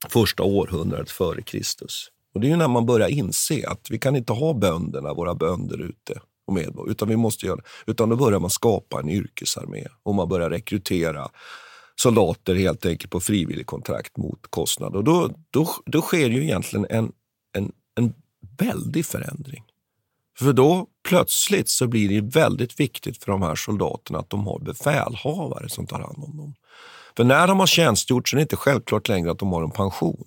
första 0.09 0.43
århundradet 0.43 1.11
före 1.11 1.41
Kristus. 1.41 2.11
Och 2.33 2.41
det 2.41 2.47
är 2.47 2.49
ju 2.49 2.55
när 2.55 2.67
man 2.67 2.85
börjar 2.85 3.07
inse 3.07 3.67
att 3.67 3.87
vi 3.89 3.99
kan 3.99 4.15
inte 4.15 4.33
ha 4.33 4.53
bönderna, 4.53 5.13
våra 5.13 5.35
bönder 5.35 5.81
ute 5.81 6.21
och 6.47 6.53
medborgare, 6.53 6.91
utan 6.91 7.07
vi 7.07 7.15
måste 7.15 7.45
göra 7.45 7.61
Utan 7.85 8.09
då 8.09 8.15
börjar 8.15 8.39
man 8.39 8.49
skapa 8.49 8.99
en 8.99 9.09
yrkesarmé 9.09 9.87
och 10.03 10.15
man 10.15 10.29
börjar 10.29 10.49
rekrytera 10.49 11.29
soldater 11.95 12.55
helt 12.55 12.85
enkelt 12.85 13.11
på 13.11 13.19
frivillig 13.19 13.65
kontrakt 13.65 14.17
mot 14.17 14.47
kostnad. 14.49 14.95
Och 14.95 15.03
då, 15.03 15.31
då, 15.49 15.69
då 15.85 16.01
sker 16.01 16.29
ju 16.29 16.43
egentligen 16.43 16.85
en, 16.89 17.11
en, 17.57 17.71
en 17.95 18.13
väldig 18.57 19.05
förändring. 19.05 19.63
För 20.39 20.54
då 20.54 20.88
plötsligt 21.08 21.69
så 21.69 21.88
blir 21.88 22.21
det 22.21 22.39
väldigt 22.39 22.80
viktigt 22.80 23.23
för 23.23 23.32
de 23.32 23.41
här 23.41 23.56
soldaterna 23.56 24.19
att 24.19 24.30
de 24.30 24.47
har 24.47 24.60
befälhavare 24.60 25.69
som 25.69 25.88
tar 25.88 25.99
hand 25.99 26.23
om 26.23 26.38
dem. 26.38 26.54
För 27.17 27.23
när 27.23 27.47
de 27.47 27.60
har 27.60 27.67
tjänstgjort 27.67 28.30
så 28.30 28.36
är 28.36 28.38
det 28.38 28.41
inte 28.41 28.56
självklart 28.56 29.08
längre 29.08 29.32
att 29.32 29.39
de 29.39 29.52
har 29.52 29.63
en 29.63 29.71
pension. 29.71 30.23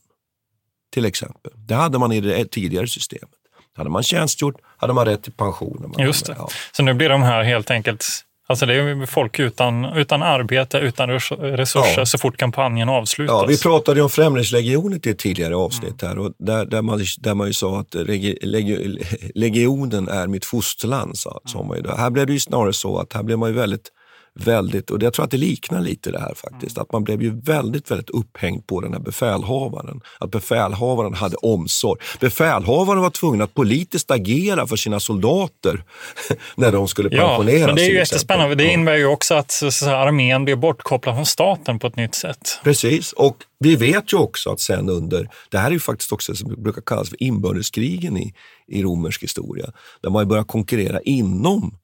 Till 0.92 1.04
exempel. 1.04 1.52
Det 1.54 1.74
hade 1.74 1.98
man 1.98 2.12
i 2.12 2.20
det 2.20 2.44
tidigare 2.44 2.88
systemet. 2.88 3.30
Hade 3.74 3.90
man 3.90 4.02
tjänstgjort 4.02 4.54
hade 4.76 4.92
man 4.92 5.06
rätt 5.06 5.22
till 5.22 5.32
pension. 5.32 5.92
man 5.96 6.06
Just 6.06 6.26
det. 6.26 6.34
Ja. 6.38 6.48
Så 6.72 6.82
nu 6.82 6.94
blir 6.94 7.08
de 7.08 7.22
här 7.22 7.42
helt 7.42 7.70
enkelt 7.70 8.04
Alltså 8.46 8.66
det 8.66 8.74
är 8.74 9.06
folk 9.06 9.38
utan, 9.38 9.84
utan 9.84 10.22
arbete, 10.22 10.78
utan 10.78 11.10
res- 11.10 11.30
resurser 11.40 11.98
Ja. 12.00 12.06
så 12.06 12.18
fort 12.18 12.36
kampanjen 12.36 12.88
avslutas. 12.88 13.34
Ja, 13.40 13.46
vi 13.48 13.58
pratade 13.58 13.98
ju 14.00 14.04
om 14.04 14.10
Främlingslegionen 14.10 15.00
i 15.04 15.10
ett 15.10 15.18
tidigare 15.18 15.56
avsnitt 15.56 16.02
här 16.02 16.18
och 16.18 16.32
där, 16.38 16.64
där, 16.66 16.82
man, 16.82 17.00
där 17.18 17.34
man 17.34 17.46
ju 17.46 17.52
sa 17.52 17.80
att 17.80 17.94
regi, 17.94 18.38
legio, 18.42 18.98
legionen 19.34 20.08
är 20.08 20.26
mitt 20.26 20.44
fosterland. 20.44 21.18
Sa, 21.18 21.40
sa 21.44 21.62
man 21.62 21.76
ju. 21.78 21.88
Här 21.96 22.10
blev 22.10 22.26
det 22.26 22.32
ju 22.32 22.40
snarare 22.40 22.72
så 22.72 22.98
att 22.98 23.12
här 23.12 23.22
blev 23.22 23.38
man 23.38 23.48
ju 23.48 23.54
väldigt, 23.56 23.88
väldigt, 24.34 24.90
och 24.90 25.02
jag 25.02 25.12
tror 25.12 25.24
att 25.24 25.30
det 25.30 25.36
liknar 25.36 25.80
lite 25.80 26.10
det 26.10 26.20
här 26.20 26.34
faktiskt, 26.34 26.78
att 26.78 26.92
man 26.92 27.04
blev 27.04 27.22
ju 27.22 27.40
väldigt, 27.40 27.90
väldigt 27.90 28.10
upphängd 28.10 28.66
på 28.66 28.80
den 28.80 28.92
här 28.92 29.00
befälhavaren. 29.00 30.00
Att 30.20 30.30
befälhavaren 30.30 31.14
hade 31.14 31.36
omsorg. 31.36 32.00
Befälhavaren 32.20 33.02
var 33.02 33.10
tvungen 33.10 33.42
att 33.42 33.54
politiskt 33.54 34.10
agera 34.10 34.66
för 34.66 34.76
sina 34.76 35.00
soldater 35.00 35.84
när 36.54 36.72
de 36.72 36.88
skulle 36.88 37.08
Ja, 37.16 37.28
pensioneras. 37.28 37.66
men 37.66 37.74
det 37.74 37.82
är 37.82 37.90
ju 37.90 37.96
jättespännande. 37.96 38.54
Det 38.54 38.72
innebär 38.72 38.96
ju 38.96 39.06
också 39.06 39.34
att 39.34 39.50
så, 39.50 39.70
så, 39.70 39.86
här, 39.86 39.94
armén 39.94 40.44
blir 40.44 40.56
bortkopplad 40.56 41.14
från 41.14 41.26
staten 41.26 41.78
på 41.78 41.86
ett 41.86 41.96
nytt 41.96 42.14
sätt. 42.14 42.60
Precis, 42.64 43.12
och 43.12 43.36
vi 43.58 43.76
vet 43.76 44.12
ju 44.12 44.16
också 44.16 44.50
att 44.50 44.60
sen 44.60 44.88
under, 44.88 45.28
det 45.50 45.58
här 45.58 45.66
är 45.66 45.70
ju 45.72 45.80
faktiskt 45.80 46.12
också 46.12 46.32
det 46.32 46.38
som 46.38 46.62
brukar 46.62 46.82
kallas 46.82 47.08
för 47.08 47.22
inbördeskrigen 47.22 48.16
i, 48.16 48.34
i 48.68 48.82
romersk 48.82 49.22
historia, 49.22 49.66
där 50.02 50.10
man 50.10 50.28
börjar 50.28 50.44
konkurrera 50.44 51.00
inom 51.00 51.78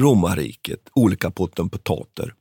romarriket, 0.00 0.80
olika 0.94 1.30
potentater. 1.30 2.34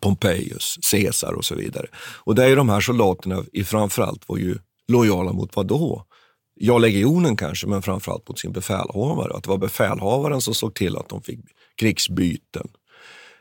Pompejus, 0.00 0.78
Caesar 0.90 1.32
och 1.32 1.44
så 1.44 1.54
vidare. 1.54 1.86
Och 1.96 2.34
där 2.34 2.50
är 2.50 2.56
de 2.56 2.68
här 2.68 2.80
soldaterna 2.80 3.44
i 3.52 3.64
framförallt 3.64 4.28
var 4.28 4.36
ju 4.36 4.56
lojala 4.88 5.32
mot 5.32 5.56
vad 5.56 5.66
då? 5.66 6.06
Ja, 6.54 6.78
legionen 6.78 7.36
kanske, 7.36 7.66
men 7.66 7.82
framförallt 7.82 8.28
mot 8.28 8.38
sin 8.38 8.52
befälhavare. 8.52 9.34
Att 9.34 9.42
det 9.42 9.50
var 9.50 9.58
befälhavaren 9.58 10.40
som 10.40 10.54
såg 10.54 10.74
till 10.74 10.96
att 10.96 11.08
de 11.08 11.22
fick 11.22 11.40
krigsbyten. 11.76 12.68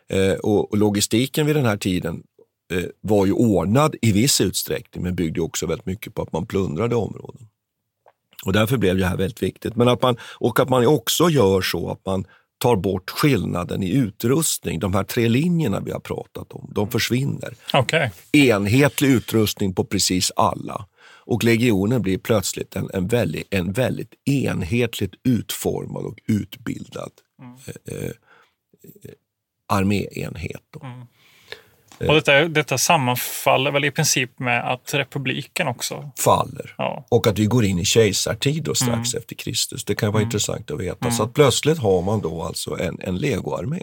Eh, 0.09 0.33
och, 0.33 0.71
och 0.71 0.77
logistiken 0.77 1.45
vid 1.45 1.55
den 1.55 1.65
här 1.65 1.77
tiden 1.77 2.23
eh, 2.73 2.83
var 3.01 3.25
ju 3.25 3.31
ordnad 3.31 3.95
i 4.01 4.11
viss 4.11 4.41
utsträckning, 4.41 5.03
men 5.03 5.15
byggde 5.15 5.41
också 5.41 5.65
väldigt 5.65 5.85
mycket 5.85 6.13
på 6.13 6.21
att 6.21 6.31
man 6.33 6.45
plundrade 6.45 6.95
områden. 6.95 7.47
Och 8.45 8.53
därför 8.53 8.77
blev 8.77 8.97
det 8.97 9.05
här 9.05 9.17
väldigt 9.17 9.43
viktigt. 9.43 9.75
Men 9.75 9.87
att 9.87 10.01
man, 10.01 10.17
och 10.39 10.59
att 10.59 10.69
man 10.69 10.87
också 10.87 11.29
gör 11.29 11.61
så 11.61 11.91
att 11.91 12.05
man 12.05 12.25
tar 12.63 12.75
bort 12.75 13.09
skillnaden 13.09 13.83
i 13.83 13.89
utrustning. 13.89 14.79
De 14.79 14.93
här 14.93 15.03
tre 15.03 15.27
linjerna 15.27 15.79
vi 15.79 15.91
har 15.91 15.99
pratat 15.99 16.51
om, 16.51 16.71
de 16.75 16.91
försvinner. 16.91 17.53
Okej. 17.73 18.11
Enhetlig 18.31 19.09
utrustning 19.09 19.73
på 19.73 19.83
precis 19.83 20.31
alla. 20.35 20.85
Och 21.25 21.43
legionen 21.43 22.01
blir 22.01 22.17
plötsligt 22.17 22.75
en, 22.75 22.89
en, 22.93 23.07
väldigt, 23.07 23.53
en 23.53 23.71
väldigt 23.71 24.13
enhetligt 24.25 25.13
utformad 25.23 26.05
och 26.05 26.19
utbildad 26.27 27.11
eh, 27.85 27.95
eh, 27.95 28.11
arméenhet. 29.67 30.63
Då. 30.69 31.07
Och 31.99 32.13
detta, 32.13 32.47
detta 32.47 32.77
sammanfaller 32.77 33.71
väl 33.71 33.85
i 33.85 33.91
princip 33.91 34.39
med 34.39 34.71
att 34.71 34.93
republiken 34.93 35.67
också 35.67 36.11
faller. 36.17 36.75
Ja. 36.77 37.05
Och 37.09 37.27
att 37.27 37.39
vi 37.39 37.45
går 37.45 37.65
in 37.65 37.79
i 37.79 37.85
kejsartid 37.85 38.63
då 38.63 38.75
strax 38.75 39.13
efter 39.13 39.35
Kristus. 39.35 39.85
Det 39.85 39.95
kan 39.95 40.11
vara 40.13 40.23
intressant 40.23 40.71
att 40.71 40.79
veta. 40.79 41.11
Så 41.11 41.23
att 41.23 41.33
plötsligt 41.33 41.77
har 41.77 42.01
man 42.01 42.21
då 42.21 42.43
alltså 42.43 42.79
en, 42.79 42.97
en 43.01 43.17
legoarmé. 43.17 43.81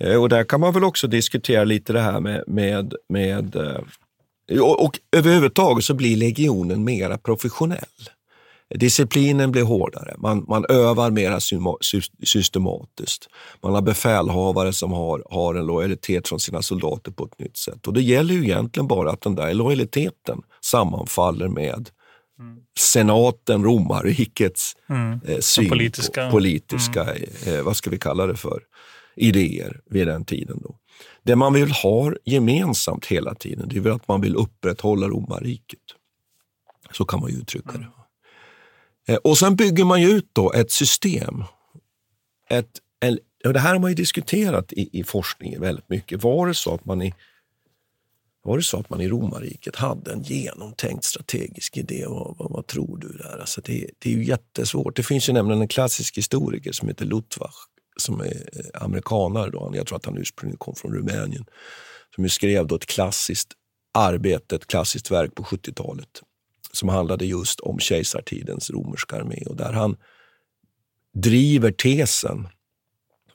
Eh, 0.00 0.14
Och 0.22 0.28
där 0.28 0.44
kan 0.44 0.60
man 0.60 0.72
väl 0.72 0.84
också 0.84 1.06
diskutera 1.06 1.64
lite 1.64 1.92
det 1.92 2.00
här 2.00 2.20
med, 2.20 2.44
med, 2.46 2.94
med 3.08 3.56
eh, 3.56 3.80
och, 4.60 4.84
och 4.84 4.98
överhuvudtaget 5.16 5.84
så 5.84 5.94
blir 5.94 6.16
legionen 6.16 6.84
mera 6.84 7.18
professionell. 7.18 7.78
Disciplinen 8.74 9.52
blir 9.52 9.62
hårdare, 9.62 10.14
man, 10.18 10.44
man 10.48 10.64
övar 10.68 11.10
sy- 11.82 12.00
systematiskt. 12.24 13.28
Man 13.62 13.74
har 13.74 13.82
befälhavare 13.82 14.72
som 14.72 14.92
har, 14.92 15.22
har 15.30 15.54
en 15.54 15.66
lojalitet 15.66 16.28
från 16.28 16.40
sina 16.40 16.62
soldater 16.62 17.10
på 17.12 17.24
ett 17.24 17.38
nytt 17.38 17.56
sätt. 17.56 17.86
Och 17.86 17.92
det 17.92 18.02
gäller 18.02 18.34
ju 18.34 18.42
egentligen 18.44 18.86
bara 18.86 19.10
att 19.10 19.20
den 19.20 19.34
där 19.34 19.54
lojaliteten 19.54 20.42
sammanfaller 20.60 21.48
med 21.48 21.90
senaten, 22.78 23.64
romarrikets 23.64 24.72
Mm. 24.88 25.20
eh, 25.26 25.38
syn 25.38 25.68
politiska- 25.68 26.26
på 26.26 26.30
politiska, 26.30 27.14
eh, 27.46 27.62
vad 27.62 27.76
ska 27.76 27.90
vi 27.90 27.98
kalla 27.98 28.26
det 28.26 28.36
för, 28.36 28.62
idéer 29.16 29.80
vid 29.90 30.06
den 30.06 30.24
tiden. 30.24 30.60
Då. 30.62 30.76
Det 31.22 31.36
man 31.36 31.52
vill 31.52 31.70
ha 31.70 32.12
gemensamt 32.24 33.06
hela 33.06 33.34
tiden, 33.34 33.68
det 33.68 33.76
är 33.76 33.80
väl 33.80 33.92
att 33.92 34.08
man 34.08 34.20
vill 34.20 34.36
upprätthålla 34.36 35.08
romarriket. 35.08 35.80
Så 36.92 37.04
kan 37.04 37.20
man 37.20 37.30
ju 37.30 37.36
uttrycka 37.36 37.72
det. 37.72 37.78
Mm. 37.78 37.90
Eh, 39.08 39.16
och 39.16 39.38
sen 39.38 39.56
bygger 39.56 39.84
man 39.84 40.02
ju 40.02 40.08
ut 40.08 40.30
då 40.32 40.52
ett 40.52 40.70
system. 40.70 41.44
Ett, 42.50 42.80
och 43.44 43.52
det 43.52 43.60
här 43.60 43.72
har 43.72 43.78
man 43.78 43.90
ju 43.90 43.94
diskuterat 43.94 44.72
i, 44.72 45.00
i 45.00 45.04
forskningen 45.04 45.60
väldigt 45.60 45.88
mycket. 45.88 46.22
Var 46.22 46.46
det 46.46 46.54
så 46.54 46.74
att 46.74 46.84
man 46.84 47.02
i 47.02 47.14
var 48.42 48.56
det 48.56 48.62
så 48.62 48.76
att 48.76 48.90
man 48.90 49.00
i 49.00 49.08
romarriket 49.08 49.76
hade 49.76 50.12
en 50.12 50.22
genomtänkt 50.22 51.04
strategisk 51.04 51.76
idé? 51.76 52.04
Vad, 52.08 52.36
vad, 52.38 52.50
vad 52.50 52.66
tror 52.66 52.98
du? 52.98 53.08
där? 53.08 53.38
Alltså 53.38 53.60
det, 53.60 53.90
det, 53.98 54.12
är 54.12 54.14
ju 54.14 54.24
jättesvårt. 54.24 54.96
Det 54.96 55.02
finns 55.02 55.28
ju 55.28 55.32
nämligen 55.32 55.62
en 55.62 55.68
klassisk 55.68 56.18
historiker 56.18 56.72
som 56.72 56.88
heter 56.88 57.04
Lutvach 57.04 57.54
som 57.96 58.20
är 58.20 58.48
eh, 58.52 58.82
amerikanare. 58.82 59.50
Då. 59.50 59.72
Jag 59.74 59.86
tror 59.86 59.96
att 59.96 60.04
han 60.04 60.18
ursprungligen 60.18 60.58
kom 60.58 60.74
från 60.74 60.94
Rumänien. 60.94 61.44
Som 62.14 62.28
skrev 62.28 62.66
då 62.66 62.74
ett 62.74 62.86
klassiskt 62.86 63.52
arbete, 63.94 64.56
ett 64.56 64.66
klassiskt 64.66 65.10
verk 65.10 65.34
på 65.34 65.42
70-talet 65.42 66.22
som 66.76 66.88
handlade 66.88 67.26
just 67.26 67.60
om 67.60 67.78
kejsartidens 67.78 68.70
romerska 68.70 69.16
armé 69.16 69.42
och 69.46 69.56
där 69.56 69.72
han 69.72 69.96
driver 71.14 71.70
tesen 71.70 72.48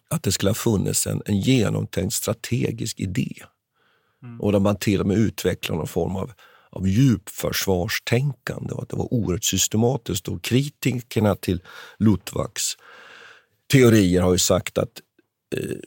att 0.09 0.23
det 0.23 0.31
skulle 0.31 0.49
ha 0.49 0.55
funnits 0.55 1.07
en, 1.07 1.21
en 1.25 1.39
genomtänkt 1.39 2.13
strategisk 2.13 2.99
idé. 2.99 3.33
Mm. 4.23 4.41
Och 4.41 4.51
där 4.51 4.59
man 4.59 4.75
till 4.75 4.99
och 4.99 5.07
med 5.07 5.17
utvecklar 5.17 5.75
någon 5.75 5.87
form 5.87 6.15
av, 6.15 6.31
av 6.69 6.87
djupförsvarstänkande 6.87 8.73
och 8.73 8.83
att 8.83 8.89
det 8.89 8.95
var 8.95 9.13
oerhört 9.13 9.43
systematiskt. 9.43 10.27
Och 10.27 10.41
kritikerna 10.41 11.35
till 11.35 11.61
Luttwaks 11.99 12.63
teorier 13.71 14.21
har 14.21 14.31
ju 14.31 14.37
sagt 14.37 14.77
att 14.77 15.01
eh, 15.55 15.77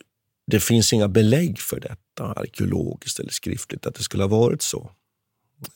det 0.47 0.61
finns 0.61 0.93
inga 0.93 1.09
belägg 1.09 1.59
för 1.59 1.81
detta 1.81 2.25
arkeologiskt 2.25 3.21
eller 3.21 3.33
skriftligt, 3.33 3.87
att 3.87 3.95
det 3.95 4.03
skulle 4.03 4.23
ha 4.23 4.29
varit 4.29 4.63
så. 4.63 4.91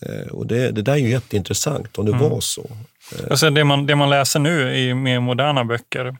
Eh, 0.01 0.28
och 0.32 0.47
det, 0.47 0.70
det 0.70 0.82
där 0.82 0.93
är 0.93 0.97
ju 0.97 1.11
jätteintressant 1.11 1.99
om 1.99 2.07
det 2.07 2.12
mm. 2.12 2.30
var 2.30 2.41
så. 2.41 2.70
Alltså 3.31 3.51
det, 3.51 3.65
man, 3.65 3.87
det 3.87 3.97
man 3.97 4.11
läser 4.11 4.41
nu 4.41 4.77
i 4.77 4.95
mer 4.95 5.21
moderna 5.21 5.65
böcker 5.65 6.17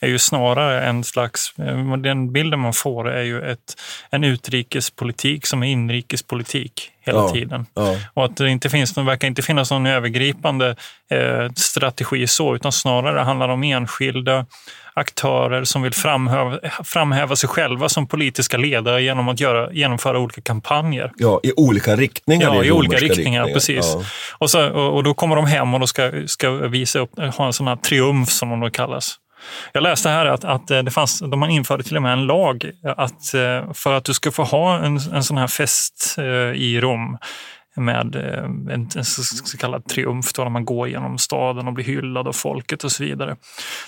är 0.00 0.08
ju 0.08 0.18
snarare 0.18 0.84
en 0.84 1.04
slags, 1.04 1.54
eh, 1.58 1.96
den 1.96 2.32
bilden 2.32 2.60
man 2.60 2.72
får 2.72 3.10
är 3.10 3.22
ju 3.22 3.42
ett, 3.42 3.80
en 4.10 4.24
utrikespolitik 4.24 5.46
som 5.46 5.62
är 5.62 5.66
inrikespolitik 5.66 6.90
hela 7.00 7.18
ja, 7.18 7.28
tiden. 7.28 7.66
Ja. 7.74 7.96
Och 8.14 8.24
att 8.24 8.36
det 8.36 8.50
inte 8.50 8.70
finns, 8.70 8.94
det 8.94 9.02
verkar 9.02 9.28
inte 9.28 9.42
finnas 9.42 9.70
någon 9.70 9.86
övergripande 9.86 10.76
eh, 11.10 11.52
strategi 11.56 12.26
så, 12.26 12.54
utan 12.54 12.72
snarare 12.72 13.20
handlar 13.20 13.48
det 13.48 13.54
om 13.54 13.62
enskilda 13.62 14.46
aktörer 14.94 15.64
som 15.64 15.82
vill 15.82 15.94
framhäva, 15.94 16.58
framhäva 16.84 17.36
sig 17.36 17.48
själva 17.48 17.88
som 17.88 18.06
politiska 18.06 18.56
ledare 18.56 19.02
genom 19.02 19.28
att 19.28 19.40
göra, 19.40 19.72
genomföra 19.72 20.18
olika 20.18 20.40
kampanjer. 20.40 21.12
Ja, 21.16 21.40
i 21.42 21.52
olika 21.56 21.96
riktningar. 21.96 22.54
Ja, 22.54 22.64
i 22.64 22.70
olika 22.70 22.96
riktningar, 22.96 23.16
riktningar. 23.16 23.54
precis. 23.54 23.86
Ja. 23.94 24.02
Och, 24.38 24.50
så, 24.50 24.70
och, 24.70 24.94
och, 24.94 25.04
då 25.04 25.14
kommer 25.14 25.36
de 25.36 25.46
hem 25.46 25.74
och 25.74 25.80
då 25.80 25.86
ska, 25.86 26.12
ska 26.30 26.50
visa 26.50 26.98
upp, 26.98 27.18
ha 27.36 27.46
en 27.46 27.52
sån 27.52 27.66
här 27.66 27.76
triumf 27.76 28.28
som 28.28 28.50
de 28.50 28.60
då 28.60 28.70
kallas. 28.70 29.16
Jag 29.72 29.82
läste 29.82 30.08
här 30.08 30.26
att, 30.26 30.44
att 30.44 30.66
det 30.66 30.90
fanns, 30.90 31.18
de 31.18 31.44
införde 31.44 31.82
till 31.82 31.96
och 31.96 32.02
med 32.02 32.12
en 32.12 32.26
lag 32.26 32.70
att 32.96 33.34
eh, 33.34 33.72
för 33.72 33.92
att 33.92 34.04
du 34.04 34.14
ska 34.14 34.30
få 34.30 34.42
ha 34.42 34.78
en, 34.78 34.96
en 34.96 35.24
sån 35.24 35.36
här 35.36 35.46
fest 35.46 36.14
eh, 36.18 36.24
i 36.60 36.80
Rom 36.80 37.18
med 37.76 38.16
eh, 38.16 38.44
en, 38.44 38.88
en 38.96 39.04
så 39.04 39.58
kallad 39.58 39.84
triumf 39.84 40.32
då 40.32 40.42
när 40.42 40.50
man 40.50 40.64
går 40.64 40.88
genom 40.88 41.18
staden 41.18 41.66
och 41.66 41.72
blir 41.72 41.84
hyllad 41.84 42.28
av 42.28 42.32
folket 42.32 42.84
och 42.84 42.92
så 42.92 43.04
vidare. 43.04 43.36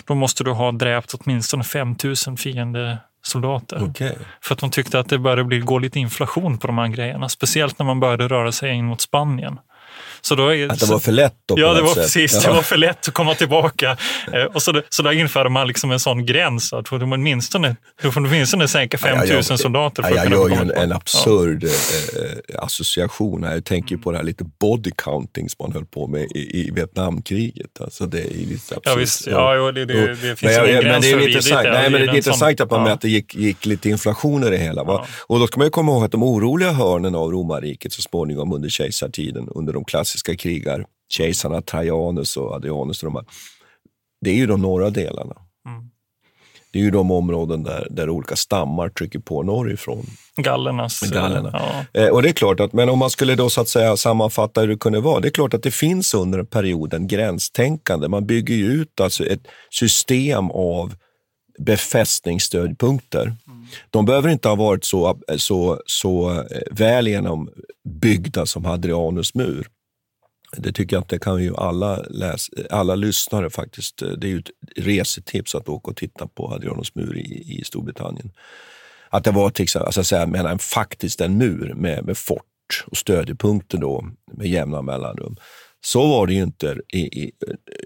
Då 0.05 0.15
måste 0.15 0.43
du 0.43 0.51
ha 0.51 0.71
dräpt 0.71 1.13
åtminstone 1.13 1.63
5000 1.63 2.37
fiende 2.37 2.97
soldater. 3.21 3.83
Okay. 3.83 4.15
För 4.41 4.53
att 4.53 4.59
de 4.59 4.69
tyckte 4.69 4.99
att 4.99 5.09
det 5.09 5.17
började 5.17 5.43
bli, 5.43 5.59
gå 5.59 5.79
lite 5.79 5.99
inflation 5.99 6.57
på 6.57 6.67
de 6.67 6.77
här 6.77 6.87
grejerna. 6.87 7.29
Speciellt 7.29 7.79
när 7.79 7.85
man 7.85 7.99
började 7.99 8.27
röra 8.27 8.51
sig 8.51 8.73
in 8.73 8.85
mot 8.85 9.01
Spanien. 9.01 9.59
Så 10.27 10.35
då 10.35 10.49
att 10.69 10.79
det 10.79 10.85
var 10.85 10.99
för 10.99 11.11
lätt? 11.11 11.33
Då, 11.45 11.59
ja, 11.59 11.73
det 11.73 11.81
var 11.81 11.93
sätt. 11.93 12.03
precis. 12.03 12.33
Ja. 12.33 12.49
Det 12.49 12.55
var 12.55 12.61
för 12.61 12.77
lätt 12.77 13.07
att 13.07 13.13
komma 13.13 13.35
tillbaka. 13.35 13.97
Eh, 14.33 14.43
och 14.43 14.61
så, 14.61 14.81
så 14.89 15.03
där 15.03 15.11
införde 15.11 15.49
man 15.49 15.67
liksom 15.67 15.91
en 15.91 15.99
sån 15.99 16.25
gräns 16.25 16.73
att 16.73 16.85
du 16.85 16.95
åtminstone, 16.95 17.75
du 18.01 18.11
får 18.11 18.21
åtminstone 18.21 18.67
sänka 18.67 18.97
5 18.97 19.17
000 19.17 19.27
ja, 19.29 19.57
soldater. 19.57 20.03
För 20.03 20.09
ja, 20.09 20.23
jag 20.23 20.31
gör 20.31 20.49
ju 20.49 20.55
en, 20.55 20.71
en 20.71 20.91
absurd 20.91 21.63
ja. 21.63 21.69
Eh, 21.69 22.55
eh, 22.55 22.63
association 22.63 23.43
här. 23.43 23.53
Jag 23.53 23.65
tänker 23.65 23.97
på 23.97 24.11
det 24.11 24.17
här 24.17 24.23
lite 24.23 24.43
body 24.59 24.91
counting 24.97 25.49
som 25.49 25.65
man 25.65 25.71
höll 25.71 25.85
på 25.85 26.07
med 26.07 26.21
i, 26.21 26.59
i 26.59 26.71
Vietnamkriget. 26.71 27.81
Alltså 27.81 28.05
det 28.05 28.19
är 28.19 28.29
lite 28.29 28.75
absurt. 28.75 28.81
Ja, 28.85 28.95
visst. 28.95 29.27
Ja, 29.27 29.71
det, 29.71 29.85
det, 29.85 30.07
det 30.07 30.15
finns 30.15 30.41
men, 30.41 30.53
jag, 30.53 30.83
men 30.83 31.01
det 31.01 31.11
är 31.11 31.27
intressant, 31.27 31.63
nej, 31.63 31.89
men 31.89 32.01
det 32.01 32.07
är 32.07 32.15
intressant 32.15 32.61
att 32.61 32.71
man 32.71 32.85
ja. 32.85 32.97
det 33.01 33.09
gick, 33.09 33.35
gick 33.35 33.65
lite 33.65 33.89
inflation 33.89 34.43
i 34.43 34.49
det 34.49 34.57
hela. 34.57 34.83
Va? 34.83 35.05
Och 35.27 35.39
då 35.39 35.47
ska 35.47 35.57
man 35.57 35.67
ju 35.67 35.71
komma 35.71 35.91
ihåg 35.91 36.03
att 36.03 36.11
de 36.11 36.23
oroliga 36.23 36.71
hörnen 36.71 37.15
av 37.15 37.31
romarriket 37.31 37.93
så 37.93 38.01
småningom 38.01 38.53
under 38.53 38.69
kejsartiden, 38.69 39.49
under 39.55 39.73
de 39.73 39.85
klassiska 39.85 40.12
krigar, 40.21 40.85
kejsarna 41.09 41.61
Trajanus 41.61 42.37
och 42.37 42.51
Adrianus. 42.51 43.03
Och 43.03 43.11
de 43.11 43.15
här, 43.15 43.25
det 44.21 44.29
är 44.29 44.35
ju 44.35 44.47
de 44.47 44.61
norra 44.61 44.89
delarna. 44.89 45.35
Mm. 45.67 45.89
Det 46.73 46.79
är 46.79 46.83
ju 46.83 46.91
de 46.91 47.11
områden 47.11 47.63
där, 47.63 47.87
där 47.91 48.09
olika 48.09 48.35
stammar 48.35 48.89
trycker 48.89 49.19
på 49.19 49.43
norrifrån. 49.43 50.05
Gallernas. 50.37 50.99
Gallerna. 50.99 51.49
Ja. 51.93 52.01
Eh, 52.01 52.09
och 52.09 52.21
det 52.21 52.29
är 52.29 52.33
klart 52.33 52.59
att, 52.59 52.73
men 52.73 52.89
om 52.89 52.99
man 52.99 53.09
skulle 53.09 53.35
då 53.35 53.49
så 53.49 53.61
att 53.61 53.69
säga 53.69 53.97
sammanfatta 53.97 54.61
hur 54.61 54.67
det 54.67 54.77
kunde 54.77 54.99
vara. 54.99 55.19
Det 55.19 55.27
är 55.27 55.31
klart 55.31 55.53
att 55.53 55.63
det 55.63 55.71
finns 55.71 56.13
under 56.13 56.39
en 56.39 56.45
period 56.45 56.93
en 56.93 57.07
gränstänkande. 57.07 58.07
Man 58.07 58.25
bygger 58.25 58.55
ju 58.55 58.65
ut 58.65 58.99
alltså 58.99 59.25
ett 59.25 59.47
system 59.69 60.51
av 60.51 60.95
befästningsstödpunkter. 61.59 63.21
Mm. 63.21 63.65
De 63.89 64.05
behöver 64.05 64.29
inte 64.29 64.47
ha 64.47 64.55
varit 64.55 64.85
så, 64.85 65.19
så, 65.37 65.81
så 65.85 66.31
eh, 66.31 66.61
väl 66.71 67.07
genombyggda 67.07 68.45
som 68.45 68.65
Hadrianus 68.65 69.35
mur. 69.35 69.67
Det 70.57 70.71
tycker 70.71 70.95
jag 70.95 71.01
att 71.01 71.09
det 71.09 71.19
kan 71.19 71.43
ju 71.43 71.55
alla, 71.55 71.95
läs, 72.09 72.49
alla 72.69 72.95
lyssnare 72.95 73.49
faktiskt. 73.49 73.97
Det 73.97 74.27
är 74.27 74.31
ju 74.31 74.39
ett 74.39 74.49
resetips 74.75 75.55
att 75.55 75.69
åka 75.69 75.91
och 75.91 75.97
titta 75.97 76.27
på 76.27 76.49
Hadrianus 76.49 76.95
mur 76.95 77.17
i, 77.17 77.59
i 77.59 77.63
Storbritannien. 77.63 78.31
Att 79.09 79.23
det 79.23 79.31
var 79.31 79.49
till 79.49 79.63
exempel, 79.63 79.85
alltså 79.85 80.03
säga, 80.03 80.25
menar, 80.25 80.51
en, 80.51 80.59
faktiskt 80.59 81.21
en 81.21 81.37
mur 81.37 81.73
med, 81.73 82.05
med 82.05 82.17
fort 82.17 82.85
och 82.85 82.97
stödjepunkter 82.97 83.77
då 83.77 84.05
med 84.31 84.47
jämna 84.47 84.81
mellanrum. 84.81 85.35
Så 85.85 86.07
var 86.07 86.27
det 86.27 86.33
ju 86.33 86.43
inte 86.43 86.77
i, 86.93 86.99
i, 86.99 87.31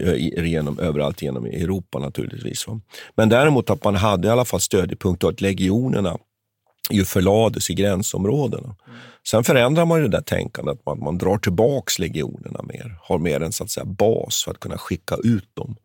i, 0.06 0.48
genom, 0.48 0.80
överallt 0.80 1.22
genom 1.22 1.46
Europa 1.46 2.00
naturligtvis. 2.00 2.66
Men 3.16 3.30
däremot 3.30 3.70
att 3.70 3.84
man 3.84 3.96
hade 3.96 4.28
i 4.28 4.32
alla 4.32 4.46
fall 4.46 4.62
stödjepunkter 4.62 5.28
och 5.28 5.34
att 5.34 5.42
legionerna 5.42 6.18
ju 6.90 7.06
förlades 7.06 7.70
i 7.70 7.74
gränsområdena. 7.74 8.76
Mm. 8.88 9.00
Sen 9.28 9.44
förändrar 9.44 9.86
man 9.86 10.00
ju 10.00 10.08
det 10.08 10.18
där 10.18 10.22
tänkandet, 10.22 10.86
man, 10.86 11.00
man 11.00 11.18
drar 11.18 11.38
tillbaks 11.38 12.00
legionerna 12.00 12.62
mer, 12.64 12.98
har 13.02 13.18
mer 13.18 13.42
en 13.42 13.52
så 13.52 13.64
att 13.64 13.70
säga, 13.70 13.86
bas 13.86 14.44
för 14.44 14.52
att 14.52 14.60
kunna 14.60 14.78
skicka 14.78 15.16
ut 15.24 15.56
dem. 15.56 15.76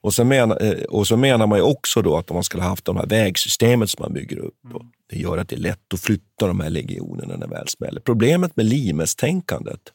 Och 0.00 0.14
så, 0.14 0.24
menar, 0.24 0.62
eh, 0.62 0.84
och 0.84 1.06
så 1.06 1.16
menar 1.16 1.46
man 1.46 1.58
ju 1.58 1.64
också 1.64 2.02
då 2.02 2.16
att 2.16 2.30
om 2.30 2.34
man 2.34 2.44
skulle 2.44 2.62
haft 2.62 2.84
det 2.84 2.94
här 2.94 3.06
vägsystemet 3.06 3.90
som 3.90 4.02
man 4.02 4.12
bygger 4.12 4.38
upp, 4.38 4.64
mm. 4.64 4.82
det 5.10 5.18
gör 5.18 5.38
att 5.38 5.48
det 5.48 5.56
är 5.56 5.60
lätt 5.60 5.94
att 5.94 6.00
flytta 6.00 6.46
de 6.46 6.60
här 6.60 6.70
legionerna 6.70 7.36
när 7.36 7.46
det 7.46 7.54
väl 7.54 7.68
smäller. 7.68 8.00
Problemet 8.00 8.56
med 8.56 8.66
Limes-tänkandet 8.66 9.92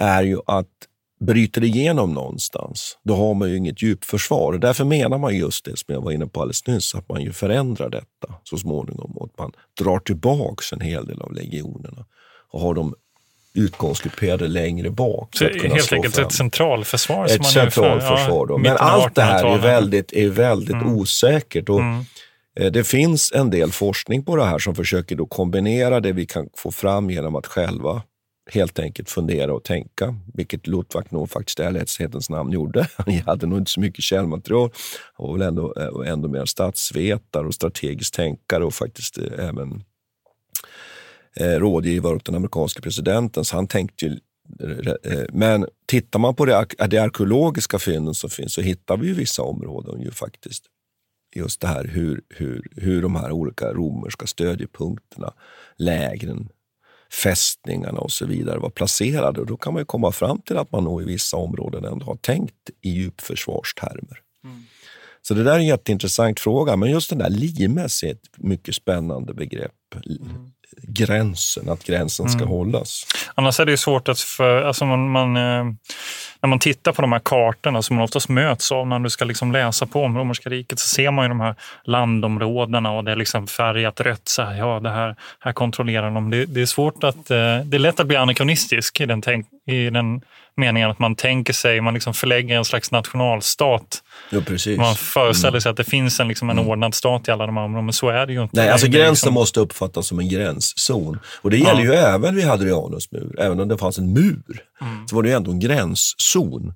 är 0.00 0.22
ju 0.22 0.38
att 0.46 0.66
bryter 1.20 1.64
igenom 1.64 2.14
någonstans, 2.14 2.98
då 3.04 3.14
har 3.14 3.34
man 3.34 3.50
ju 3.50 3.56
inget 3.56 3.82
djupförsvar. 3.82 4.52
Och 4.52 4.60
därför 4.60 4.84
menar 4.84 5.18
man 5.18 5.36
just 5.36 5.64
det 5.64 5.78
som 5.78 5.94
jag 5.94 6.00
var 6.00 6.12
inne 6.12 6.26
på 6.26 6.40
alldeles 6.40 6.66
nyss, 6.66 6.94
att 6.94 7.08
man 7.08 7.22
ju 7.22 7.32
förändrar 7.32 7.90
detta 7.90 8.34
så 8.44 8.56
småningom 8.56 9.12
och 9.16 9.26
att 9.26 9.38
man 9.38 9.52
drar 9.80 9.98
tillbaks 9.98 10.72
en 10.72 10.80
hel 10.80 11.06
del 11.06 11.22
av 11.22 11.32
legionerna 11.32 12.04
och 12.52 12.60
har 12.60 12.74
dem 12.74 12.94
utgångsgrupperade 13.54 14.48
längre 14.48 14.90
bak. 14.90 15.36
Så 15.36 15.44
helt 15.44 15.92
enkelt 15.92 16.14
fram. 16.14 16.26
ett 16.26 16.32
centralförsvar? 16.32 17.24
Ett 17.24 17.46
centralförsvar. 17.46 18.46
Ja, 18.48 18.56
Men 18.56 18.76
allt 18.76 19.14
det 19.14 19.22
här 19.22 19.44
är 19.44 19.58
väldigt, 19.58 20.12
är 20.12 20.28
väldigt 20.28 20.74
mm. 20.74 20.96
osäkert. 20.96 21.68
Och 21.68 21.80
mm. 21.80 22.04
Eh, 22.60 22.72
det 22.72 22.84
finns 22.84 23.32
en 23.32 23.50
del 23.50 23.72
forskning 23.72 24.24
på 24.24 24.36
det 24.36 24.44
här 24.44 24.58
som 24.58 24.74
försöker 24.74 25.16
då 25.16 25.26
kombinera 25.26 26.00
det 26.00 26.12
vi 26.12 26.26
kan 26.26 26.48
få 26.56 26.72
fram 26.72 27.10
genom 27.10 27.36
att 27.36 27.46
själva 27.46 28.02
helt 28.50 28.78
enkelt 28.78 29.10
fundera 29.10 29.54
och 29.54 29.64
tänka, 29.64 30.16
vilket 30.34 30.66
Lutwak 30.66 31.10
nog 31.10 31.30
faktiskt 31.30 31.60
i 31.60 31.62
ärlighetens 31.62 32.30
namn 32.30 32.52
gjorde. 32.52 32.88
Han 32.96 33.14
hade 33.14 33.46
nog 33.46 33.58
inte 33.58 33.70
så 33.70 33.80
mycket 33.80 34.04
källmaterial. 34.04 34.70
Han 35.14 35.26
var 35.26 35.38
väl 35.38 35.48
ändå, 35.48 35.74
eh, 35.76 36.12
ändå 36.12 36.28
mer 36.28 36.44
statsvetare 36.44 37.46
och 37.46 37.54
strategisk 37.54 38.14
tänkare 38.14 38.64
och 38.64 38.74
faktiskt 38.74 39.18
eh, 39.18 39.48
även 39.48 39.84
eh, 41.36 41.58
rådgivare 41.58 42.16
åt 42.16 42.24
den 42.24 42.34
amerikanska 42.34 42.80
presidenten. 42.80 43.44
Så 43.44 43.56
han 43.56 43.66
tänkte 43.66 44.06
ju, 44.06 44.12
eh, 45.04 45.24
men 45.32 45.66
tittar 45.86 46.18
man 46.18 46.34
på 46.34 46.44
det, 46.44 46.66
det 46.88 46.98
arkeologiska 46.98 47.78
fynden 47.78 48.14
som 48.14 48.30
finns 48.30 48.54
så 48.54 48.60
hittar 48.60 48.96
vi 48.96 49.06
ju 49.06 49.14
vissa 49.14 49.42
områden 49.42 50.00
ju 50.00 50.10
faktiskt. 50.10 50.64
Just 51.36 51.60
det 51.60 51.66
här 51.66 51.84
hur, 51.84 52.22
hur, 52.28 52.66
hur 52.76 53.02
de 53.02 53.16
här 53.16 53.32
olika 53.32 53.72
romerska 53.72 54.26
stödjepunkterna, 54.26 55.32
lägren, 55.76 56.48
fästningarna 57.12 58.00
och 58.00 58.12
så 58.12 58.26
vidare 58.26 58.58
var 58.58 58.70
placerade. 58.70 59.40
Och 59.40 59.46
då 59.46 59.56
kan 59.56 59.74
man 59.74 59.86
komma 59.86 60.12
fram 60.12 60.40
till 60.40 60.56
att 60.56 60.72
man 60.72 60.84
nog 60.84 61.02
i 61.02 61.04
vissa 61.04 61.36
områden 61.36 61.84
ändå 61.84 62.06
har 62.06 62.16
tänkt 62.16 62.70
i 62.80 62.90
djupförsvarstermer. 62.90 64.20
Mm. 64.44 64.64
Så 65.22 65.34
det 65.34 65.44
där 65.44 65.52
är 65.52 65.58
en 65.58 65.66
jätteintressant 65.66 66.40
fråga, 66.40 66.76
men 66.76 66.90
just 66.90 67.10
den 67.10 67.18
där 67.18 67.30
limes 67.30 68.02
är 68.02 68.10
ett 68.10 68.28
mycket 68.36 68.74
spännande 68.74 69.34
begrepp. 69.34 69.72
Gränsen, 70.82 71.68
att 71.68 71.84
gränsen 71.84 72.28
ska 72.28 72.38
Mm. 72.40 72.48
hållas. 72.48 73.06
Annars 73.34 73.60
är 73.60 73.66
det 73.66 73.76
svårt 73.76 74.08
att... 74.08 74.20
För, 74.20 74.62
alltså 74.62 74.84
man, 74.84 75.10
man, 75.10 75.36
eh, 75.36 75.64
när 76.42 76.46
man 76.48 76.58
tittar 76.58 76.92
på 76.92 77.02
de 77.02 77.12
här 77.12 77.20
kartorna 77.24 77.82
som 77.82 77.96
man 77.96 78.04
oftast 78.04 78.28
möts 78.28 78.72
av 78.72 78.86
när 78.86 78.98
du 78.98 79.10
ska 79.10 79.24
liksom 79.24 79.52
läsa 79.52 79.86
på 79.86 80.02
om 80.04 80.18
romerska 80.18 80.50
riket 80.50 80.78
så 80.78 80.86
ser 80.88 81.10
man 81.10 81.24
ju 81.24 81.28
de 81.28 81.40
här 81.40 81.54
landområdena 81.84 82.90
och 82.92 83.04
det 83.04 83.12
är 83.12 83.16
liksom 83.16 83.46
färgat 83.46 84.00
rött. 84.00 84.28
Så 84.28 84.42
här, 84.42 84.54
ja, 84.54 84.80
det 84.80 84.90
här, 84.90 85.16
här 85.40 85.52
kontrollerar 85.52 86.10
de. 86.10 86.30
Det, 86.30 86.44
det 86.46 86.60
är 86.62 86.66
svårt 86.66 87.04
att... 87.04 87.30
eh, 87.30 87.36
Det 87.64 87.76
är 87.76 87.78
lätt 87.78 88.00
att 88.00 88.06
bli 88.06 88.16
anakronistisk 88.16 89.00
i 89.00 89.06
den, 89.06 89.22
tänk, 89.22 89.46
i 89.72 89.90
den 89.90 90.20
meningen 90.56 90.90
att 90.90 90.98
man 90.98 91.14
tänker 91.16 91.52
sig, 91.52 91.80
man 91.80 91.94
liksom 91.94 92.14
förlägger 92.14 92.56
en 92.56 92.64
slags 92.64 92.90
nationalstat. 92.90 94.02
Ja, 94.30 94.40
precis. 94.46 94.78
Man 94.78 94.94
föreställer 94.94 95.60
sig 95.60 95.70
att 95.70 95.76
det 95.76 95.84
finns 95.84 96.20
en, 96.20 96.28
liksom 96.28 96.50
en 96.50 96.58
ordnad 96.58 96.94
stat 96.94 97.28
i 97.28 97.30
alla 97.30 97.46
de 97.46 97.56
här 97.56 97.64
områdena, 97.64 97.84
men 97.86 97.92
så 97.92 98.08
är 98.08 98.26
det 98.26 98.32
ju 98.32 98.42
inte. 98.42 98.56
Nej, 98.56 98.68
alltså 98.70 98.86
gränsen 98.86 99.10
liksom- 99.12 99.34
måste 99.34 99.60
uppfattas 99.60 100.06
som 100.06 100.18
en 100.18 100.28
gränszon. 100.28 101.18
Och 101.42 101.50
det 101.50 101.56
gäller 101.58 101.82
ju 101.82 101.92
även 101.92 102.34
vid 102.36 102.44
Hadrianus 102.44 103.12
mur. 103.12 103.40
Även 103.40 103.60
om 103.60 103.68
det 103.68 103.78
fanns 103.78 103.98
en 103.98 104.12
mur, 104.12 104.42
Mm. 104.80 105.08
så 105.08 105.16
var 105.16 105.22
det 105.22 105.28
ju 105.28 105.34
ändå 105.34 105.50
en 105.50 105.60
gränszon. 105.60 106.74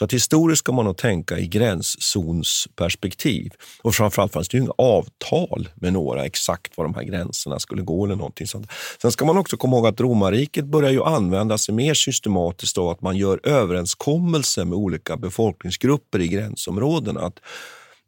Så 0.00 0.04
att 0.04 0.12
historiskt 0.12 0.58
ska 0.58 0.72
man 0.72 0.84
nog 0.84 0.96
tänka 0.96 1.38
i 1.38 1.46
gränszonsperspektiv. 1.46 3.52
Och 3.82 3.94
framförallt 3.94 4.32
fanns 4.32 4.48
det 4.48 4.56
ju 4.56 4.62
inga 4.62 4.72
avtal 4.78 5.68
med 5.74 5.92
några 5.92 6.24
exakt 6.24 6.76
var 6.76 6.84
de 6.84 6.94
här 6.94 7.02
gränserna 7.02 7.58
skulle 7.58 7.82
gå 7.82 8.04
eller 8.04 8.16
någonting 8.16 8.46
sånt. 8.46 8.70
Sen 9.02 9.12
ska 9.12 9.24
man 9.24 9.38
också 9.38 9.56
komma 9.56 9.76
ihåg 9.76 9.86
att 9.86 10.00
romarriket 10.00 10.64
börjar 10.64 10.90
ju 10.90 11.02
använda 11.02 11.58
sig 11.58 11.74
mer 11.74 11.94
systematiskt 11.94 12.78
av 12.78 12.88
att 12.88 13.00
man 13.00 13.16
gör 13.16 13.40
överenskommelser 13.42 14.64
med 14.64 14.78
olika 14.78 15.16
befolkningsgrupper 15.16 16.20
i 16.20 16.28
gränsområdena. 16.28 17.20
Att 17.20 17.40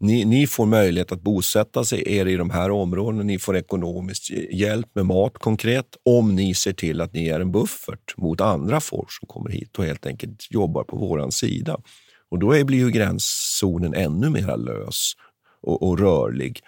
ni, 0.02 0.24
ni 0.24 0.46
får 0.46 0.66
möjlighet 0.66 1.12
att 1.12 1.22
bosätta 1.22 1.84
sig 1.84 2.16
er 2.18 2.26
i 2.26 2.36
de 2.36 2.50
här 2.50 2.70
områdena. 2.70 3.22
Ni 3.22 3.38
får 3.38 3.56
ekonomisk 3.56 4.30
hjälp 4.50 4.94
med 4.94 5.06
mat 5.06 5.38
konkret 5.38 5.86
om 6.04 6.34
ni 6.34 6.54
ser 6.54 6.72
till 6.72 7.00
att 7.00 7.12
ni 7.12 7.28
är 7.28 7.40
en 7.40 7.52
buffert 7.52 8.16
mot 8.16 8.40
andra 8.40 8.80
folk 8.80 9.12
som 9.12 9.28
kommer 9.28 9.50
hit 9.50 9.78
och 9.78 9.84
helt 9.84 10.06
enkelt 10.06 10.46
jobbar 10.50 10.84
på 10.84 10.96
våran 10.96 11.32
sida. 11.32 11.76
Och 12.30 12.38
då 12.38 12.52
är, 12.52 12.64
blir 12.64 12.78
ju 12.78 12.90
gränszonen 12.90 13.94
ännu 13.94 14.30
mer 14.30 14.56
lös 14.56 15.12
och, 15.62 15.82
och 15.82 15.98
rörlig. 15.98 16.60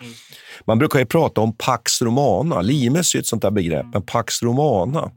Man 0.65 0.79
brukar 0.79 0.99
ju 0.99 1.07
prata 1.07 1.41
om 1.41 1.57
pax 1.57 2.03
romana. 2.03 2.61
Limes 2.61 3.15
är 3.15 3.19
ett 3.19 3.27
sånt 3.27 3.43
där 3.43 3.51
begrepp, 3.51 3.87
men 3.93 4.03
pax 4.03 4.43
romana 4.43 5.11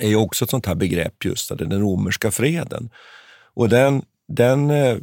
är 0.00 0.08
ju 0.08 0.16
också 0.16 0.44
ett 0.44 0.50
sånt 0.50 0.66
här 0.66 0.74
begrepp, 0.74 1.24
just 1.24 1.48
det, 1.48 1.64
den 1.64 1.80
romerska 1.80 2.30
freden. 2.30 2.90
Och 3.54 3.68
den, 3.68 4.02
den 4.28 4.70
eh, 4.70 4.96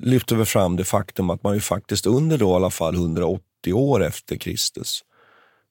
lyfter 0.00 0.36
väl 0.36 0.46
fram 0.46 0.76
det 0.76 0.84
faktum 0.84 1.30
att 1.30 1.42
man 1.42 1.54
ju 1.54 1.60
faktiskt 1.60 2.06
under 2.06 2.38
då 2.38 2.50
i 2.50 2.54
alla 2.54 2.70
fall 2.70 2.94
180 2.94 3.42
år 3.72 4.04
efter 4.04 4.36
Kristus 4.36 5.04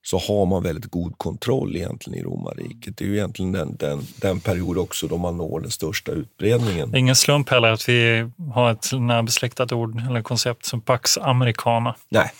så 0.04 0.18
har 0.18 0.46
man 0.46 0.64
väldigt 0.64 0.92
god 0.92 1.18
kontroll 1.18 1.76
egentligen 1.76 2.20
i 2.20 2.24
romarriket. 2.24 2.98
Det 2.98 3.06
är 3.06 3.08
ju 3.08 3.16
egentligen 3.16 3.52
den, 3.52 3.76
den, 3.76 4.02
den 4.16 4.40
period 4.40 4.78
också 4.78 5.08
då 5.08 5.18
man 5.18 5.38
når 5.38 5.60
den 5.60 5.72
största 5.72 6.12
utbredningen. 6.12 6.96
Ingen 6.96 7.16
slump 7.16 7.50
heller 7.50 7.72
att 7.72 7.90
vi 7.90 8.30
har 8.54 8.72
ett 8.72 8.92
närbesläktat 8.94 9.72
ord 9.72 10.02
eller 10.10 10.22
koncept 10.22 10.66
som 10.66 10.82
Pax 10.82 11.18
Americana. 11.18 11.96
Nej, 12.10 12.32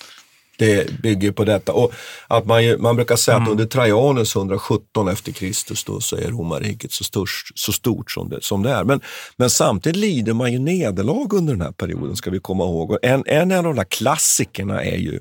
det 0.62 1.02
bygger 1.02 1.32
på 1.32 1.46
detta. 1.46 1.74
Och 1.74 1.94
att 2.28 2.46
man, 2.46 2.82
man 2.82 2.96
brukar 2.96 3.16
säga 3.16 3.38
att 3.38 3.50
under 3.50 3.66
Trajanus 3.66 4.36
117 4.36 5.08
efter 5.08 5.32
Kristus 5.32 5.84
då, 5.84 6.00
så 6.00 6.16
är 6.16 6.28
romarriket 6.28 6.92
så, 6.92 7.04
störst, 7.04 7.60
så 7.60 7.72
stort 7.72 8.12
som 8.12 8.30
det, 8.30 8.44
som 8.44 8.64
det 8.64 8.72
är. 8.72 8.84
Men, 8.84 9.02
men 9.38 9.50
samtidigt 9.50 9.96
lider 9.96 10.34
man 10.34 10.52
ju 10.52 10.60
nederlag 10.60 11.34
under 11.34 11.54
den 11.54 11.62
här 11.62 11.72
perioden, 11.72 12.16
ska 12.16 12.32
vi 12.32 12.40
komma 12.40 12.64
ihåg. 12.64 12.92
Och 12.92 13.00
en, 13.02 13.24
en 13.26 13.52
av 13.52 13.64
de 13.64 13.76
där 13.76 13.84
klassikerna 13.84 14.84
är 14.84 14.98
ju 14.98 15.20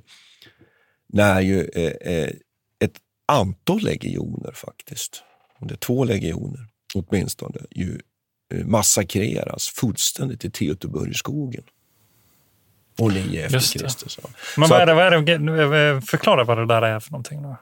när 1.12 1.41
ju 1.41 1.64
eh, 1.74 2.14
eh, 2.14 2.30
ett 2.80 2.97
antal 3.28 3.80
legioner 3.80 4.53
faktiskt, 4.53 5.22
det 5.61 5.74
är 5.74 5.78
två 5.78 6.05
legioner 6.05 6.66
åtminstone, 6.95 7.59
ju 7.70 8.01
eh, 8.55 8.66
massakreras 8.66 9.68
fullständigt 9.68 10.45
i 10.45 10.51
Teutoburgskogen. 10.51 11.64
Och 13.01 13.12
nio 13.12 13.44
efter. 13.44 13.59
Kristus. 13.59 14.18
Men 14.57 14.68
Så 14.68 14.74
vad 14.74 14.82
är 14.82 14.86
det, 14.86 14.94
vad 14.94 15.07
är 15.07 15.94
det, 15.94 16.01
förklara 16.07 16.44
vad 16.44 16.59
det 16.59 16.66
där 16.66 16.82
är 16.82 17.01
för 17.01 17.11
någonting. 17.11 17.42
Då. 17.42 17.57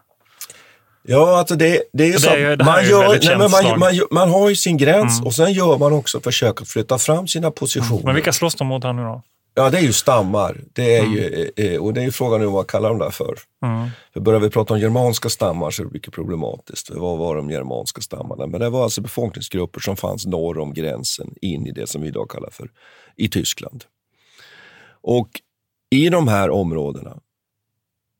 Ja, 1.02 1.38
alltså 1.38 1.56
det, 1.56 1.82
det 1.92 2.04
är 2.04 2.08
ju 2.08 2.18
så 2.18 2.28
att 2.28 2.66
man, 2.66 2.84
gör, 2.84 4.14
nej, 4.14 4.28
har 4.28 4.48
ju 4.48 4.56
sin 4.56 4.76
gräns 4.76 5.18
Mm. 5.18 5.26
och 5.26 5.34
sen 5.34 5.52
gör 5.52 5.78
man 5.78 5.92
också 5.92 6.20
försök 6.20 6.62
att 6.62 6.68
flytta 6.68 6.98
fram 6.98 7.28
sina 7.28 7.50
positioner. 7.50 8.04
Men 8.04 8.14
vilka 8.14 8.32
slåss 8.32 8.54
de 8.54 8.66
mot 8.66 8.84
här 8.84 8.92
nu 8.92 9.02
då? 9.02 9.22
Ja, 9.54 9.70
det 9.70 9.78
är 9.78 9.82
ju 9.82 9.92
stammar. 9.92 10.60
Det 10.72 10.96
är 10.96 11.04
ju, 11.04 11.50
eh, 11.56 11.64
eh, 11.66 11.80
och 11.80 11.94
det 11.94 12.00
är 12.00 12.04
ju 12.04 12.12
frågan 12.12 12.40
nu 12.40 12.46
vad 12.46 12.54
man 12.54 12.64
kallar 12.64 12.88
de 12.88 12.98
där 12.98 13.10
för. 13.10 13.34
Mm. 13.64 13.88
För 14.12 14.20
börjar 14.20 14.40
vi 14.40 14.50
prata 14.50 14.74
om 14.74 14.80
germanska 14.80 15.28
stammar 15.28 15.70
så 15.70 15.82
är 15.82 15.86
det 15.86 15.92
mycket 15.92 16.12
problematiskt. 16.14 16.88
För 16.88 16.94
Vad 16.94 17.18
var 17.18 17.36
de 17.36 17.50
germanska 17.50 18.00
stammarna? 18.00 18.46
Men 18.46 18.60
det 18.60 18.70
var 18.70 18.82
alltså 18.82 19.00
befolkningsgrupper 19.00 19.80
som 19.80 19.96
fanns 19.96 20.26
norr 20.26 20.58
om 20.58 20.74
gränsen 20.74 21.34
in 21.40 21.66
i 21.66 21.72
det 21.72 21.86
som 21.86 22.02
vi 22.02 22.08
idag 22.08 22.30
kallar 22.30 22.50
för 22.50 22.68
i 23.16 23.28
Tyskland. 23.28 23.84
Och 25.00 25.28
i 25.90 26.08
de 26.08 26.28
här 26.28 26.50
områdena 26.50 27.20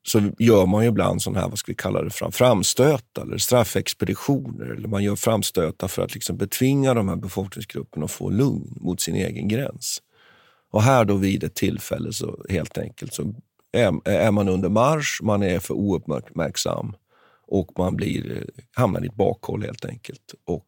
så 0.08 0.30
gör 0.38 0.66
man 0.66 0.82
ju 0.82 0.88
ibland 0.88 1.22
sådana 1.22 1.40
här, 1.40 1.48
vad 1.48 1.58
ska 1.58 1.72
vi 1.72 1.76
kalla 1.76 2.02
det, 2.02 2.10
fram, 2.10 2.32
framstötar 2.32 3.22
eller 3.22 3.38
straffexpeditioner. 3.38 4.66
Eller 4.66 4.88
man 4.88 5.04
gör 5.04 5.16
framstötar 5.16 5.88
för 5.88 6.02
att 6.02 6.14
liksom 6.14 6.36
betvinga 6.36 6.94
de 6.94 7.08
här 7.08 7.16
befolkningsgrupperna 7.16 8.04
och 8.04 8.10
få 8.10 8.30
lugn 8.30 8.76
mot 8.80 9.00
sin 9.00 9.14
egen 9.14 9.48
gräns. 9.48 10.02
Och 10.70 10.82
här 10.82 11.04
då 11.04 11.14
vid 11.14 11.44
ett 11.44 11.54
tillfälle 11.54 12.12
så 12.12 12.44
helt 12.48 12.78
enkelt 12.78 13.14
så 13.14 13.34
är, 13.72 14.08
är 14.08 14.30
man 14.30 14.48
under 14.48 14.68
marsch, 14.68 15.22
man 15.22 15.42
är 15.42 15.58
för 15.58 15.74
ouppmärksam 15.74 16.96
och 17.46 17.70
man 17.78 17.96
blir, 17.96 18.36
eh, 18.36 18.64
hamnar 18.72 19.04
i 19.04 19.06
ett 19.06 19.14
bakhåll 19.14 19.62
helt 19.62 19.84
enkelt 19.84 20.34
och 20.44 20.66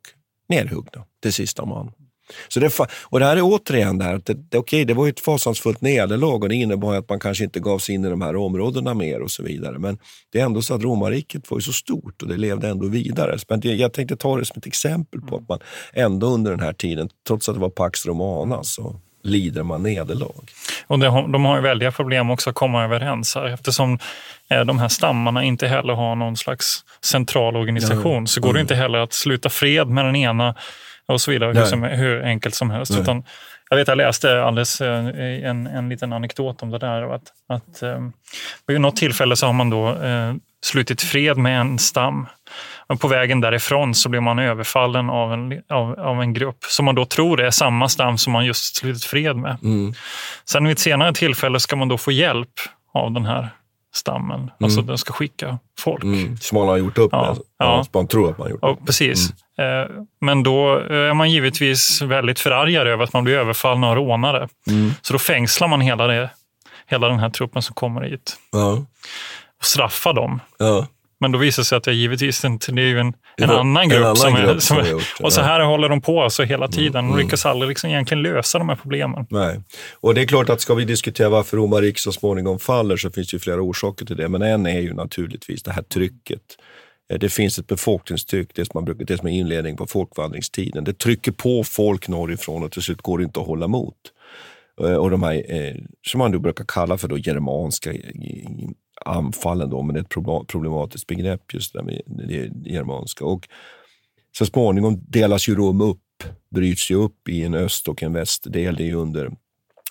nerhuggna 0.48 1.04
till 1.22 1.32
sista 1.32 1.64
man. 1.64 1.92
Så 2.48 2.60
det, 2.60 2.78
och 3.04 3.20
det 3.20 3.26
här 3.26 3.36
är 3.36 3.40
återigen 3.42 4.02
att 4.02 4.26
det, 4.26 4.34
det, 4.50 4.58
okej, 4.58 4.84
det 4.84 4.94
var 4.94 5.04
ju 5.06 5.10
ett 5.10 5.20
fasansfullt 5.20 5.80
nederlag 5.80 6.42
och 6.42 6.48
det 6.48 6.54
innebar 6.54 6.94
att 6.94 7.08
man 7.08 7.20
kanske 7.20 7.44
inte 7.44 7.60
gav 7.60 7.78
sig 7.78 7.94
in 7.94 8.04
i 8.04 8.08
de 8.10 8.20
här 8.22 8.36
områdena 8.36 8.94
mer 8.94 9.20
och 9.22 9.30
så 9.30 9.42
vidare. 9.42 9.78
Men 9.78 9.98
det 10.32 10.40
är 10.40 10.44
ändå 10.44 10.62
så 10.62 10.74
att 10.74 10.82
romarriket 10.82 11.50
var 11.50 11.58
ju 11.58 11.62
så 11.62 11.72
stort 11.72 12.22
och 12.22 12.28
det 12.28 12.36
levde 12.36 12.68
ändå 12.68 12.88
vidare. 12.88 13.38
Men 13.48 13.60
det, 13.60 13.68
jag 13.74 13.92
tänkte 13.92 14.16
ta 14.16 14.36
det 14.36 14.44
som 14.44 14.58
ett 14.58 14.66
exempel 14.66 15.20
på 15.20 15.36
att 15.36 15.48
man 15.48 15.58
ändå 15.92 16.26
under 16.26 16.50
den 16.50 16.60
här 16.60 16.72
tiden, 16.72 17.08
trots 17.26 17.48
att 17.48 17.54
det 17.54 17.60
var 17.60 17.70
Pax 17.70 18.06
Romana, 18.06 18.62
så 18.62 18.96
lider 19.22 19.62
man 19.62 19.82
nederlag. 19.82 20.50
Och 20.86 20.98
de 20.98 21.44
har 21.44 21.56
ju 21.56 21.62
väldiga 21.62 21.92
problem 21.92 22.30
också 22.30 22.50
att 22.50 22.56
komma 22.56 22.84
överens 22.84 23.34
här 23.34 23.46
eftersom 23.46 23.98
eh, 24.50 24.60
de 24.60 24.78
här 24.78 24.88
stammarna 24.88 25.44
inte 25.44 25.66
heller 25.68 25.92
har 25.94 26.14
någon 26.16 26.36
slags 26.36 26.84
central 27.04 27.56
organisation 27.56 28.22
Ja. 28.22 28.26
så 28.26 28.40
går 28.40 28.48
det 28.48 28.58
Mm. 28.58 28.64
inte 28.64 28.74
heller 28.74 28.98
att 28.98 29.12
sluta 29.12 29.48
fred 29.48 29.88
med 29.88 30.04
den 30.04 30.16
ena 30.16 30.54
och 31.12 31.20
så 31.20 31.30
vidare, 31.30 31.52
Nej. 31.52 31.60
liksom, 31.62 31.82
hur 31.82 32.22
enkelt 32.22 32.54
som 32.54 32.70
helst. 32.70 32.98
Utan, 32.98 33.24
jag 33.70 33.76
vet, 33.76 33.88
jag 33.88 33.96
läste 33.98 34.42
alldeles 34.42 34.80
eh, 34.80 35.04
en, 35.44 35.66
en 35.66 35.88
liten 35.88 36.12
anekdot 36.12 36.62
om 36.62 36.70
det 36.70 36.78
där. 36.78 37.02
och 37.02 37.14
Att, 37.14 37.32
att, 37.48 37.82
vid 38.66 38.80
något 38.80 38.96
tillfälle 38.96 39.36
så 39.36 39.46
har 39.46 39.52
man 39.52 39.70
då 39.70 39.88
eh, 39.88 40.34
slutit 40.62 41.02
fred 41.02 41.36
med 41.36 41.60
en 41.60 41.78
stam. 41.78 42.26
Men 42.88 42.98
på 42.98 43.08
vägen 43.08 43.40
därifrån 43.40 43.94
så 43.94 44.08
blir 44.08 44.20
man 44.20 44.38
överfallen 44.38 45.10
av 45.10 45.32
en, 45.32 45.62
av, 45.68 46.00
av 46.00 46.22
en 46.22 46.32
grupp 46.32 46.64
som 46.64 46.84
man 46.84 46.94
då 46.94 47.04
tror 47.04 47.40
är 47.40 47.50
samma 47.50 47.88
stam 47.88 48.18
som 48.18 48.32
man 48.32 48.46
just 48.46 48.76
slutit 48.76 49.04
fred 49.04 49.36
med. 49.36 49.56
Mm. 49.62 49.94
Sen 50.44 50.64
vid 50.64 50.72
ett 50.72 50.78
senare 50.78 51.12
tillfälle 51.12 51.60
ska 51.60 51.76
man 51.76 51.88
då 51.88 51.98
få 51.98 52.12
hjälp 52.12 52.52
av 52.94 53.12
den 53.12 53.26
här 53.26 53.48
stammen. 53.94 54.50
Alltså 54.60 54.82
den 54.82 54.98
ska 54.98 55.12
skicka 55.12 55.58
folk. 55.78 56.02
Mm. 56.02 56.36
Som 56.36 56.58
man 56.58 56.68
har 56.68 56.76
gjort 56.76 56.98
upp 56.98 57.08
Ja, 57.12 57.22
med. 57.22 57.36
ja. 57.36 57.44
Ja. 57.58 57.84
Man 57.92 58.06
tror 58.06 58.30
att 58.30 58.38
man 58.38 58.44
har 58.46 58.50
gjort 58.50 58.58
Ja, 58.62 58.76
precis. 58.86 59.30
Eh, 59.58 59.90
Men 60.20 60.42
då 60.42 60.78
eh, 60.78 60.96
är 60.96 61.14
man 61.14 61.30
givetvis 61.30 62.02
väldigt 62.02 62.40
förargad 62.40 62.86
över 62.86 63.04
att 63.04 63.12
man 63.12 63.24
blir 63.24 63.34
överfallen 63.36 63.84
av 63.84 63.94
rånare. 63.94 64.48
Mm. 64.66 64.90
Så 65.02 65.12
då 65.12 65.18
fängslar 65.18 65.68
man 65.68 65.80
hela, 65.80 66.06
det, 66.06 66.30
hela 66.86 67.08
den 67.08 67.18
här 67.18 67.30
truppen 67.30 67.62
som 67.62 67.74
kommer 67.74 68.00
hit 68.02 68.36
Ja. 68.52 68.72
och 69.58 69.64
straffar 69.64 70.12
dem. 70.12 70.40
Ja. 70.58 70.86
Men 71.20 71.32
då 71.32 71.38
visar 71.38 71.60
det 71.60 71.64
sig 71.64 71.76
att 71.76 71.84
det 71.84 71.92
givetvis 71.92 72.44
inte 72.44 72.72
det 72.72 72.82
är 72.82 72.86
ju 72.86 72.98
en, 72.98 73.12
en 73.36 73.50
annan 73.50 73.76
en 73.76 73.88
grupp. 73.88 74.04
annan 74.04 74.16
som 74.16 74.34
är, 74.34 74.42
grupp 74.42 74.62
som 74.62 74.76
som 74.76 74.76
är, 74.76 74.82
har 74.82 74.88
gjort 74.90 75.20
och 75.20 75.32
så 75.32 75.40
ja. 75.40 75.44
här 75.44 75.60
håller 75.60 75.88
de 75.88 76.00
på 76.00 76.22
alltså 76.22 76.42
hela 76.42 76.68
tiden. 76.68 76.92
De 76.92 77.06
mm. 77.06 77.18
lyckas 77.18 77.46
aldrig 77.46 77.68
liksom 77.68 77.90
egentligen 77.90 78.22
lösa 78.22 78.58
de 78.58 78.68
här 78.68 78.76
problemen. 78.76 79.26
Nej. 79.30 79.60
Och 80.00 80.14
det 80.14 80.20
är 80.22 80.26
klart 80.26 80.48
att 80.48 80.60
ska 80.60 80.74
vi 80.74 80.84
diskutera 80.84 81.28
varför 81.28 81.56
romarriket 81.56 82.00
så 82.00 82.12
småningom 82.12 82.58
faller 82.58 82.96
så 82.96 83.10
finns 83.10 83.28
det 83.28 83.34
ju 83.34 83.38
flera 83.38 83.60
orsaker 83.62 84.06
till 84.06 84.16
det. 84.16 84.28
Men 84.28 84.42
en 84.42 84.66
är 84.66 84.80
ju 84.80 84.94
naturligtvis 84.94 85.62
det 85.62 85.72
här 85.72 85.82
trycket. 85.82 86.42
Eh, 87.12 87.18
Det 87.18 87.28
finns 87.28 87.58
ett 87.58 87.66
befolkningstryck, 87.66 88.50
det 88.54 88.64
som, 88.64 88.70
man 88.74 88.84
brukar, 88.84 89.04
det 89.04 89.18
som 89.18 89.28
är 89.28 89.32
inledning 89.32 89.76
på 89.76 89.86
folkvandringstiden. 89.86 90.84
Det 90.84 90.98
trycker 90.98 91.32
på 91.32 91.64
folk 91.64 92.08
norrifrån 92.08 92.62
och 92.64 92.72
till 92.72 92.82
slut 92.82 93.02
går 93.02 93.18
det 93.18 93.24
inte 93.24 93.40
att 93.40 93.46
hålla 93.46 93.64
emot. 93.64 93.96
Eh, 94.82 94.94
Och 94.94 95.10
de 95.10 95.22
här, 95.22 95.44
eh, 95.48 95.74
som 96.06 96.18
man 96.18 96.32
då 96.32 96.38
brukar 96.38 96.64
kalla 96.68 96.98
för 96.98 97.08
då 97.08 97.18
germanska 97.18 97.92
anfallen, 99.04 99.70
då, 99.70 99.82
men 99.82 99.94
det 99.94 100.00
är 100.00 100.02
ett 100.02 100.46
problematiskt 100.48 101.06
begrepp 101.06 101.54
just 101.54 101.72
det 101.72 101.78
där 101.78 101.84
med 101.84 102.02
det 102.06 102.70
germanska. 102.70 103.24
Och 103.24 103.48
så 104.38 104.46
småningom 104.46 105.04
delas 105.08 105.48
ju 105.48 105.54
Rom 105.54 105.80
upp, 105.80 106.24
bryts 106.50 106.90
ju 106.90 106.94
upp 106.94 107.28
i 107.28 107.44
en 107.44 107.54
öst 107.54 107.88
och 107.88 108.02
en 108.02 108.12
västdel. 108.12 108.76
Det 108.76 108.82
är 108.82 108.86
ju 108.86 108.94
under 108.94 109.30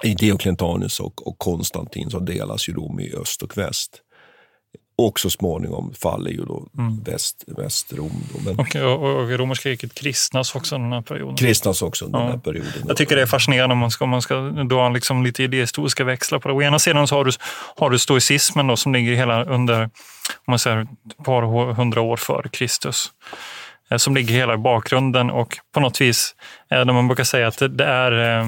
i 0.04 0.14
Diocletianus 0.14 1.00
och, 1.00 1.28
och 1.28 1.40
Konstantin 1.40 2.10
så 2.10 2.20
delas 2.20 2.70
ju 2.70 2.74
Rom 2.74 3.00
i 3.00 3.14
öst 3.14 3.44
och 3.44 3.58
väst. 3.58 4.02
Och 5.08 5.20
så 5.20 5.30
småningom 5.30 5.94
faller 5.94 6.32
ju 6.32 6.46
då 6.46 6.68
Mm. 6.78 7.04
väst, 7.04 7.44
Västrom. 7.48 8.12
Då. 8.34 8.40
Men 8.46 8.60
Och, 8.60 8.76
och, 9.04 9.16
och 9.22 9.30
romerska 9.30 9.70
riket 9.70 9.94
kristnas 9.94 10.56
också 10.56 10.76
under 10.76 10.86
den 10.90 10.94
här 10.94 11.02
perioden. 11.02 11.36
kristnas 11.36 11.82
också 11.82 12.06
under 12.06 12.20
Ja. 12.20 12.24
den 12.24 12.32
här 12.34 12.40
perioden. 12.40 12.72
Jag 12.88 12.98
tycker 12.98 13.16
det 13.16 13.22
är 13.22 13.26
fascinerande 13.26 13.74
om 13.74 13.80
man 13.80 13.92
ska, 13.92 14.04
om 14.04 14.10
man 14.10 14.22
ska 14.22 14.36
dra 14.50 14.90
liksom 14.90 15.24
lite 15.24 15.44
idéhistoriska 15.44 16.04
växlar 16.04 16.40
på 16.40 16.48
det. 16.48 16.54
Å 16.54 16.62
ena 16.62 16.80
sidan 16.80 17.08
så 17.08 17.16
har 17.16 17.26
du, 17.26 17.32
har 17.76 17.90
du 17.90 18.00
stoicismen 18.00 18.68
då, 18.68 18.76
som 18.78 18.94
ligger 18.94 19.16
hela 19.16 19.44
under 19.44 19.84
om 19.84 19.90
man 20.48 20.60
säger, 20.60 20.78
ett 20.82 21.26
par 21.26 21.74
hundra 21.74 22.02
år 22.02 22.18
före 22.18 22.50
Kristus. 22.50 23.12
eh, 23.92 23.98
Som 23.98 24.16
ligger 24.16 24.34
hela 24.34 24.54
i 24.54 24.58
bakgrunden 24.58 25.30
och 25.30 25.58
på 25.74 25.80
något 25.80 26.02
vis, 26.02 26.36
eh, 26.72 26.78
där 26.86 26.94
man 26.94 27.08
brukar 27.08 27.24
säga 27.24 27.48
att 27.48 27.58
det, 27.58 27.68
det 27.68 27.86
är, 27.86 28.40
eh, 28.40 28.48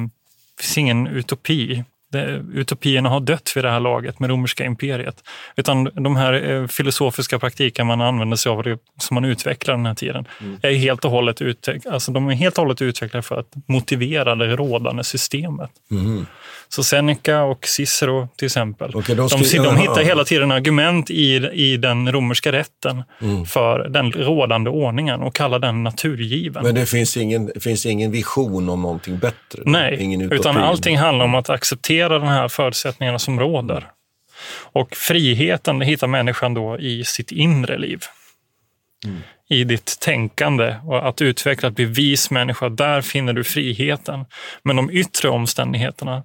finns 0.60 0.78
ingen 0.78 1.08
utopi. 1.08 1.84
Det, 2.12 2.43
utopierna 2.53 3.09
har 3.09 3.20
dött 3.20 3.51
vid 3.55 3.64
det 3.64 3.72
här 3.72 3.80
laget 3.80 4.20
med 4.20 4.30
romerska 4.30 4.66
imperiet. 4.66 5.16
Utan 5.55 5.84
de 5.84 6.16
här 6.16 6.51
eh, 6.51 6.68
filosofiska 6.68 7.39
praktiken 7.39 7.88
man 7.88 8.01
använder 8.01 8.38
sig 8.38 8.49
av, 8.49 8.64
det, 8.64 8.78
som 8.99 9.16
man 9.16 9.26
utvecklar 9.26 9.76
den 9.76 9.86
här 9.86 9.93
tiden, 9.95 10.26
är 10.62 10.72
helt 10.74 11.05
och 11.05 11.12
hållet 11.12 11.41
utveck- 11.41 11.91
alltså 11.91 12.12
de 12.12 12.28
är 12.30 12.34
helt 12.34 12.57
och 12.57 12.64
hållet 12.64 12.82
utvecklade 12.82 13.22
för 13.24 13.39
att 13.39 13.47
motivera 13.68 14.36
det 14.36 14.55
rådande 14.55 15.03
systemet. 15.03 15.70
Mhm. 15.89 16.26
Så 16.70 16.84
Seneca 16.84 17.43
och 17.43 17.66
Cicero 17.68 18.28
till 18.38 18.45
exempel, 18.45 18.91
Okej, 18.95 19.16
de 19.16 19.28
de, 19.28 19.57
de, 19.57 19.78
hittar 19.78 20.03
hela 20.03 20.24
tiden 20.24 20.51
argument 20.51 21.09
i, 21.09 21.36
i 21.53 21.78
den 21.78 22.12
romerska 22.12 22.51
rätten 22.51 23.03
Mm. 23.22 23.45
för 23.45 23.89
den 23.89 24.12
rådande 24.12 24.70
ordningen 24.70 25.22
och 25.22 25.36
kallar 25.36 25.59
den 25.59 25.84
naturgiven. 25.84 26.64
Men 26.64 26.76
det 26.76 26.86
finns 26.86 27.18
ingen, 27.18 27.51
finns 27.59 27.86
ingen 27.86 28.12
vision 28.12 28.70
om 28.70 28.82
någonting 28.82 29.18
bättre? 29.18 29.62
Nej, 29.66 30.28
utan 30.32 30.57
allting 30.57 30.97
handlar 30.97 31.26
om 31.26 31.36
att 31.36 31.49
acceptera 31.49 32.01
de 32.10 32.28
här 32.28 32.47
förutsättningarna 32.47 33.20
som 33.20 33.39
råder. 33.39 33.88
Och 34.72 34.95
friheten 34.95 35.82
hittar 35.82 36.08
människan 36.08 36.54
då 36.54 36.80
i 36.80 37.04
sitt 37.04 37.32
inre 37.32 37.78
liv. 37.78 38.04
I 39.49 39.64
ditt 39.64 39.99
tänkande 39.99 40.76
och 40.86 41.08
att 41.08 41.22
utveckla, 41.22 41.70
att 41.70 41.76
bli 41.76 41.86
vis 41.86 42.32
människa, 42.32 42.70
där 42.70 43.02
finner 43.02 43.34
du 43.34 43.43
friheten. 43.43 44.26
Men 44.64 44.76
de 44.76 44.91
yttre 44.91 45.30
omständigheterna 45.30 46.24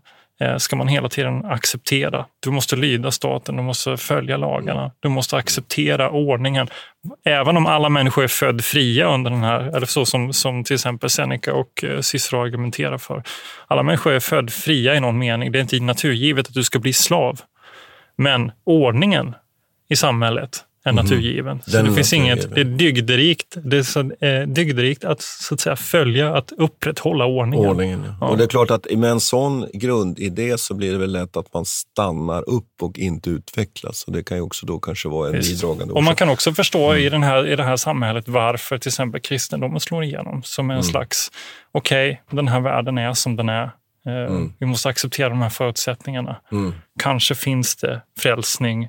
ska 0.59 0.77
man 0.77 0.89
hela 0.89 1.09
tiden 1.09 1.45
acceptera. 1.45 2.27
Du 2.41 2.51
måste 2.51 2.77
lyda 2.77 3.11
staten, 3.11 3.57
du 3.57 3.63
måste 3.63 3.97
följa 3.97 4.37
lagarna, 4.37 4.93
du 5.01 5.09
måste 5.09 5.37
acceptera 5.37 6.11
ordningen. 6.11 6.69
Även 7.25 7.57
om 7.57 7.67
alla 7.67 7.89
människor 7.89 8.25
är 8.25 8.29
född 8.29 8.65
fria 8.65 9.15
under 9.15 9.31
den 9.31 9.43
här, 9.43 9.77
eller 9.77 9.87
så 9.87 10.07
som, 10.07 10.33
som 10.33 10.65
till 10.65 10.75
exempel 10.75 11.11
Seneca 11.11 11.55
och 11.55 11.85
eh, 11.85 12.01
Cicero 12.01 12.43
argumenterar 12.43 12.99
för. 12.99 13.23
Alla 13.67 13.83
människor 13.83 14.13
är 14.13 14.21
född 14.21 14.53
fria 14.53 14.95
i 14.95 15.01
någon 15.01 15.19
mening. 15.19 15.53
Det 15.53 15.59
är 15.59 15.61
inte 15.61 15.81
naturgivet 15.81 16.49
att 16.49 16.55
du 16.55 16.65
ska 16.65 16.79
bli 16.79 16.93
slav. 16.93 17.41
Men 18.17 18.53
ordningen 18.65 19.35
i 19.89 19.97
samhället 19.97 20.65
är 20.87 20.93
Mhm. 20.93 21.05
naturgiven. 21.05 21.61
Så 21.67 21.71
Den 21.71 21.85
det 21.85 21.93
finns 21.93 22.13
inget, 22.13 22.39
det 22.41 22.45
är 22.45 22.49
naturgiven. 22.49 22.77
dygderikt, 22.77 23.57
det 23.65 23.79
är 23.79 23.83
så, 23.83 24.01
eh, 24.01 24.47
dygderikt 24.47 25.05
att, 25.05 25.23
så 25.23 25.55
att 25.55 25.61
säga, 25.61 25.77
följa, 25.77 26.35
att 26.37 26.53
upprätthålla 26.53 27.25
ordningen. 27.27 27.69
Ordningen, 27.71 28.03
ja. 28.07 28.17
Ja. 28.21 28.27
Och 28.29 28.39
det 28.39 28.45
är 28.45 28.49
klart 28.49 28.71
att 28.71 28.87
med 28.97 29.11
en 29.11 29.21
sån 29.21 29.67
grundidé 29.73 30.59
så 30.59 30.75
blir 30.75 30.93
det 30.93 30.99
väl 30.99 31.13
lätt 31.13 31.37
att 31.37 31.55
man 31.55 31.65
stannar 31.65 32.49
upp 32.51 32.83
och 32.83 32.99
inte 32.99 33.31
utvecklas. 33.31 34.05
Och 34.05 34.13
det 34.13 34.23
kan 34.23 34.37
ju 34.37 34.43
också 34.43 34.67
då 34.67 34.79
kanske 34.79 35.09
vara 35.09 35.29
en 35.29 35.41
bidragande 35.41 35.95
Och 35.95 36.03
man 36.03 36.11
orsak. 36.13 36.19
kan 36.19 36.29
också 36.29 36.53
förstå 36.53 36.97
i, 36.97 37.09
den 37.09 37.23
här, 37.23 37.47
i 37.47 37.57
det 37.57 37.63
här 37.65 37.77
samhället 37.77 38.29
varför 38.29 38.79
till 38.79 38.89
exempel 38.89 39.21
kristendomen 39.21 39.81
slår 39.81 40.05
igenom 40.05 40.43
som 40.43 40.71
en 40.71 40.75
Mm. 40.77 40.83
slags, 40.83 41.31
okej, 41.73 42.23
den 42.31 42.49
här 42.49 42.61
världen 42.61 42.99
är 42.99 43.13
som 43.13 43.37
den 43.37 43.49
är. 43.49 43.63
Eh, 43.65 44.13
Mm. 44.13 44.53
Vi 44.59 44.67
måste 44.67 44.89
acceptera 44.89 45.29
de 45.29 45.43
här 45.43 45.49
förutsättningarna. 45.49 46.37
Mm. 46.53 46.75
Kanske 46.99 47.35
finns 47.35 47.77
det 47.77 48.03
frälsning 48.19 48.89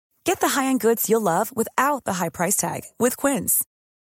Get 0.23 0.39
the 0.39 0.49
high-end 0.49 0.79
goods 0.79 1.09
you'll 1.09 1.21
love 1.21 1.55
without 1.55 2.03
the 2.03 2.13
high 2.13 2.29
price 2.29 2.55
tag 2.55 2.81
with 2.99 3.17
Quince. 3.17 3.63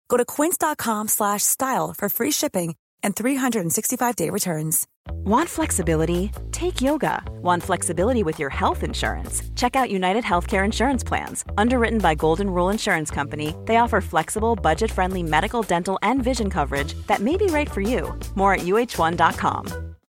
Go 0.07 0.17
to 0.17 0.25
quince.com 0.25 1.07
slash 1.07 1.43
style 1.43 1.93
for 1.97 2.09
free 2.09 2.31
shipping 2.31 2.75
and 3.03 3.15
365-day 3.15 4.29
returns. 4.29 4.87
Want 5.25 5.49
flexibility? 5.49 6.31
Take 6.51 6.81
yoga. 6.81 7.23
Want 7.41 7.61
flexibility 7.61 8.23
with 8.23 8.39
your 8.39 8.49
health 8.49 8.83
insurance? 8.83 9.43
Check 9.55 9.75
out 9.75 9.91
United 9.91 10.23
Healthcare 10.23 10.65
Insurance 10.65 11.03
Plans. 11.03 11.45
Underwritten 11.57 11.99
by 11.99 12.15
Golden 12.15 12.49
Rule 12.49 12.69
Insurance 12.69 13.11
Company, 13.11 13.55
they 13.65 13.77
offer 13.77 14.01
flexible, 14.01 14.55
budget 14.55 14.91
friendly 14.91 15.23
medical, 15.23 15.61
dental, 15.61 15.99
and 16.01 16.23
vision 16.23 16.49
coverage 16.49 16.93
that 17.07 17.19
may 17.21 17.37
be 17.37 17.47
right 17.47 17.69
for 17.69 17.81
you. 17.81 18.17
More 18.35 18.53
at 18.53 18.61
uh1.com. 18.61 19.96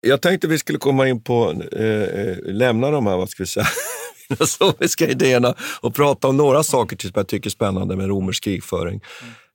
Jag 0.00 0.22
tänkte 0.22 0.48
vi 0.48 0.58
skulle 0.58 0.78
komma 0.78 1.08
in 1.08 1.22
på, 1.22 1.62
eh, 1.72 1.84
eh, 1.84 2.36
lämna 2.44 2.90
de 2.90 3.06
här, 3.06 3.16
vad 3.16 3.30
ska 3.30 3.42
vi 3.42 3.46
säga, 3.46 3.66
filosofiska 4.28 5.08
idéerna 5.08 5.54
och 5.80 5.94
prata 5.94 6.28
om 6.28 6.36
några 6.36 6.62
saker 6.62 6.96
till 6.96 7.08
som 7.08 7.18
jag 7.18 7.28
tycker 7.28 7.48
är 7.48 7.50
spännande 7.50 7.96
med 7.96 8.08
romersk 8.08 8.44
krigföring. 8.44 9.00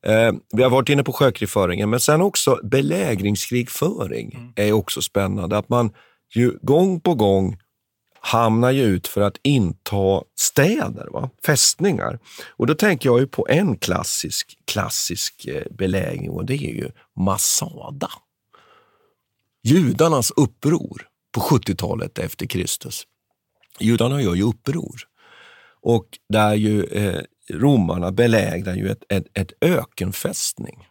Eh, 0.06 0.34
vi 0.54 0.64
har 0.64 0.70
varit 0.70 0.89
inne 0.89 1.04
på 1.04 1.14
sjökrigföringen, 1.14 1.89
men 1.89 2.00
sen 2.00 2.22
också 2.22 2.60
belägringskrigföring 2.64 4.54
är 4.56 4.72
också 4.72 5.02
spännande. 5.02 5.58
Att 5.58 5.70
man 5.70 5.91
ju 6.36 6.52
gång 6.62 7.00
på 7.00 7.14
gång 7.14 7.58
hamnar 8.20 8.72
ju 8.72 8.84
ut 8.84 9.08
för 9.08 9.22
att 9.22 9.38
inta 9.43 10.22
städer, 10.39 11.08
va? 11.12 11.30
fästningar. 11.46 12.20
Och 12.58 12.68
då 12.68 12.74
tänker 12.74 13.10
jag 13.10 13.20
ju 13.20 13.28
på 13.28 13.48
en 13.50 13.78
klassisk, 13.78 14.58
klassisk 14.66 15.46
eh, 15.46 15.64
belägring 15.72 16.30
och 16.30 16.46
det 16.46 16.54
är 16.54 16.74
ju 16.74 16.89
Masada 17.20 18.10
judarnas 19.66 20.32
uppror 20.32 21.07
på 21.34 21.41
70-talet 21.41 22.20
efter 22.20 22.45
Kristus. 22.45 23.03
Judarna 23.80 24.22
gör 24.22 24.36
ju 24.36 24.43
uppror. 24.43 25.01
Och 25.82 26.05
där 26.30 26.53
ju 26.53 26.84
eh, 26.84 27.22
romarna 27.49 28.11
belägrar 28.11 28.76
ju 28.76 28.89
ett, 28.89 29.03
ett, 29.09 29.26
ett 29.34 29.51
ökenfästning 29.61 30.88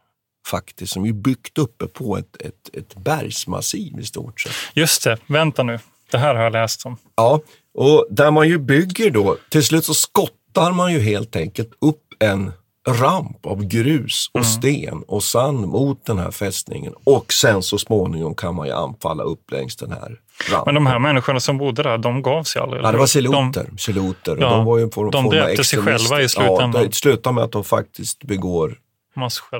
faktiskt, 0.47 0.93
som 0.93 1.05
är 1.05 1.12
byggt 1.12 1.59
uppe 1.59 1.87
på 1.87 2.16
ett, 2.16 2.43
ett, 2.43 2.70
ett 2.72 2.95
bergsmassiv 2.95 4.01
i 4.01 4.05
stort 4.05 4.41
sett. 4.41 4.53
Just 4.75 5.05
det, 5.05 5.18
vänta 5.27 5.62
nu. 5.62 5.79
Det 6.11 6.18
här 6.18 6.35
har 6.35 6.43
jag 6.43 6.53
läst 6.53 6.87
om. 6.87 6.97
Ja, 7.16 7.41
och 7.75 8.07
där 8.11 8.31
man 8.31 8.49
ju 8.49 8.59
bygger 8.59 9.11
då, 9.11 9.37
till 9.51 9.64
slut 9.64 9.85
så 9.85 9.95
skottar 9.95 10.72
man 10.72 10.93
ju 10.93 11.01
helt 11.01 11.37
enkelt 11.37 11.72
upp 11.81 12.03
en 12.18 12.53
ramp 12.89 13.47
av 13.47 13.64
grus 13.64 14.30
och 14.32 14.47
sten 14.47 15.03
och 15.09 15.24
sand 15.24 15.68
mot 15.68 16.07
den 16.07 16.18
här 16.18 16.30
fästningen. 16.30 16.95
Och 17.05 17.32
sen 17.32 17.62
så 17.62 17.78
småningom 17.78 18.35
kan 18.35 18.55
man 18.55 18.66
ju 18.66 18.72
anfalla 18.72 19.22
upp 19.22 19.51
längs 19.53 19.76
den 19.76 19.91
här 19.93 20.20
rampen. 20.51 20.62
Men 20.66 20.74
de 20.74 20.87
här 20.87 20.99
människorna 20.99 21.41
som 21.41 21.59
bodde 21.59 21.82
där, 21.82 21.99
de 21.99 22.22
gav 22.22 22.43
sig 22.43 22.62
aldrig. 22.62 22.82
Ja, 22.82 22.93
det 22.93 22.99
var 22.99 23.05
De, 23.05 23.09
seloter. 23.09 23.70
seloter. 23.78 24.37
Ja, 24.41 24.51
de 24.51 24.64
var 24.64 24.78
ju 24.78 24.89
på, 24.89 25.11
de 25.11 25.28
dräpte 25.28 25.64
sig 25.64 25.78
själva 25.78 26.22
i 26.22 26.28
slutändan. 26.28 26.72
Ja, 26.74 26.89
det 26.89 26.95
slutar 26.95 27.32
med 27.32 27.45
att 27.45 27.53
de 27.53 27.64
faktiskt 27.64 28.24
begår 28.24 28.78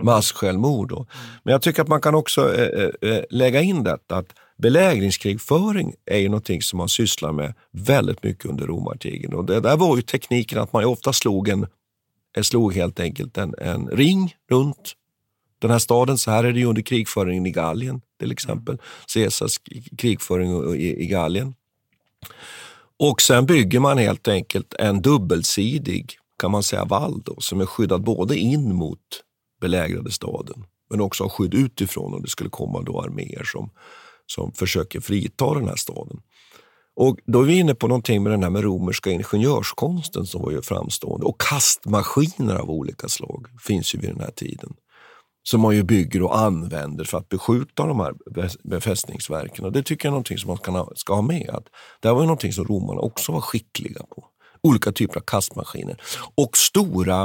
masssjälvmord. 0.03 0.89
Då. 0.89 1.07
Men 1.43 1.53
jag 1.53 1.63
tycker 1.63 1.83
att 1.83 1.89
man 1.89 2.01
kan 2.01 2.15
också 2.15 2.55
eh, 2.55 3.11
eh, 3.11 3.23
lägga 3.31 3.61
in 3.61 3.85
detta 3.85 4.17
att 4.17 4.27
belägringskrigföring 4.59 5.95
är 6.07 6.19
ju 6.19 6.29
någonting 6.29 6.63
som 6.63 6.77
man 6.77 6.89
sysslar 6.89 7.33
med 7.33 7.55
väldigt 7.73 8.23
mycket 8.23 8.45
under 8.45 8.67
romartiden. 8.67 9.35
Och 9.35 9.45
det 9.45 9.61
där 9.61 9.77
var 9.77 9.97
ju 9.97 10.03
tekniken 10.03 10.59
att 10.59 10.73
man 10.73 10.85
ofta 10.85 11.13
slog, 11.13 11.49
en, 11.49 11.67
eh, 12.37 12.43
slog 12.43 12.75
helt 12.75 13.01
enkelt 13.01 13.39
en, 13.39 13.55
en 13.59 13.89
ring 13.89 14.35
runt 14.51 14.93
Den 15.59 15.71
här 15.71 15.79
staden, 15.79 16.19
så 16.19 16.31
här 16.31 16.45
är 16.45 16.53
det 16.53 16.59
ju 16.59 16.67
under 16.67 16.83
krigföringen 16.83 17.47
i 17.47 17.51
Gallien 17.51 18.01
till 18.19 18.33
exempel. 18.33 18.79
Caesars 19.15 19.61
krigföring 19.99 20.75
i, 20.75 21.03
i 21.03 21.07
Gallien. 21.07 21.55
Och 22.97 23.23
sen 23.23 23.47
bygger 23.47 23.81
man 23.81 23.99
helt 23.99 24.29
enkelt 24.29 24.75
en 24.75 25.03
dubbelsidig 25.03 26.17
kan 26.39 26.51
man 26.51 26.63
säga 26.63 26.85
vall 26.85 27.23
då, 27.25 27.41
som 27.41 27.61
är 27.61 27.67
skyddad 27.67 28.03
både 28.03 28.37
in 28.37 28.75
mot 28.75 29.01
belägrade 29.61 30.11
staden 30.11 30.65
men 30.91 31.01
också 31.01 31.25
har 31.25 31.29
skydd 31.29 31.55
utifrån 31.55 32.15
om 32.15 32.23
det 32.23 32.29
skulle 32.29 32.51
komma 32.51 32.83
då 32.83 33.01
arméer 33.01 33.45
som, 33.45 33.71
som 34.27 34.53
försöker 34.53 35.01
frita 35.01 35.55
den 35.55 35.69
här 35.69 35.77
staden. 35.77 36.21
Och 36.97 37.19
då 37.27 37.41
är 37.41 37.45
vi 37.45 37.59
inne 37.59 37.75
på 37.75 37.89
någonting 37.89 38.23
med 38.23 38.33
den 38.33 38.43
här 38.43 38.51
med 38.51 38.63
romerska 38.63 39.11
ingenjörskonsten 39.11 40.27
som 40.27 40.43
var 40.43 40.51
ju 40.51 40.63
framstående. 40.63 41.27
Och 41.27 41.41
kastmaskiner 41.41 42.55
av 42.57 42.71
olika 42.71 43.09
slag 43.09 43.47
finns 43.61 43.95
ju 43.95 43.99
vid 43.99 44.11
den 44.11 44.21
här 44.21 44.31
tiden. 44.31 44.75
Som 45.43 45.61
man 45.61 45.77
ju 45.77 45.83
bygger 45.83 46.23
och 46.23 46.39
använder 46.39 47.05
för 47.05 47.19
att 47.19 47.29
beskjuta 47.29 47.87
de 47.87 48.01
här 48.01 48.15
befästningsverken. 48.63 49.65
Och 49.65 49.73
det 49.73 49.83
tycker 49.83 50.07
jag 50.07 50.11
är 50.11 50.13
någonting 50.13 50.39
som 50.39 50.49
man 50.49 50.89
ska 50.97 51.15
ha, 51.15 51.23
med. 51.23 51.51
Att 51.53 51.67
det 52.01 52.13
var 52.13 52.21
ju 52.21 52.27
någonting 52.27 52.53
som 52.53 52.65
romarna 52.65 53.01
också 53.01 53.33
var 53.33 53.41
skickliga 53.41 54.01
på. 54.01 54.25
Olika 54.63 54.93
typer 54.93 55.17
av 55.17 55.21
kastmaskiner. 55.21 56.03
Och 56.35 56.57
stora, 56.57 57.25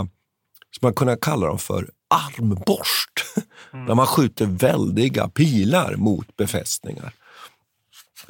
som 0.72 0.80
man 0.82 0.94
kunde 0.94 1.18
kalla 1.22 1.48
dem 1.48 1.60
för, 1.60 1.90
armborst. 2.10 3.12
Mm. 3.74 3.86
Där 3.86 3.96
man 3.96 4.08
skjuter 4.08 4.46
väldiga 4.46 5.28
pilar 5.28 5.96
mot 5.96 6.38
befästningar. 6.38 7.14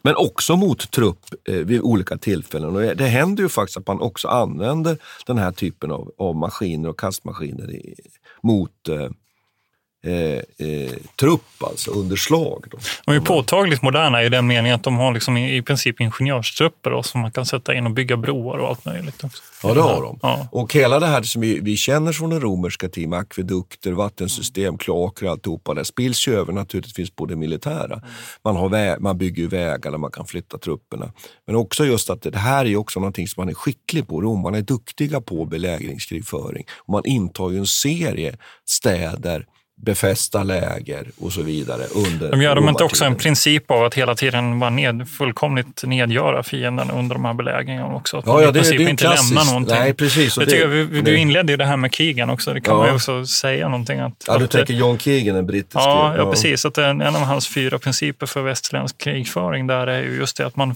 Men 0.01 0.15
också 0.15 0.55
mot 0.55 0.91
trupp 0.91 1.25
eh, 1.45 1.55
vid 1.55 1.81
olika 1.81 2.17
tillfällen. 2.17 2.75
Och 2.75 2.81
det 2.81 3.07
händer 3.07 3.43
ju 3.43 3.49
faktiskt 3.49 3.77
att 3.77 3.87
man 3.87 4.01
också 4.01 4.27
använder 4.27 4.97
den 5.25 5.37
här 5.37 5.51
typen 5.51 5.91
av, 5.91 6.11
av 6.17 6.35
maskiner 6.35 6.89
och 6.89 6.99
kastmaskiner 6.99 7.71
i, 7.71 7.95
mot 8.41 8.89
eh, 8.89 9.09
eh, 10.03 10.67
eh, 10.67 10.91
trupp, 11.19 11.63
alltså 11.63 11.91
under 11.91 12.15
slag. 12.15 12.65
Då. 12.71 12.77
De 13.05 13.15
är 13.15 13.19
påtagligt 13.19 13.81
moderna 13.81 14.23
i 14.23 14.29
den 14.29 14.47
meningen 14.47 14.75
att 14.75 14.83
de 14.83 14.97
har 14.97 15.13
liksom 15.13 15.37
i, 15.37 15.57
i 15.57 15.61
princip 15.61 16.01
ingenjörstrupper 16.01 16.89
då, 16.89 17.03
som 17.03 17.21
man 17.21 17.31
kan 17.31 17.45
sätta 17.45 17.73
in 17.73 17.85
och 17.85 17.91
bygga 17.91 18.17
broar 18.17 18.57
och 18.57 18.67
allt 18.67 18.85
möjligt. 18.85 19.23
Också. 19.23 19.43
Ja, 19.63 19.73
det 19.73 19.81
har 19.81 20.01
de. 20.01 20.19
Ja. 20.21 20.47
Och 20.51 20.73
hela 20.73 20.99
det 20.99 21.05
här 21.05 21.21
som 21.21 21.41
vi, 21.41 21.59
vi 21.59 21.77
känner 21.77 22.11
från 22.11 22.29
den 22.29 22.41
romerska 22.41 22.89
tiden, 22.89 23.13
akvedukter, 23.13 23.91
vattensystem, 23.91 24.77
kloaker 24.77 25.25
och 25.25 25.31
alltihopa, 25.31 25.73
det 25.73 25.85
spills 25.85 26.27
ju 26.27 26.35
över 26.35 26.53
naturligtvis 26.53 27.11
på 27.11 27.25
det 27.25 27.35
militära. 27.35 28.01
Man, 28.43 28.55
har 28.55 28.69
vä 28.69 28.99
man 28.99 29.17
bygger 29.17 29.47
vägar 29.47 29.91
där 29.91 29.97
man 29.97 30.11
kan 30.11 30.25
flytta 30.25 30.57
trupperna. 30.57 31.13
Men 31.47 31.55
också 31.55 31.85
just 31.85 32.09
att 32.09 32.21
det 32.21 32.37
här 32.37 32.65
är 32.65 32.75
också 32.75 32.99
någonting 32.99 33.27
som 33.27 33.41
man 33.41 33.49
är 33.49 33.53
skicklig 33.53 34.07
på. 34.07 34.21
Romarna 34.21 34.57
är 34.57 34.61
duktiga 34.61 35.21
på 35.21 35.45
belägringskrigföring. 35.45 36.65
Och 36.77 36.89
man 36.89 37.05
intar 37.05 37.49
ju 37.49 37.57
en 37.57 37.67
serie 37.67 38.37
städer 38.65 39.45
befästa 39.81 40.43
läger 40.43 41.07
och 41.19 41.33
så 41.33 41.41
vidare. 41.41 41.83
Under 41.95 42.31
de 42.31 42.41
gör 42.41 42.55
de 42.55 42.69
inte 42.69 42.83
också 42.83 43.05
en 43.05 43.15
princip 43.15 43.71
av 43.71 43.83
att 43.83 43.93
hela 43.93 44.15
tiden 44.15 44.59
bara 44.59 44.69
ned, 44.69 45.09
fullkomligt 45.09 45.83
nedgöra 45.83 46.43
fienden 46.43 46.91
under 46.91 47.15
de 47.15 47.25
här 47.25 47.33
belägringarna 47.33 47.95
också? 47.95 48.17
Att 48.17 48.25
ja, 48.25 48.41
ja, 48.41 48.51
det, 48.51 48.59
i 48.59 48.61
princip 48.61 48.77
det 48.77 48.83
är 48.83 48.89
inte 48.89 49.15
lämna 49.15 49.43
någonting. 49.43 49.75
Nej, 49.75 49.93
precis. 49.93 50.35
Det, 50.35 50.45
det, 50.45 50.65
vi, 50.65 51.01
du 51.01 51.17
inledde 51.17 51.53
ju 51.53 51.57
det 51.57 51.65
här 51.65 51.77
med 51.77 51.91
krigen 51.91 52.29
också, 52.29 52.53
det 52.53 52.61
kan 52.61 52.73
ja. 52.73 52.79
man 52.79 52.87
ju 52.87 52.93
också 52.95 53.25
säga 53.25 53.69
någonting. 53.69 53.99
Att, 53.99 54.23
ja, 54.27 54.37
du 54.37 54.43
att, 54.43 54.51
tänker 54.51 54.73
John 54.73 54.97
Keegan, 54.97 55.35
en 55.35 55.45
brittisk 55.45 55.75
ja, 55.75 56.13
ja, 56.17 56.31
precis. 56.31 56.65
Att 56.65 56.77
en, 56.77 57.01
en 57.01 57.15
av 57.15 57.21
hans 57.21 57.47
fyra 57.47 57.79
principer 57.79 58.25
för 58.25 58.41
västerländsk 58.41 58.97
krigföring 58.97 59.67
där 59.67 59.87
är 59.87 60.01
ju 60.01 60.15
just 60.15 60.37
det 60.37 60.47
att 60.47 60.55
man, 60.55 60.75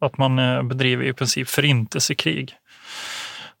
att 0.00 0.18
man 0.18 0.38
eh, 0.38 0.62
bedriver 0.62 1.04
i 1.04 1.12
princip 1.12 1.48
förintelsekrig. 1.48 2.50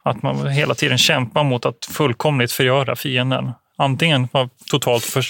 Att 0.04 0.22
man 0.22 0.48
hela 0.48 0.74
tiden 0.74 0.98
kämpar 0.98 1.44
mot 1.44 1.66
att 1.66 1.88
fullkomligt 1.90 2.52
förgöra 2.52 2.96
fienden 2.96 3.52
antingen 3.76 4.28
totalt 4.70 5.04
för, 5.04 5.24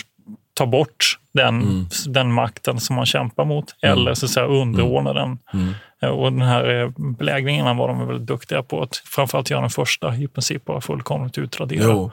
ta 0.55 0.66
bort 0.66 1.18
den, 1.32 1.62
mm. 1.62 1.86
den 2.07 2.32
makten 2.32 2.80
som 2.80 2.97
man 2.97 3.07
kämpar 3.07 3.45
mot 3.45 3.74
mm. 3.82 3.99
eller 3.99 4.14
så 4.14 4.26
att 4.26 4.32
säga 4.32 4.47
underordna 4.47 5.11
mm. 5.11 5.14
den. 5.14 5.38
Mm. 5.61 5.74
Eh, 6.03 6.09
och 6.09 6.32
den 6.32 6.42
här 6.42 6.82
eh, 6.82 6.90
belägringen 6.99 7.76
var 7.76 7.88
de 7.88 8.07
väldigt 8.07 8.26
duktiga 8.26 8.62
på 8.62 8.82
att 8.82 8.97
framförallt 8.97 9.51
göra 9.51 9.61
den 9.61 9.70
första 9.70 10.16
i 10.16 10.28
princip 10.28 10.64
bara 10.64 10.80
fullkomligt 10.80 11.38
utradera. 11.38 11.84
Jo. 11.84 12.11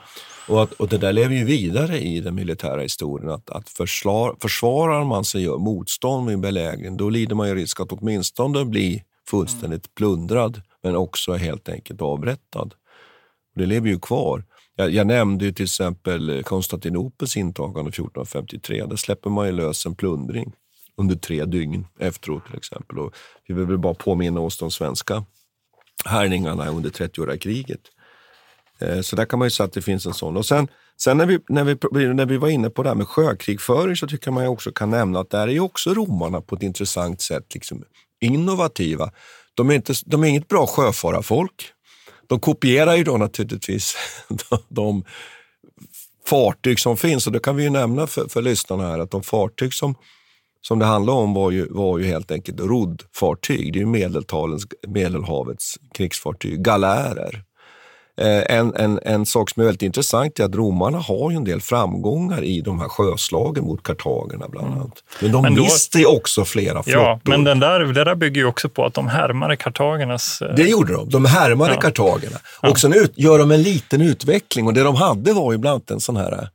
Och, 0.48 0.64
att, 0.64 0.74
och 0.74 0.88
det 0.88 0.98
där 0.98 1.14
lever 1.14 1.36
ju 1.36 1.46
vidare 1.46 2.00
i 2.00 2.20
den 2.20 2.36
militära 2.36 2.82
historien. 2.82 3.30
Att, 3.30 3.50
att 3.50 3.70
försvar, 3.70 4.36
försvarar 4.42 5.04
man 5.04 5.26
sig 5.26 5.44
gör 5.44 5.58
motstånd 5.58 6.30
vid 6.30 6.40
belägring, 6.40 6.98
då 6.98 7.10
lider 7.10 7.36
man 7.36 7.48
ju 7.48 7.56
risk 7.56 7.80
att 7.80 7.92
åtminstone 7.92 8.66
bli 8.66 9.04
fullständigt 9.30 9.96
plundrad, 9.96 10.62
men 10.84 10.96
också 10.96 11.34
helt 11.34 11.70
enkelt 11.70 12.02
avrättad. 12.02 12.74
Det 13.56 13.66
lever 13.66 13.90
ju 13.90 14.00
kvar. 14.00 14.44
Jag, 14.76 14.92
jag 14.92 15.08
nämnde 15.08 15.46
ju 15.46 15.52
till 15.52 15.66
exempel 15.66 16.44
Konstantinopels 16.44 17.38
intagande 17.38 17.90
1453. 17.90 18.86
Där 18.86 18.96
släpper 18.96 19.30
man 19.30 19.46
ju 19.46 19.52
lös 19.52 19.86
en 19.86 19.96
plundring 19.96 20.54
under 20.98 21.16
tre 21.16 21.46
dygn 21.46 21.88
efteråt 22.00 22.46
till 22.46 22.58
exempel. 22.58 23.00
Och 23.00 23.16
vi 23.48 23.54
vill 23.54 23.78
bara 23.78 23.94
påminna 23.94 24.40
oss 24.40 24.58
de 24.58 24.72
svenska 24.72 25.26
härningarna 26.06 26.70
under 26.70 26.90
30-åriga 26.90 27.38
kriget. 27.38 27.82
Eh, 28.80 29.02
så 29.02 29.16
där 29.16 29.26
kan 29.26 29.40
man 29.40 29.46
ju 29.46 29.50
säga 29.50 29.68
att 29.68 29.74
det 29.74 29.82
finns 29.82 30.06
en 30.06 30.14
sån. 30.14 30.38
Och 30.38 30.46
sen, 30.46 30.68
sen 30.98 31.18
när, 31.18 31.26
vi, 31.26 31.40
när, 31.50 31.64
vi, 31.64 32.14
när 32.14 32.26
vi 32.26 32.38
var 32.38 32.50
inne 32.50 32.70
på 32.70 32.84
det 32.84 32.90
här 32.90 32.96
med 32.96 33.08
sjökrigföring 33.08 33.96
så 33.96 34.08
tycker 34.08 34.32
man 34.32 34.48
också 34.48 34.72
kan 34.72 34.90
nämna 34.90 35.20
att 35.20 35.30
där 35.30 35.48
är 35.48 35.52
ju 35.52 35.60
också 35.60 35.94
romarna 35.94 36.42
på 36.42 36.56
ett 36.56 36.64
intressant 36.64 37.22
sätt 37.22 37.54
liksom 37.54 37.84
innovativa. 38.22 39.12
De 39.56 39.70
är, 39.70 39.74
inte, 39.74 39.94
de 40.06 40.24
är 40.24 40.28
inget 40.28 40.48
bra 40.48 40.68
sjöfararfolk 40.68 41.74
de 42.32 42.40
kopierar 42.40 42.96
ju 42.96 43.04
då 43.04 43.18
naturligtvis 43.18 43.96
de, 44.70 45.04
fartyg 46.26 46.80
som 46.80 46.98
finns 46.98 47.28
och 47.28 47.34
det 47.34 47.40
kan 47.40 47.56
vi 47.56 47.64
ju 47.64 47.70
nämna 47.70 48.08
för, 48.08 48.28
för 48.28 48.42
lyssnarna 48.42 48.88
här 48.88 49.00
att 49.00 49.12
de 49.12 49.24
fartyg 49.24 49.74
som, 49.74 49.96
som 50.62 50.80
det 50.80 50.86
handlar 50.86 51.14
om 51.14 51.34
var 51.34 51.52
ju, 51.52 51.68
var 51.70 52.00
ju 52.00 52.06
helt 52.06 52.32
enkelt 52.32 52.60
roddfartyg. 52.60 53.74
Det 53.74 53.80
är 53.80 53.82
ju 53.82 53.86
medeltalens, 53.86 54.68
Medelhavets 54.88 55.78
krigsfartyg, 55.94 56.64
galärer. 56.64 57.44
Eh, 58.22 58.58
en, 58.58 58.76
en, 58.76 59.00
en 59.04 59.26
sak 59.26 59.50
som 59.50 59.62
är 59.62 59.66
väldigt 59.66 59.82
intressant 59.82 60.40
är 60.40 60.44
att 60.44 60.56
romarna 60.56 60.98
har 60.98 61.32
ju 61.32 61.38
en 61.38 61.44
del 61.44 61.62
framgångar 61.62 62.44
i 62.44 62.62
de 62.62 62.80
här 62.80 62.88
sjöslagen 62.88 63.64
mot 63.64 63.84
kartagerna 63.84 64.48
bland 64.48 64.68
mm. 64.68 64.80
annat. 64.80 65.04
Men 65.22 65.32
de 65.32 65.42
men 65.42 65.56
då, 65.56 65.64
mister 65.64 66.16
också 66.16 66.46
flera 66.46 66.84
flottor. 66.84 67.02
Ja, 67.02 67.20
men 67.24 67.44
den 67.44 67.60
där, 67.60 67.80
det 67.80 68.04
där 68.04 68.16
bygger 68.16 68.42
ju 68.42 68.48
också 68.48 68.70
på 68.70 68.86
att 68.86 68.94
de 68.94 69.08
härmade 69.08 69.56
kartagernas... 69.56 70.42
Eh... 70.42 70.56
Det 70.56 70.64
gjorde 70.64 70.94
de. 70.94 71.10
De 71.10 71.26
härmade 71.26 71.74
ja. 71.74 71.82
kartagerna. 71.82 72.38
Ja. 72.62 72.70
Och 72.70 72.80
sen 72.80 72.94
ut, 72.94 73.14
gör 73.16 73.40
de 73.40 73.52
en 73.52 73.62
liten 73.62 74.02
utveckling 74.02 74.68
och 74.68 74.74
det 74.74 74.84
de 74.84 74.96
hade 74.96 75.34
var 75.34 75.52
ju 75.52 75.58
bland 75.58 75.74
annat 75.74 75.92
en 75.92 76.00
sån 76.00 76.18
här 76.18 76.32
eh, 76.32 76.48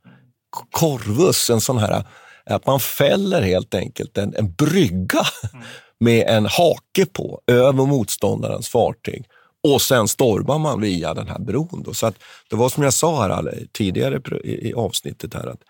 korvus, 0.71 1.49
en 1.49 1.61
sån 1.61 1.77
här 1.77 2.03
att 2.49 2.65
man 2.65 2.79
fäller 2.79 3.41
helt 3.41 3.75
enkelt 3.75 4.17
en, 4.17 4.33
en 4.35 4.51
brygga 4.51 5.21
mm. 5.53 5.65
med 5.99 6.27
en 6.27 6.45
hake 6.45 7.05
på 7.13 7.41
över 7.47 7.85
motståndarens 7.85 8.69
fartyg 8.69 9.25
och 9.73 9.81
sen 9.81 10.07
stormar 10.07 10.59
man 10.59 10.81
via 10.81 11.13
den 11.13 11.27
här 11.27 11.39
bron. 11.39 11.83
Då. 11.85 11.93
Så 11.93 12.07
att 12.07 12.15
det 12.49 12.55
var 12.55 12.69
som 12.69 12.83
jag 12.83 12.93
sa 12.93 13.21
här 13.21 13.67
tidigare 13.71 14.39
i, 14.43 14.73
avsnittet, 14.73 15.33
här, 15.33 15.47
att 15.47 15.61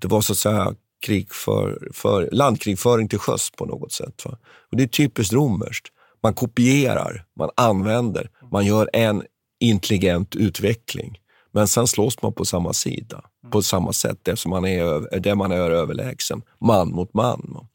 det 0.00 0.08
var 0.08 0.20
så 0.20 0.32
att 0.32 0.38
säga 0.38 0.74
krig 1.06 1.34
för, 1.34 1.88
för, 1.94 2.28
landkrigföring 2.32 3.08
till 3.08 3.18
sjöss 3.18 3.50
på 3.50 3.66
något 3.66 3.92
sätt. 3.92 4.24
Va? 4.24 4.38
Och 4.70 4.76
Det 4.76 4.82
är 4.82 4.86
typiskt 4.86 5.34
romerskt. 5.34 5.88
Man 6.22 6.34
kopierar, 6.34 7.24
man 7.38 7.50
använder, 7.56 8.30
man 8.52 8.66
gör 8.66 8.90
en 8.92 9.22
intelligent 9.60 10.36
utveckling. 10.36 11.18
Men 11.52 11.68
sen 11.68 11.86
slåss 11.86 12.22
man 12.22 12.32
på 12.32 12.44
samma 12.44 12.72
sida, 12.72 13.24
på 13.50 13.62
samma 13.62 13.92
sätt, 13.92 14.28
eftersom 14.28 14.50
man 14.50 14.64
är, 14.64 15.20
där 15.20 15.34
man 15.34 15.52
är 15.52 15.70
överlägsen, 15.70 16.42
man 16.60 16.88
mot 16.88 17.14
man. 17.14 17.68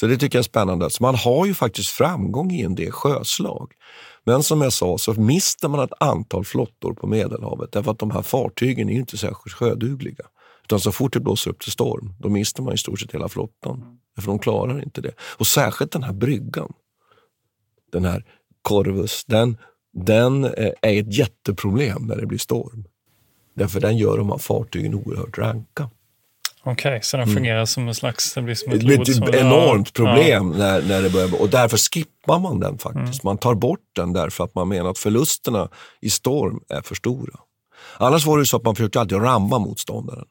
Så 0.00 0.06
det 0.06 0.16
tycker 0.16 0.38
jag 0.38 0.42
är 0.42 0.48
spännande. 0.48 0.90
Så 0.90 1.02
man 1.02 1.14
har 1.14 1.46
ju 1.46 1.54
faktiskt 1.54 1.90
framgång 1.90 2.50
i 2.50 2.62
en 2.62 2.74
del 2.74 2.92
sjöslag. 2.92 3.72
Men 4.30 4.42
som 4.42 4.60
jag 4.60 4.72
sa 4.72 4.98
så 4.98 5.14
mister 5.14 5.68
man 5.68 5.80
ett 5.80 5.92
antal 6.00 6.44
flottor 6.44 6.94
på 6.94 7.06
Medelhavet 7.06 7.72
därför 7.72 7.90
att 7.90 7.98
de 7.98 8.10
här 8.10 8.22
fartygen 8.22 8.88
är 8.88 8.94
inte 8.94 9.18
särskilt 9.18 9.56
sjödugliga. 9.56 10.24
Utan 10.64 10.80
så 10.80 10.92
fort 10.92 11.12
det 11.12 11.20
blåser 11.20 11.50
upp 11.50 11.60
till 11.60 11.72
storm, 11.72 12.14
då 12.18 12.28
mister 12.28 12.62
man 12.62 12.74
i 12.74 12.78
stort 12.78 13.00
sett 13.00 13.14
hela 13.14 13.28
flottan. 13.28 13.98
För 14.18 14.26
de 14.26 14.38
klarar 14.38 14.82
inte 14.82 15.00
det. 15.00 15.12
Och 15.20 15.46
särskilt 15.46 15.92
den 15.92 16.02
här 16.02 16.12
bryggan, 16.12 16.72
den 17.92 18.04
här 18.04 18.24
Corvus, 18.62 19.24
den, 19.24 19.56
den 19.92 20.44
eh, 20.44 20.72
är 20.82 21.00
ett 21.00 21.14
jätteproblem 21.14 22.02
när 22.02 22.16
det 22.16 22.26
blir 22.26 22.38
storm. 22.38 22.84
Därför 23.54 23.80
den 23.80 23.96
gör 23.96 24.18
de 24.18 24.30
här 24.30 24.38
fartygen 24.38 24.94
oerhört 24.94 25.38
ranka. 25.38 25.90
Okej, 26.64 26.72
okay, 26.72 27.00
så 27.02 27.16
den 27.16 27.24
mm. 27.24 27.36
fungerar 27.36 27.56
mm. 27.56 27.66
som 27.66 27.88
en 27.88 27.94
slags... 27.94 28.34
Det 28.34 28.42
blir 28.42 28.54
som 28.54 28.72
ett, 28.72 29.08
ett 29.08 29.16
som, 29.16 29.34
enormt 29.34 29.92
problem 29.92 30.52
ja. 30.52 30.58
när, 30.58 30.82
när 30.82 31.02
det 31.02 31.10
börjar... 31.10 31.40
Och 31.40 31.48
därför 31.48 31.76
skippar 31.76 32.38
man 32.38 32.60
den 32.60 32.78
faktiskt. 32.78 33.22
Mm. 33.22 33.24
Man 33.24 33.38
tar 33.38 33.54
bort 33.54 33.80
den 33.96 34.12
därför 34.12 34.44
att 34.44 34.54
man 34.54 34.68
menar 34.68 34.90
att 34.90 34.98
förlusterna 34.98 35.68
i 36.00 36.10
storm 36.10 36.60
är 36.68 36.82
för 36.82 36.94
stora. 36.94 37.40
Annars 37.96 38.26
var 38.26 38.38
det 38.38 38.46
så 38.46 38.56
att 38.56 38.64
man 38.64 38.76
försökte 38.76 39.00
alltid 39.00 39.18
ramma 39.18 39.58
motståndaren. 39.58 40.24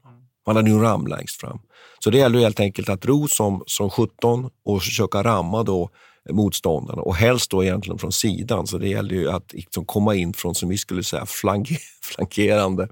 Man 0.47 0.55
hade 0.55 0.69
ju 0.69 0.80
ram 0.80 1.07
längst 1.07 1.41
fram. 1.41 1.59
Så 2.03 2.09
det 2.09 2.17
gäller 2.17 2.39
helt 2.39 2.59
enkelt 2.59 2.89
att 2.89 3.05
ro 3.05 3.27
som, 3.27 3.63
som 3.65 3.89
17 3.89 4.49
och 4.65 4.84
försöka 4.84 5.23
ramma 5.23 5.63
då 5.63 5.89
motståndarna 6.30 7.01
och 7.01 7.15
helst 7.15 7.51
då 7.51 7.63
egentligen 7.63 7.99
från 7.99 8.11
sidan. 8.11 8.67
Så 8.67 8.77
det 8.77 8.88
gäller 8.88 9.15
ju 9.15 9.30
att 9.30 9.53
liksom 9.53 9.86
komma 9.86 10.15
in 10.15 10.34
från, 10.34 10.55
som 10.55 10.69
vi 10.69 10.77
skulle 10.77 11.03
säga, 11.03 11.25
flank, 11.25 11.69
flankerande 12.01 12.88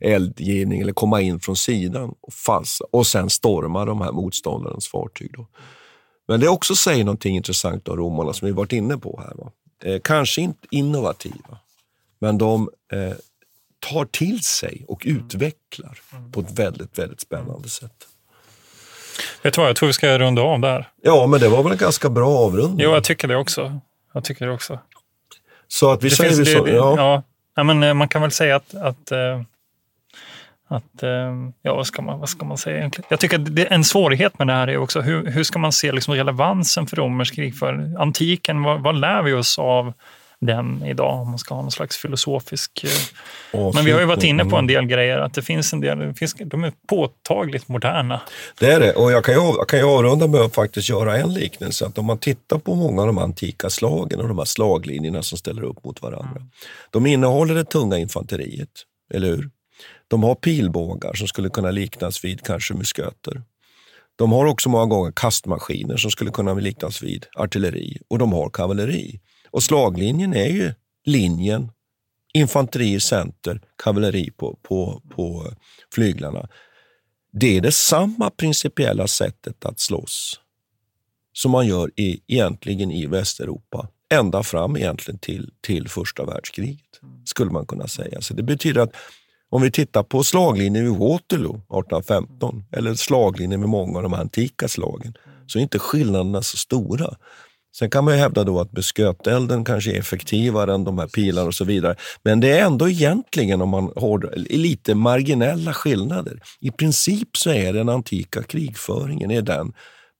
eldgivning 0.00 0.80
eller 0.80 0.92
komma 0.92 1.20
in 1.20 1.40
från 1.40 1.56
sidan 1.56 2.14
och, 2.20 2.32
falsa, 2.32 2.84
och 2.90 3.06
sen 3.06 3.30
storma 3.30 3.84
de 3.84 4.00
här 4.00 4.12
motståndarens 4.12 4.88
fartyg. 4.88 5.32
Då. 5.36 5.46
Men 6.28 6.40
det 6.40 6.48
också 6.48 6.76
säger 6.76 7.04
någonting 7.04 7.36
intressant 7.36 7.88
av 7.88 7.96
romarna 7.96 8.32
som 8.32 8.46
vi 8.46 8.52
varit 8.52 8.72
inne 8.72 8.96
på 8.96 9.20
här. 9.24 9.34
Va? 9.36 9.52
Eh, 9.84 10.00
kanske 10.04 10.40
inte 10.40 10.68
innovativa, 10.70 11.58
men 12.18 12.38
de 12.38 12.70
eh, 12.92 13.16
tar 13.80 14.04
till 14.04 14.42
sig 14.42 14.84
och 14.88 15.02
utvecklar 15.04 15.98
på 16.32 16.40
ett 16.40 16.58
väldigt, 16.58 16.98
väldigt 16.98 17.20
spännande 17.20 17.68
sätt. 17.68 18.06
Vet 19.42 19.54
du 19.54 19.60
vad, 19.60 19.68
jag 19.68 19.76
tror 19.76 19.86
vi 19.86 19.92
ska 19.92 20.18
runda 20.18 20.42
av 20.42 20.60
där. 20.60 20.88
Ja, 21.02 21.26
men 21.26 21.40
det 21.40 21.48
var 21.48 21.62
väl 21.62 21.72
en 21.72 21.78
ganska 21.78 22.10
bra 22.10 22.38
avrundning? 22.38 22.80
Jo, 22.80 22.90
jag 22.90 23.04
tycker 23.04 23.28
det 23.28 23.36
också. 23.36 23.80
Jag 24.12 24.24
tycker 24.24 24.46
det 24.46 24.52
också. 24.52 24.78
Så 25.68 25.90
att 25.90 26.04
vi 26.04 26.08
det 26.08 26.14
säger 26.14 26.30
finns, 26.30 26.48
vi 26.48 26.54
så, 26.54 26.64
det, 26.64 26.72
ja. 26.72 26.94
ja. 26.96 27.22
ja 27.56 27.62
men 27.62 27.82
eh, 27.82 27.94
man 27.94 28.08
kan 28.08 28.22
väl 28.22 28.30
säga 28.30 28.56
att, 28.56 28.74
att, 28.74 29.12
eh, 29.12 29.42
att 30.70 31.02
eh, 31.02 31.34
ja, 31.62 31.74
vad 31.74 31.86
ska, 31.86 32.02
man, 32.02 32.20
vad 32.20 32.28
ska 32.28 32.44
man 32.44 32.58
säga 32.58 32.76
egentligen? 32.76 33.06
Jag 33.10 33.20
tycker 33.20 33.38
att 33.38 33.56
det, 33.56 33.64
en 33.64 33.84
svårighet 33.84 34.38
med 34.38 34.46
det 34.46 34.52
här 34.52 34.68
är 34.68 34.76
också 34.76 35.00
hur, 35.00 35.26
hur 35.26 35.44
ska 35.44 35.58
man 35.58 35.72
se 35.72 35.92
liksom 35.92 36.14
relevansen 36.14 36.86
för 36.86 36.96
romersk 36.96 37.34
krigföring? 37.34 37.96
Antiken, 37.98 38.62
vad, 38.62 38.82
vad 38.82 39.00
lär 39.00 39.22
vi 39.22 39.32
oss 39.32 39.58
av 39.58 39.92
den 40.40 40.84
idag 40.84 41.20
om 41.20 41.28
man 41.28 41.38
ska 41.38 41.54
ha 41.54 41.62
någon 41.62 41.70
slags 41.70 41.96
filosofisk... 41.96 42.84
eh, 43.52 43.70
Men 43.74 43.84
vi 43.84 43.90
har 43.90 44.00
ju 44.00 44.06
varit 44.06 44.24
inne 44.24 44.44
på 44.44 44.56
en 44.56 44.66
del 44.66 44.86
grejer, 44.86 45.18
att 45.18 45.34
det 45.34 45.42
finns 45.42 45.72
en 45.72 45.80
del, 45.80 45.98
det 45.98 46.14
finns, 46.14 46.34
de 46.34 46.64
är 46.64 46.72
påtagligt 46.88 47.68
moderna. 47.68 48.20
Det 48.60 48.72
är 48.72 48.80
det. 48.80 48.92
Och 48.92 49.12
jag 49.12 49.24
kan 49.24 49.34
ju, 49.34 49.40
jag 49.40 49.68
kan 49.68 49.78
ju 49.78 49.84
avrunda 49.84 50.26
med 50.26 50.40
att 50.40 50.54
faktiskt 50.54 50.88
göra 50.88 51.18
en 51.18 51.34
liknelse. 51.34 51.86
Att 51.86 51.98
om 51.98 52.06
man 52.06 52.18
tittar 52.18 52.58
på 52.58 52.74
många 52.74 53.00
av 53.00 53.06
de 53.06 53.18
antika 53.18 53.70
slagen 53.70 54.20
och 54.20 54.28
de 54.28 54.38
här 54.38 54.44
slaglinjerna 54.44 55.22
som 55.22 55.38
ställer 55.38 55.62
upp 55.62 55.84
mot 55.84 56.02
varandra. 56.02 56.42
De 56.90 57.06
innehåller 57.06 57.54
det 57.54 57.64
tunga 57.64 57.98
infanteriet, 57.98 58.70
eller 59.14 59.28
hur? 59.28 59.50
De 60.10 60.22
har 60.22 60.34
pilbågar 60.34 61.14
som 61.14 61.28
skulle 61.28 61.48
kunna 61.48 61.70
liknas 61.70 62.24
vid 62.24 62.42
kanske 62.42 62.74
musköter. 62.74 63.42
De 64.16 64.32
har 64.32 64.46
också 64.46 64.68
många 64.68 64.86
gånger 64.86 65.12
kastmaskiner 65.12 65.96
som 65.96 66.10
skulle 66.10 66.30
kunna 66.30 66.54
liknas 66.54 67.02
vid 67.02 67.26
artilleri 67.36 67.98
och 68.08 68.18
de 68.18 68.32
har 68.32 68.50
kavalleri. 68.50 69.20
Och 69.50 69.62
slaglinjen 69.62 70.34
är 70.34 70.48
ju 70.48 70.72
linjen, 71.04 71.70
infanteri 72.32 72.94
i 72.94 73.00
center, 73.00 73.60
kavalleri 73.82 74.30
på, 74.30 74.58
på, 74.62 75.02
på 75.16 75.52
flyglarna. 75.94 76.48
Det 77.32 77.56
är 77.56 77.60
det 77.60 77.72
samma 77.72 78.30
principiella 78.30 79.06
sättet 79.06 79.64
att 79.64 79.80
slåss 79.80 80.40
som 81.32 81.50
man 81.50 81.66
gör 81.66 81.90
i, 81.96 82.20
egentligen 82.26 82.90
i 82.90 83.06
Västeuropa 83.06 83.88
ända 84.08 84.42
fram 84.42 84.76
egentligen 84.76 85.18
till, 85.18 85.50
till 85.60 85.88
första 85.88 86.24
världskriget, 86.24 87.00
skulle 87.24 87.50
man 87.50 87.66
kunna 87.66 87.88
säga. 87.88 88.20
Så 88.20 88.34
det 88.34 88.42
betyder 88.42 88.80
att 88.80 88.94
om 89.50 89.62
vi 89.62 89.70
tittar 89.70 90.02
på 90.02 90.22
slaglinjen 90.22 90.84
vid 90.84 90.98
Waterloo 90.98 91.54
1815 91.54 92.64
eller 92.72 92.94
slaglinjen 92.94 93.60
med 93.60 93.68
många 93.68 93.96
av 93.96 94.02
de 94.02 94.14
antika 94.14 94.68
slagen 94.68 95.14
så 95.46 95.58
är 95.58 95.62
inte 95.62 95.78
skillnaderna 95.78 96.42
så 96.42 96.56
stora. 96.56 97.14
Sen 97.76 97.90
kan 97.90 98.04
man 98.04 98.14
ju 98.14 98.20
hävda 98.20 98.44
då 98.44 98.60
att 98.60 98.72
muskötelden 98.72 99.64
kanske 99.64 99.92
är 99.92 99.98
effektivare 99.98 100.74
än 100.74 100.84
de 100.84 100.98
här 100.98 101.06
pilarna 101.06 101.48
och 101.48 101.54
så 101.54 101.64
vidare. 101.64 101.96
Men 102.22 102.40
det 102.40 102.58
är 102.58 102.66
ändå 102.66 102.88
egentligen, 102.88 103.62
om 103.62 103.68
man 103.68 103.92
har 103.96 104.34
lite 104.36 104.94
marginella 104.94 105.72
skillnader. 105.72 106.42
I 106.60 106.70
princip 106.70 107.36
så 107.36 107.50
är 107.50 107.72
den 107.72 107.88
antika 107.88 108.42
krigföringen 108.42 109.30
är 109.30 109.42
den 109.42 109.72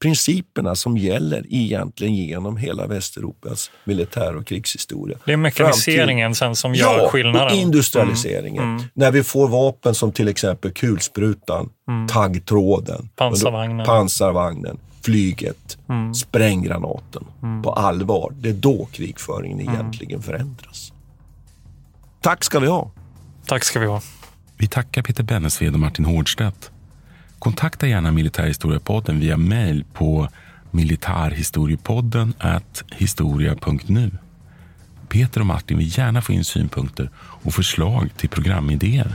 principerna 0.03 0.75
som 0.75 0.99
gäller 0.99 1.45
egentligen 1.49 2.15
genom 2.15 2.57
hela 2.57 2.87
Västeuropas 2.87 3.71
militär 3.85 4.37
och 4.37 4.47
krigshistoria. 4.47 5.19
Det 5.25 5.33
är 5.33 5.37
mekaniseringen 5.37 6.35
sen 6.35 6.57
som 6.57 6.75
gör 6.75 6.99
ja, 6.99 7.09
skillnaden. 7.09 7.47
och 7.49 7.55
industrialiseringen. 7.55 8.63
Mm, 8.63 8.77
mm. 8.77 8.89
När 8.95 9.11
vi 9.11 9.23
får 9.23 9.49
vapen 9.49 9.95
som 9.95 10.13
till 10.13 10.29
exempel 10.29 10.71
kulsprutan, 10.73 11.69
Mm. 11.89 12.09
taggtråden, 12.09 13.09
Pansarvagnen. 13.17 13.87
pansarvagnen 13.87 14.79
flyget, 15.03 15.79
Mm. 15.89 16.15
spränggranaten 16.15 17.25
Mm. 17.43 17.63
på 17.63 17.73
allvar. 17.73 18.33
Det 18.37 18.49
är 18.49 18.53
då 18.53 18.89
krigföringen 18.93 19.61
Mm. 19.61 19.75
egentligen 19.75 20.23
förändras. 20.23 20.93
Tack 22.21 22.45
ska 22.45 22.61
vi 22.61 22.67
ha. 22.67 22.91
Tack 23.47 23.65
ska 23.65 23.81
vi 23.81 23.87
ha. 23.87 24.01
Vi 24.57 24.67
tackar 24.69 25.03
Peter 25.03 25.23
Bennesved 25.23 25.75
och 25.75 25.81
Martin 25.81 26.05
Hårdstedt. 26.05 26.71
Kontakta 27.41 27.86
gärna 27.86 28.11
Militärhistoriepodden 28.11 29.20
via 29.20 29.36
mejl 29.36 29.84
på 29.93 30.28
militarhistoriepodden 30.70 32.34
historia.nu. 32.91 34.11
Peter 35.09 35.41
och 35.41 35.47
Martin 35.47 35.78
vill 35.78 35.99
gärna 35.99 36.22
få 36.22 36.32
in 36.32 36.45
synpunkter 36.45 37.11
och 37.16 37.55
förslag 37.55 38.11
till 38.16 38.28
programidéer. 38.28 39.14